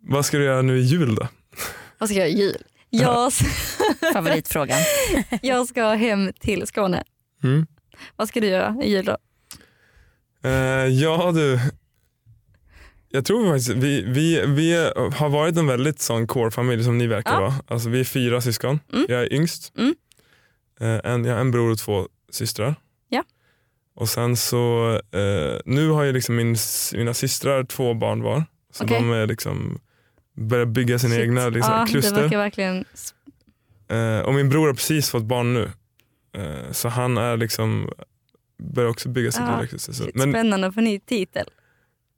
vad 0.00 0.24
ska 0.26 0.38
du 0.38 0.44
göra 0.44 0.62
nu 0.62 0.78
i 0.78 0.82
jul 0.82 1.14
då? 1.14 1.28
Vad 1.98 2.08
ska 2.08 2.18
jag 2.18 2.30
göra 2.30 2.38
i 2.38 2.42
jul? 2.42 2.62
Jag, 2.90 3.32
Favoritfrågan. 4.12 4.78
jag 5.42 5.66
ska 5.66 5.88
hem 5.88 6.32
till 6.40 6.66
Skåne. 6.66 7.04
Mm. 7.42 7.66
Vad 8.16 8.28
ska 8.28 8.40
du 8.40 8.46
göra 8.46 8.76
i 8.82 8.90
jul 8.90 9.04
då? 9.04 9.16
Eh, 10.44 10.50
ja 10.86 11.32
du, 11.34 11.60
jag 13.10 13.24
tror 13.24 13.46
faktiskt 13.52 13.68
vi, 13.70 14.02
vi, 14.02 14.46
vi 14.46 14.74
har 15.14 15.28
varit 15.28 15.56
en 15.56 15.66
väldigt 15.66 16.00
sån 16.00 16.26
core-familj 16.26 16.84
som 16.84 16.98
ni 16.98 17.06
verkar 17.06 17.32
Ja. 17.32 17.40
vara. 17.40 17.54
Alltså, 17.68 17.88
vi 17.88 18.00
är 18.00 18.04
fyra 18.04 18.40
syskon, 18.40 18.80
Mm. 18.92 19.06
jag 19.08 19.22
är 19.22 19.32
yngst. 19.32 19.72
Mm. 19.78 19.94
Eh, 20.80 21.12
en, 21.12 21.24
jag 21.24 21.34
har 21.34 21.40
en 21.40 21.50
bror 21.50 21.70
och 21.70 21.78
två 21.78 22.08
systrar. 22.30 22.74
Ja. 23.08 23.24
Och 23.94 24.08
sen 24.08 24.36
så, 24.36 24.92
eh, 25.12 25.60
nu 25.64 25.88
har 25.88 26.02
ju 26.02 26.12
liksom 26.12 26.36
min, 26.36 26.56
mina 26.94 27.14
systrar 27.14 27.64
två 27.64 27.94
barn 27.94 28.22
var. 28.22 28.44
Så 28.72 28.84
Okej. 28.84 28.96
de 28.98 29.10
är 29.12 29.26
liksom 29.26 29.78
börjar 30.36 30.66
bygga 30.66 30.98
sina 30.98 31.14
Shit. 31.14 31.22
egna 31.24 31.48
liksom, 31.48 31.72
ja, 31.72 31.86
kluster. 31.88 32.28
verkligen... 32.28 32.84
Eh, 33.88 34.20
och 34.20 34.34
min 34.34 34.48
bror 34.48 34.66
har 34.66 34.74
precis 34.74 35.10
fått 35.10 35.24
barn 35.24 35.54
nu. 35.54 35.70
Eh, 36.36 36.72
så 36.72 36.88
han 36.88 37.18
är 37.18 37.36
liksom, 37.36 37.90
börjar 38.74 38.90
också 38.90 39.08
bygga 39.08 39.32
sitt 39.32 39.42
Ja, 39.46 39.66
kluster. 39.68 39.92
Så, 39.92 40.04
men, 40.14 40.32
Spännande 40.32 40.66
att 40.66 40.74
få 40.74 40.80
ny 40.80 41.00
titel. 41.00 41.46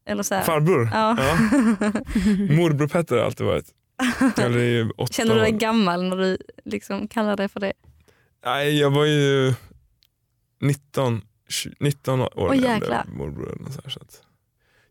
Eller 0.07 0.23
så 0.23 0.35
här. 0.35 0.43
Farbror? 0.43 0.89
Ja. 0.93 1.15
Morbror 2.57 2.89
Petter 2.89 3.17
har 3.17 3.25
alltid 3.25 3.47
varit. 3.47 3.67
Känner 4.37 5.35
du 5.35 5.41
dig 5.41 5.53
år. 5.55 5.59
gammal 5.59 6.03
när 6.09 6.17
du 6.17 6.39
liksom 6.65 7.09
kallar 7.09 7.37
dig 7.37 7.49
för 7.49 7.61
det? 7.61 7.73
Nej, 8.45 8.79
jag 8.81 8.91
var 8.91 9.05
ju 9.05 9.55
19, 10.61 11.23
20, 11.49 11.75
19 11.81 12.21
år 12.21 12.31
Åh, 12.37 12.49
när 12.57 12.69
jag 12.71 12.81
blev 12.81 13.09
morbror. 13.17 13.57
eller 13.61 13.71
så 13.71 13.81
här, 13.85 13.91
så 13.91 14.01
att 14.01 14.23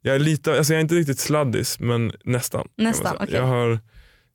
jag, 0.01 0.15
är 0.15 0.19
lite, 0.19 0.57
alltså 0.57 0.73
jag 0.73 0.77
är 0.77 0.81
inte 0.81 0.95
riktigt 0.95 1.19
sladdis, 1.19 1.79
men 1.79 2.11
nästan. 2.23 2.67
Nästan, 2.77 3.15
okej. 3.19 3.35
Jag 3.35 3.43
har 3.43 3.79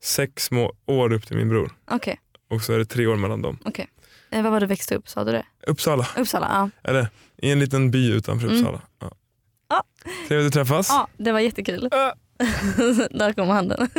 sex 0.03 0.45
små 0.45 0.73
år 0.85 1.13
upp 1.13 1.27
till 1.27 1.37
min 1.37 1.49
bror 1.49 1.71
Okej, 1.91 2.19
och 2.49 2.61
så 2.61 2.73
är 2.73 2.77
det 2.77 2.85
tre 2.85 3.07
år 3.07 3.15
mellan 3.15 3.41
dem. 3.41 3.57
okej. 3.65 3.87
Eh, 4.29 4.43
var 4.43 4.51
var 4.51 4.59
du 4.59 4.65
växte 4.65 4.95
upp, 4.95 5.09
sa 5.09 5.23
du 5.23 5.31
det? 5.31 5.45
Uppsala, 5.67 6.07
Uppsala, 6.17 6.47
ja. 6.51 6.89
eller 6.89 7.07
i 7.37 7.51
en 7.51 7.59
liten 7.59 7.91
by 7.91 8.11
utanför 8.11 8.47
Mm. 8.47 8.57
Uppsala. 8.59 8.81
Ja. 8.99 9.11
Ja. 9.69 9.83
Trevligt 10.27 10.47
att 10.47 10.53
träffas. 10.53 10.89
Ja, 10.89 11.07
det 11.17 11.31
var 11.31 11.39
jättekul. 11.39 11.89
Där 13.11 13.33
kommer 13.33 13.53
handen. 13.53 13.89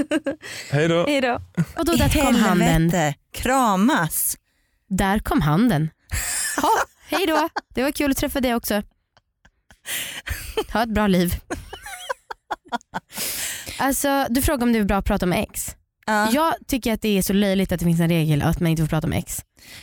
Hej 0.71 0.89
då. 0.89 1.07
Hej 1.07 1.21
då. 1.21 1.41
Och 1.77 1.85
då 1.85 1.93
där 1.93 2.23
kom 2.23 2.35
handen. 2.35 2.93
Kramas. 3.33 4.37
Där 4.89 5.19
kom 5.19 5.41
handen. 5.41 5.91
Ha, 6.63 6.71
hej 7.09 7.27
då, 7.27 7.49
det 7.75 7.83
var 7.83 7.91
kul 7.91 8.11
att 8.11 8.17
träffa 8.17 8.41
dig 8.41 8.55
också. 8.55 8.83
Ha 10.73 10.83
ett 10.83 10.89
bra 10.89 11.07
liv. 11.07 11.35
Alltså, 13.81 14.27
du 14.31 14.43
frågar 14.43 14.63
om 14.67 14.73
det 14.73 14.79
är 14.79 14.85
bra 14.85 14.97
att 14.97 15.05
prata 15.05 15.27
om 15.27 15.33
ex. 15.33 15.77
Ja. 16.09 16.31
Jag 16.33 16.55
tycker 16.67 16.93
att 16.93 17.03
det 17.03 17.19
är 17.19 17.23
så 17.23 17.33
löjligt 17.33 17.73
att 17.73 17.79
det 17.81 17.85
finns 17.87 18.01
en 18.01 18.09
regel 18.09 18.43
att 18.43 18.61
man 18.61 18.71
inte 18.71 18.83
får 18.83 18.89
prata 18.89 19.07
om 19.07 19.13
ex. 19.13 19.41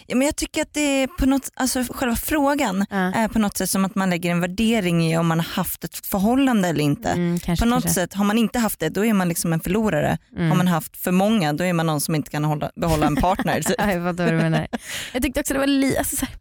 Ja, 0.07 0.15
men 0.15 0.25
jag 0.25 0.35
tycker 0.35 0.61
att 0.61 0.73
det 0.73 0.81
är 1.03 1.07
på 1.07 1.25
något, 1.25 1.49
alltså 1.55 1.83
själva 1.89 2.15
frågan 2.15 2.85
Ja. 2.89 2.97
är 2.97 3.27
på 3.27 3.39
något 3.39 3.57
sätt 3.57 3.69
som 3.69 3.85
att 3.85 3.95
man 3.95 4.09
lägger 4.09 4.31
en 4.31 4.41
värdering 4.41 5.11
i 5.11 5.17
om 5.17 5.27
man 5.27 5.39
har 5.39 5.45
haft 5.45 5.83
ett 5.83 6.05
förhållande 6.07 6.67
eller 6.67 6.81
inte. 6.83 7.09
Mm, 7.09 7.39
kanske, 7.39 7.65
på 7.65 7.69
något 7.69 7.83
kanske. 7.83 8.01
sätt, 8.01 8.13
har 8.13 8.25
man 8.25 8.38
inte 8.38 8.59
haft 8.59 8.79
det 8.79 8.89
då 8.89 9.05
är 9.05 9.13
man 9.13 9.29
liksom 9.29 9.53
en 9.53 9.59
förlorare. 9.59 10.17
Mm. 10.35 10.49
Har 10.49 10.57
man 10.57 10.67
haft 10.67 10.97
för 10.97 11.11
många 11.11 11.53
då 11.53 11.63
är 11.63 11.73
man 11.73 11.85
någon 11.85 12.01
som 12.01 12.15
inte 12.15 12.31
kan 12.31 12.43
hålla, 12.43 12.71
behålla 12.75 13.07
en 13.07 13.15
partner. 13.15 13.61
typ. 13.61 13.75
Ja, 13.77 13.91
jag 13.91 14.03
fattar 14.03 14.23
vad 14.23 14.33
du 14.33 14.38
menar. 14.38 14.67
Jag 15.13 15.23
tyckte 15.23 15.39
också 15.39 15.53
det 15.53 15.59
var 15.59 15.67
li- 15.67 15.97
alltså, 15.97 16.15
så 16.15 16.25
här, 16.25 16.35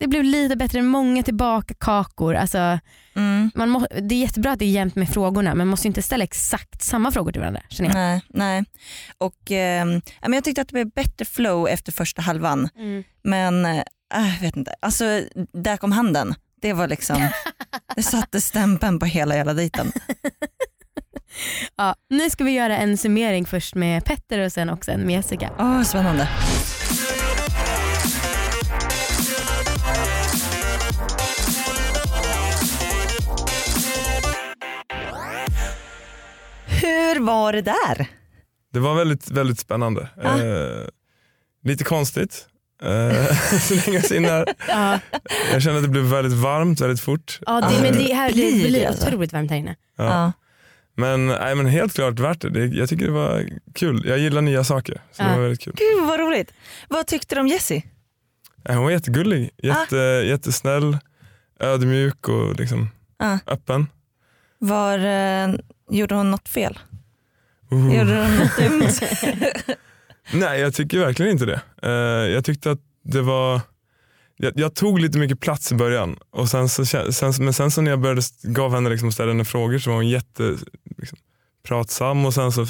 det 0.00 0.06
blev 0.06 0.24
lite 0.24 0.56
bättre, 0.56 0.82
många 0.82 1.22
tillbaka 1.22 1.74
kakor. 1.78 2.34
Alltså, 2.34 2.78
Mm. 3.14 3.50
man 3.54 3.68
må, 3.70 3.86
det 4.02 4.14
är 4.14 4.18
jättebra 4.18 4.52
att 4.52 4.58
det 4.58 4.64
är 4.64 4.70
jämnt 4.70 4.94
med 4.96 5.08
frågorna 5.08 5.50
men 5.50 5.58
man 5.58 5.68
måste 5.68 5.86
inte 5.88 6.02
ställa 6.02 6.24
exakt 6.24 6.82
samma 6.82 7.12
frågor 7.12 7.32
till 7.32 7.40
varandra 7.40 7.62
känner 7.68 7.90
jag. 7.90 7.94
Nej, 7.96 8.22
nej. 8.28 8.64
Och, 9.18 9.36
men 10.22 10.32
jag 10.32 10.44
tyckte 10.44 10.60
att 10.62 10.68
det 10.68 10.72
blev 10.72 10.90
bättre 10.90 11.24
flow 11.24 11.68
efter 11.68 11.92
första 11.92 12.22
halvan. 12.22 12.68
Mm. 12.76 13.04
Men 13.24 13.64
jag 14.14 14.40
vet 14.40 14.56
inte, 14.56 14.74
alltså, 14.82 15.04
där 15.52 15.76
kom 15.76 15.92
handen. 15.92 16.34
Det 16.62 16.72
var 16.72 16.88
liksom, 16.88 17.28
det 17.96 18.02
satte 18.02 18.40
stämpeln 18.40 18.98
på 18.98 19.06
hela 19.06 19.36
jävla 19.36 19.54
dejten. 19.54 19.92
Ja, 21.76 21.94
nu 22.10 22.30
ska 22.30 22.44
vi 22.44 22.50
göra 22.50 22.76
en 22.78 22.96
summering 22.98 23.46
först 23.46 23.74
med 23.74 24.04
Petter 24.04 24.38
och 24.38 24.52
sen 24.52 24.70
också 24.70 24.90
en 24.90 25.00
med 25.00 25.14
Jessica. 25.16 25.50
Åh, 25.58 25.82
spännande. 25.82 26.28
Hur 36.82 37.20
var 37.20 37.52
det 37.52 37.62
där? 37.62 38.06
Det 38.72 38.80
var 38.80 38.94
väldigt, 38.94 39.30
väldigt 39.30 39.58
spännande. 39.58 40.08
Ah. 40.22 40.38
Eh, 40.42 40.86
lite 41.64 41.84
konstigt. 41.84 42.46
Eh, 42.82 43.36
så 43.60 43.74
länge 43.74 44.02
jag 44.08 44.16
in 44.16 44.24
här. 44.24 44.46
Ja, 44.68 44.98
Jag 45.52 45.62
kände 45.62 45.78
att 45.78 45.84
det 45.84 45.90
blev 45.90 46.04
väldigt 46.04 46.32
varmt 46.38 46.80
väldigt 46.80 47.00
fort. 47.00 47.38
ja 47.46 47.60
det, 47.60 47.82
men 47.82 47.92
det, 47.94 48.14
här, 48.14 48.28
det 48.28 48.34
Blir 48.34 48.72
det 48.72 48.86
alltså? 48.86 49.06
otroligt 49.06 49.32
varmt 49.32 49.50
här 49.50 49.58
inne. 49.58 49.76
Ja. 49.96 50.04
Ja. 50.04 50.32
Men, 50.96 51.26
nej, 51.26 51.54
men 51.54 51.66
helt 51.66 51.94
klart 51.94 52.18
värt 52.18 52.40
det. 52.40 52.50
det. 52.50 52.66
Jag 52.66 52.88
tycker 52.88 53.06
det 53.06 53.12
var 53.12 53.48
kul. 53.74 54.02
Jag 54.06 54.18
gillar 54.18 54.40
nya 54.42 54.64
saker. 54.64 55.00
Så 55.12 55.22
det 55.22 55.28
Ja. 55.28 55.34
var 55.34 55.42
väldigt 55.42 55.60
kul. 55.60 55.74
Gud 55.76 56.06
vad 56.08 56.20
roligt. 56.20 56.52
Vad 56.88 57.06
tyckte 57.06 57.34
du 57.34 57.40
om 57.40 57.48
Jessie? 57.48 57.82
Nej, 58.64 58.74
Hon 58.76 58.84
var 58.84 58.90
jättegullig. 58.90 59.50
Jätte, 59.62 59.96
Jättesnäll, 60.26 60.98
ödmjuk 61.60 62.28
och 62.28 62.56
liksom 62.60 62.88
Ja. 63.18 63.38
öppen. 63.46 63.86
Var, 64.58 64.98
eh, 64.98 65.54
gjorde 65.90 66.14
hon 66.14 66.30
något 66.30 66.48
fel? 66.48 66.78
Uh. 67.72 67.96
Gjorde 67.98 68.16
hon 68.22 68.36
något 68.36 68.56
dumt? 68.58 69.08
Nej 70.32 70.60
jag 70.60 70.74
tycker 70.74 70.98
verkligen 70.98 71.32
inte 71.32 71.46
det. 71.46 71.60
Eh, 71.82 71.90
jag 72.32 72.44
tyckte 72.44 72.70
att 72.70 72.78
det 73.04 73.22
var 73.22 73.60
jag, 74.36 74.52
jag 74.56 74.74
tog 74.74 74.98
lite 75.00 75.18
mycket 75.18 75.40
plats 75.40 75.72
i 75.72 75.74
början 75.74 76.16
och 76.30 76.48
sen 76.48 76.68
så, 76.68 76.86
sen, 76.86 77.32
men 77.40 77.52
sen 77.52 77.70
så 77.70 77.80
när 77.82 77.90
jag 77.90 78.00
började 78.00 78.22
gav 78.42 78.74
henne 78.74 78.90
liksom 78.90 79.12
ställa 79.12 79.32
henne 79.32 79.44
frågor 79.44 79.78
så 79.78 79.90
var 79.90 79.96
hon 79.96 80.08
jätte 80.08 80.56
liksom, 80.98 81.18
pratsam 81.68 82.26
och 82.26 82.34
sen 82.34 82.52
så 82.52 82.66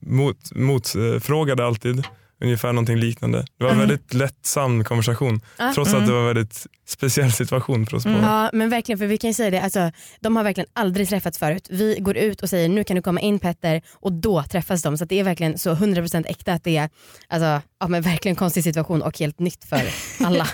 mot, 0.00 0.52
motfrågade 0.54 1.66
alltid 1.66 2.04
ungefär 2.40 2.72
någonting 2.72 2.96
liknande. 2.96 3.38
Det 3.58 3.64
var 3.64 3.70
en 3.70 3.76
Mm. 3.76 3.88
väldigt 3.88 4.14
lättsam 4.14 4.84
konversation 4.84 5.40
Ja. 5.58 5.72
trots 5.74 5.94
att 5.94 6.06
det 6.06 6.12
var 6.12 6.26
väldigt 6.26 6.66
speciell 6.92 7.32
situation 7.32 7.86
för 7.86 7.96
oss 7.96 8.04
båda. 8.04 8.18
Ja 8.22 8.50
men 8.52 8.70
verkligen 8.70 8.98
för 8.98 9.06
vi 9.06 9.18
kan 9.18 9.30
ju 9.30 9.34
säga 9.34 9.50
det, 9.50 9.60
alltså, 9.60 9.90
de 10.20 10.36
har 10.36 10.44
verkligen 10.44 10.68
aldrig 10.72 11.08
träffats 11.08 11.38
förut. 11.38 11.66
Vi 11.70 11.96
går 12.00 12.16
ut 12.16 12.42
och 12.42 12.48
säger 12.50 12.68
nu 12.68 12.84
kan 12.84 12.96
du 12.96 13.02
komma 13.02 13.20
in 13.20 13.38
Petter 13.38 13.82
och 13.94 14.12
då 14.12 14.42
träffas 14.42 14.82
de. 14.82 14.98
Så 14.98 15.04
det 15.04 15.20
är 15.20 15.24
verkligen 15.24 15.58
så 15.58 15.74
100% 15.74 16.24
äkta 16.28 16.52
att 16.52 16.64
det 16.64 16.76
är 16.76 16.90
alltså, 17.28 17.60
ja, 17.80 17.88
men 17.88 18.02
verkligen 18.02 18.36
konstig 18.36 18.64
situation 18.64 19.02
och 19.02 19.18
helt 19.18 19.38
nytt 19.38 19.64
för 19.64 19.82
alla. 20.24 20.48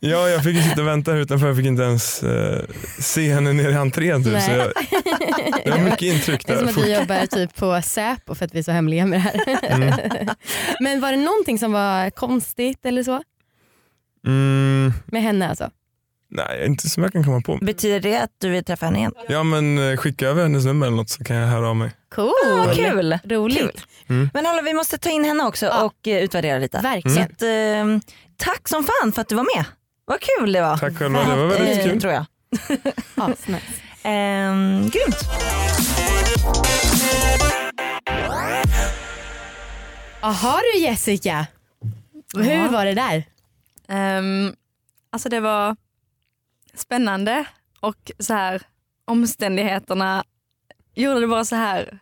Ja, 0.00 0.28
jag 0.28 0.44
fick 0.44 0.56
ju 0.56 0.62
sitta 0.62 0.80
och 0.80 0.86
vänta 0.86 1.12
här 1.12 1.18
utanför, 1.18 1.46
jag 1.46 1.56
fick 1.56 1.66
inte 1.66 1.82
ens 1.82 2.22
eh, 2.22 2.64
se 3.00 3.32
henne 3.34 3.52
nere 3.52 3.70
i 3.72 3.74
entrén. 3.74 4.24
Typ, 4.24 4.42
så 4.42 4.50
jag, 4.50 4.72
det 5.64 5.70
var 5.70 5.78
mycket 5.78 6.02
intryck 6.02 6.46
Det 6.46 6.52
är 6.52 6.56
där. 6.56 6.72
som 6.72 6.82
att 6.82 6.88
vi 6.88 6.94
jobbar 6.94 7.26
typ 7.26 7.56
på 7.56 7.82
Säpo 7.82 8.34
för 8.34 8.44
att 8.44 8.54
vi 8.54 8.58
är 8.58 8.62
så 8.62 8.72
hemliga 8.72 9.06
med 9.06 9.20
det 9.46 9.58
här. 9.62 9.70
Mm. 9.70 9.94
Men 10.80 11.00
var 11.00 11.10
det 11.10 11.16
någonting 11.18 11.58
som 11.58 11.72
var 11.72 12.10
konstigt 12.10 12.86
eller 12.86 13.02
så? 13.02 13.22
Mm, 14.26 14.92
Med 15.06 15.22
henne 15.22 15.48
alltså? 15.48 15.70
nej, 16.30 16.66
inte 16.66 16.88
som 16.88 17.02
jag 17.02 17.12
kan 17.12 17.24
komma 17.24 17.40
på. 17.40 17.58
Betyder 17.62 18.00
det 18.00 18.16
att 18.22 18.30
du 18.38 18.48
vill 18.50 18.64
träffa 18.64 18.86
henne 18.86 18.98
igen? 18.98 19.12
Ja 19.28 19.42
men 19.42 19.90
eh, 19.90 19.96
skicka 19.96 20.28
över 20.28 20.42
hennes 20.42 20.64
nummer 20.64 20.86
eller 20.86 20.96
något 20.96 21.10
så 21.10 21.24
kan 21.24 21.36
jag 21.36 21.48
höra 21.48 21.68
av 21.68 21.76
mig. 21.76 21.90
Cool! 22.14 22.32
Ah, 22.46 22.74
kul. 22.74 23.18
Roligt. 23.24 23.58
Kul. 23.58 23.80
Mm. 24.08 24.30
Men 24.34 24.46
hallå, 24.46 24.62
vi 24.64 24.74
måste 24.74 24.98
ta 24.98 25.10
in 25.10 25.24
henne 25.24 25.44
också 25.44 25.66
Ja. 25.66 25.84
och 25.84 26.08
eh, 26.08 26.22
utvärdera 26.22 26.58
lite. 26.58 26.80
Verkligen. 26.80 27.16
Mm. 27.18 27.28
Så 27.28 27.34
att, 27.34 27.42
ehm, 27.42 28.00
tack 28.36 28.68
som 28.68 28.84
fan 28.84 29.12
för 29.12 29.20
att 29.22 29.28
du 29.28 29.34
var 29.34 29.56
med. 29.56 29.64
Vad 30.04 30.18
kul 30.20 30.52
det 30.52 30.60
var. 30.60 30.76
Tack 30.76 30.96
själva, 30.98 31.24
det 31.24 31.36
var 31.36 31.46
väldigt 31.46 31.78
Eh, 31.78 31.84
kul. 31.90 32.00
Tror 32.00 32.12
jag. 32.12 32.24
Asnice. 33.14 33.62
Ehm, 34.02 34.90
grymt. 34.90 35.16
Jaha 40.20 40.60
du 40.74 40.80
Jessica, 40.80 41.46
hur 42.36 42.50
Ja. 42.50 42.68
var 42.70 42.84
det 42.84 42.94
där? 42.94 43.24
Ehm, 43.92 44.54
alltså 45.10 45.28
det 45.28 45.40
var 45.40 45.76
spännande 46.74 47.44
och 47.80 48.10
så 48.18 48.34
här 48.34 48.62
omständigheterna 49.04 50.24
gjorde 50.94 51.20
det 51.20 51.26
bara 51.26 51.44
så 51.44 51.56
här, 51.56 51.98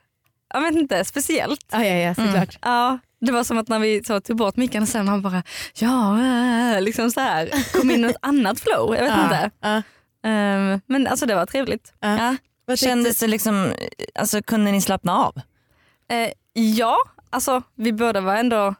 jag 0.55 0.61
vet 0.61 0.75
inte, 0.75 1.05
speciellt. 1.05 1.67
Ja, 1.73 1.85
ja, 1.85 1.95
ja 1.95 2.15
såklart. 2.15 2.59
Ja, 2.63 2.99
det 3.21 3.33
var 3.33 3.45
som 3.45 3.59
att 3.59 3.69
när 3.69 3.79
vi 3.79 4.05
så 4.05 4.21
tog 4.21 4.37
bort 4.37 4.57
micken 4.57 4.83
och 4.83 4.89
sen 4.89 5.07
man 5.07 5.23
bara, 5.23 5.43
ja, 5.75 6.19
äh, 6.75 6.83
liksom 6.83 7.11
så 7.11 7.21
här, 7.21 7.73
kom 7.81 7.91
in 7.91 8.05
i 8.05 8.09
ett 8.09 8.17
annat 8.23 8.61
flow. 8.61 8.95
Jag 8.95 9.03
vet 9.03 9.13
Ja, 9.17 9.25
inte. 9.25 9.51
ja. 9.61 9.83
Ehm, 10.29 10.81
men 10.87 11.07
alltså 11.07 11.27
det 11.27 11.35
var 11.35 11.47
trevligt. 11.47 11.93
Ja. 12.01 12.37
Ja. 12.67 12.77
Kändes 12.77 13.19
det 13.19 13.27
liksom, 13.27 13.73
alltså 14.15 14.43
kunde 14.43 14.73
ni 14.73 14.81
slappna 14.81 15.17
av? 15.19 15.41
Eh, 16.09 16.31
ja, 16.53 16.97
alltså 17.31 17.63
vi 17.75 17.93
båda 17.93 18.21
var 18.21 18.37
ändå 18.37 18.75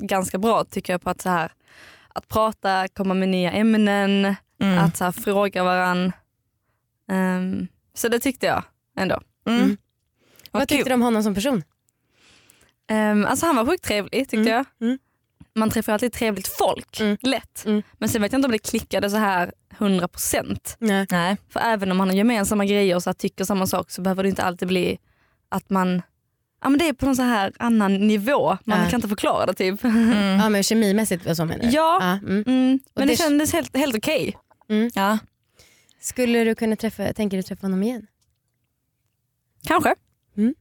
ganska 0.00 0.38
bra 0.38 0.64
tycker 0.64 0.92
jag 0.92 1.02
på 1.02 1.10
att 1.10 1.20
så 1.20 1.28
här 1.28 1.52
att 2.14 2.28
prata, 2.28 2.88
komma 2.88 3.14
med 3.14 3.28
nya 3.28 3.50
ämnen, 3.52 4.34
Mm. 4.62 4.78
att 4.78 4.96
så 4.96 5.04
här, 5.04 5.12
fråga 5.12 5.64
varann. 5.64 6.12
Ehm, 7.10 7.68
så 7.94 8.08
det 8.08 8.18
tyckte 8.18 8.46
jag 8.46 8.62
ändå. 8.98 9.20
Mm. 9.46 9.62
Mm. 9.62 9.76
Vad 10.50 10.68
tyckte 10.68 10.90
du 10.90 10.94
om 10.94 11.02
honom 11.02 11.22
som 11.22 11.34
person? 11.34 11.62
Um, 12.92 13.24
alltså 13.26 13.46
han 13.46 13.56
var 13.56 13.66
sjukt 13.66 13.84
trevlig 13.84 14.12
tyckte 14.28 14.36
Mm, 14.36 14.48
jag. 14.48 14.64
mm. 14.80 14.98
Man 15.54 15.70
träffar 15.70 15.92
alltid 15.92 16.12
trevligt 16.12 16.48
folk, 16.48 17.00
lätt. 17.20 17.64
Men 17.98 18.08
sen 18.08 18.22
vet 18.22 18.32
jag 18.32 18.38
inte 18.38 18.46
om 18.46 18.52
det 18.52 18.58
klickade 18.58 19.10
så 19.10 19.16
här 19.16 19.52
100%. 19.78 20.76
Nej. 20.78 21.06
Nej. 21.10 21.36
För 21.48 21.60
även 21.60 21.90
om 21.90 21.96
man 21.96 22.08
har 22.08 22.14
gemensamma 22.16 22.64
grejer 22.64 22.94
och 22.96 23.02
så 23.02 23.10
här, 23.10 23.14
tycker 23.14 23.44
samma 23.44 23.66
sak 23.66 23.90
så 23.90 24.02
behöver 24.02 24.22
det 24.22 24.28
inte 24.28 24.42
alltid 24.42 24.68
bli 24.68 24.98
att 25.48 25.70
man 25.70 26.02
Ja, 26.62 26.68
men 26.68 26.78
det 26.78 26.88
är 26.88 26.92
på 26.92 27.06
någon 27.06 27.16
så 27.16 27.22
här 27.22 27.52
annan 27.58 27.94
nivå, 28.06 28.58
man 28.64 28.78
Ja. 28.84 28.90
kan 28.90 28.98
inte 28.98 29.08
förklara 29.08 29.46
det 29.46 29.54
typ. 29.54 29.84
Mm. 29.84 30.10
Ja 30.40 30.48
men 30.48 30.62
kemimässigt 30.62 31.36
så 31.36 31.44
menar 31.44 31.62
du? 31.64 31.68
Ja, 31.70 31.98
Ja, 32.00 32.12
mm. 32.30 32.44
Mm, 32.46 32.78
men 32.94 33.06
det, 33.06 33.12
det- 33.12 33.16
kändes 33.16 33.52
helt, 33.52 33.76
helt 33.76 33.96
okej. 33.96 34.36
Ja. 34.94 35.18
Skulle 36.00 36.44
du 36.44 36.54
kunna 36.54 36.76
träffa, 36.76 37.12
tänker 37.12 37.36
du 37.36 37.42
träffa 37.42 37.66
honom 37.66 37.82
igen? 37.82 38.06
Kanske. 39.66 39.94
Mm. 40.36 40.54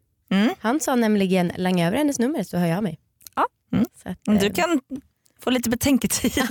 Han 0.60 0.80
sa 0.80 0.96
nämligen 0.96 1.52
langa 1.58 1.88
över 1.88 1.98
hennes 1.98 2.20
nummer 2.20 2.44
så 2.44 2.58
hör 2.58 2.68
jag 2.68 2.84
mig. 2.84 3.00
Ja. 3.36 3.48
Mm. 3.74 3.86
Så 4.04 4.10
att, 4.10 4.28
eh, 4.28 4.34
Du 4.34 4.54
kan 4.54 4.82
Få 5.44 5.50
lite 5.50 5.70
betänketid. 5.70 6.32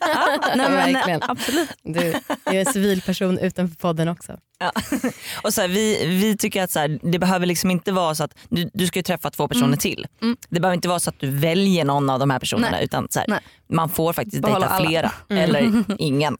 ja, 0.00 0.38
nej, 0.56 0.70
men, 0.70 0.92
Verkligen. 0.92 1.22
absolut. 1.22 1.68
Du 1.82 2.00
är 2.44 2.54
en 2.54 2.66
civilperson 2.66 3.38
utanför 3.38 3.76
podden 3.76 4.08
också. 4.08 4.38
Ja. 4.58 4.72
Och 5.42 5.54
så 5.54 5.60
här, 5.60 5.68
vi, 5.68 6.06
vi 6.06 6.36
tycker 6.36 6.62
att 6.62 6.70
så 6.70 6.78
här, 6.78 6.98
det 7.02 7.18
behöver 7.18 7.46
liksom 7.46 7.70
inte 7.70 7.92
vara 7.92 8.14
så 8.14 8.24
att 8.24 8.34
du, 8.48 8.70
du 8.74 8.86
ska 8.86 9.02
träffa 9.02 9.30
två 9.30 9.48
personer 9.48 9.66
Mm. 9.66 9.78
till. 9.78 10.06
Mm. 10.22 10.36
Det 10.48 10.60
behöver 10.60 10.74
inte 10.74 10.88
vara 10.88 11.00
så 11.00 11.10
att 11.10 11.20
du 11.20 11.30
väljer 11.30 11.84
någon 11.84 12.10
av 12.10 12.18
de 12.18 12.30
här 12.30 12.38
personerna 12.38 12.70
Nej. 12.70 12.84
utan 12.84 13.06
så 13.10 13.18
här, 13.20 13.40
man 13.72 13.88
får 13.88 14.12
faktiskt 14.12 14.42
Behålla 14.42 14.58
dejta 14.60 14.74
alla. 14.74 14.86
flera 14.88 15.12
Mm. 15.30 15.42
eller 15.44 15.84
ingen. 15.98 16.36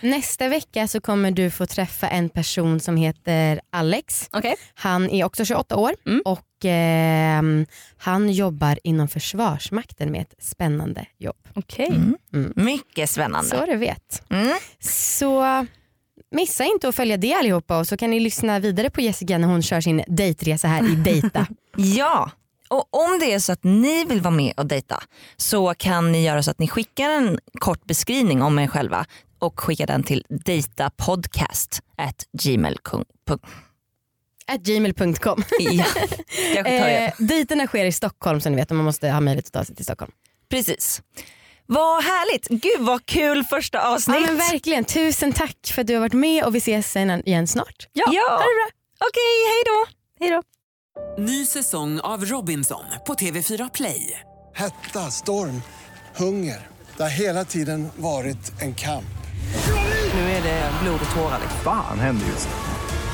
Nästa 0.00 0.48
vecka 0.48 0.88
så 0.88 1.00
kommer 1.00 1.30
du 1.30 1.50
få 1.50 1.66
träffa 1.66 2.08
en 2.08 2.28
person 2.28 2.80
som 2.80 2.96
heter 2.96 3.60
Alex. 3.72 4.28
Okej. 4.32 4.54
Han 4.74 5.10
är 5.10 5.24
också 5.24 5.44
28 5.44 5.76
år 5.76 5.94
Mm. 6.06 6.22
Och 6.56 6.64
ehm, 6.64 7.66
han 7.96 8.30
jobbar 8.30 8.78
inom 8.82 9.08
Försvarsmakten 9.08 10.12
med 10.12 10.20
ett 10.20 10.34
spännande 10.38 11.06
jobb. 11.18 11.48
Okej. 11.54 11.86
Mm. 12.32 12.52
Mycket 12.56 13.10
spännande. 13.10 13.50
Så 13.50 13.66
du 13.66 13.76
vet. 13.76 14.22
Mm. 14.30 14.56
Så 14.80 15.66
missa 16.30 16.64
inte 16.64 16.88
att 16.88 16.94
följa 16.94 17.16
det 17.16 17.34
allihopa 17.34 17.78
och 17.78 17.86
så 17.86 17.96
kan 17.96 18.10
ni 18.10 18.20
lyssna 18.20 18.58
vidare 18.58 18.90
på 18.90 19.00
Jessica 19.00 19.38
när 19.38 19.48
hon 19.48 19.62
kör 19.62 19.80
sin 19.80 20.02
dejtresa 20.08 20.68
här 20.68 20.92
i 20.92 20.94
Dejta. 20.94 21.46
Ja, 21.78 22.30
och 22.68 22.94
om 22.94 23.18
det 23.20 23.32
är 23.32 23.38
så 23.38 23.52
att 23.52 23.64
ni 23.64 24.04
vill 24.04 24.20
vara 24.20 24.34
med 24.34 24.52
och 24.56 24.66
dejta 24.66 25.02
så 25.36 25.74
kan 25.74 26.12
ni 26.12 26.24
göra 26.24 26.42
så 26.42 26.50
att 26.50 26.58
ni 26.58 26.68
skickar 26.68 27.10
en 27.10 27.38
kort 27.60 27.84
beskrivning 27.84 28.42
om 28.42 28.58
er 28.58 28.66
själva 28.66 29.06
och 29.38 29.60
skickar 29.60 29.86
den 29.86 30.02
till. 30.02 30.24
At 31.96 32.26
gmail.com. 32.42 33.04
Ja, 36.54 36.62
tar 36.62 36.70
det. 36.70 36.96
Eh, 37.06 37.12
dejterna 37.18 37.66
sker 37.66 37.84
i 37.84 37.92
Stockholm 37.92 38.40
så 38.40 38.50
ni 38.50 38.56
vet 38.56 38.70
man 38.70 38.84
måste 38.84 39.08
ha 39.08 39.20
möjlighet 39.20 39.46
att 39.46 39.52
ta 39.52 39.64
sig 39.64 39.76
till 39.76 39.84
Stockholm. 39.84 40.12
Precis. 40.50 41.02
Vad 41.66 42.04
härligt, 42.04 42.48
gud 42.48 42.80
vad 42.80 43.06
kul 43.06 43.44
första 43.44 43.78
Ja, 43.78 43.94
avsnitt. 43.94 44.20
men 44.26 44.36
verkligen, 44.36 44.84
tusen 44.84 45.32
tack 45.32 45.56
för 45.74 45.80
att 45.80 45.86
du 45.86 45.94
har 45.94 46.00
varit 46.00 46.12
med 46.12 46.44
och 46.44 46.54
vi 46.54 46.58
ses 46.58 46.92
sen 46.92 47.28
igen 47.28 47.46
snart. 47.46 47.88
Ja, 47.92 48.04
ha 48.06 48.12
det 48.12 48.36
bra. 48.38 48.68
Okej, 49.00 49.36
hej 49.50 49.62
då. 49.66 49.86
Hej 50.20 50.30
då. 50.30 50.42
Ny 51.22 51.46
säsong 51.46 52.00
av 52.00 52.24
Robinson 52.24 52.84
på 53.06 53.14
TV4 53.14 53.70
Play. 53.74 54.20
Hetta, 54.54 55.10
storm, 55.10 55.62
hunger. 56.16 56.66
Det 56.96 57.02
har 57.02 57.10
hela 57.10 57.44
tiden 57.44 57.88
varit 57.96 58.62
en 58.62 58.74
kamp. 58.74 59.04
Nu 60.14 60.20
är 60.20 60.42
det 60.42 60.70
blod 60.82 61.00
och 61.08 61.16
tårar. 61.16 61.40
Fan 61.64 61.98
händer 61.98 62.26
just 62.26 62.48
nu. 62.48 62.75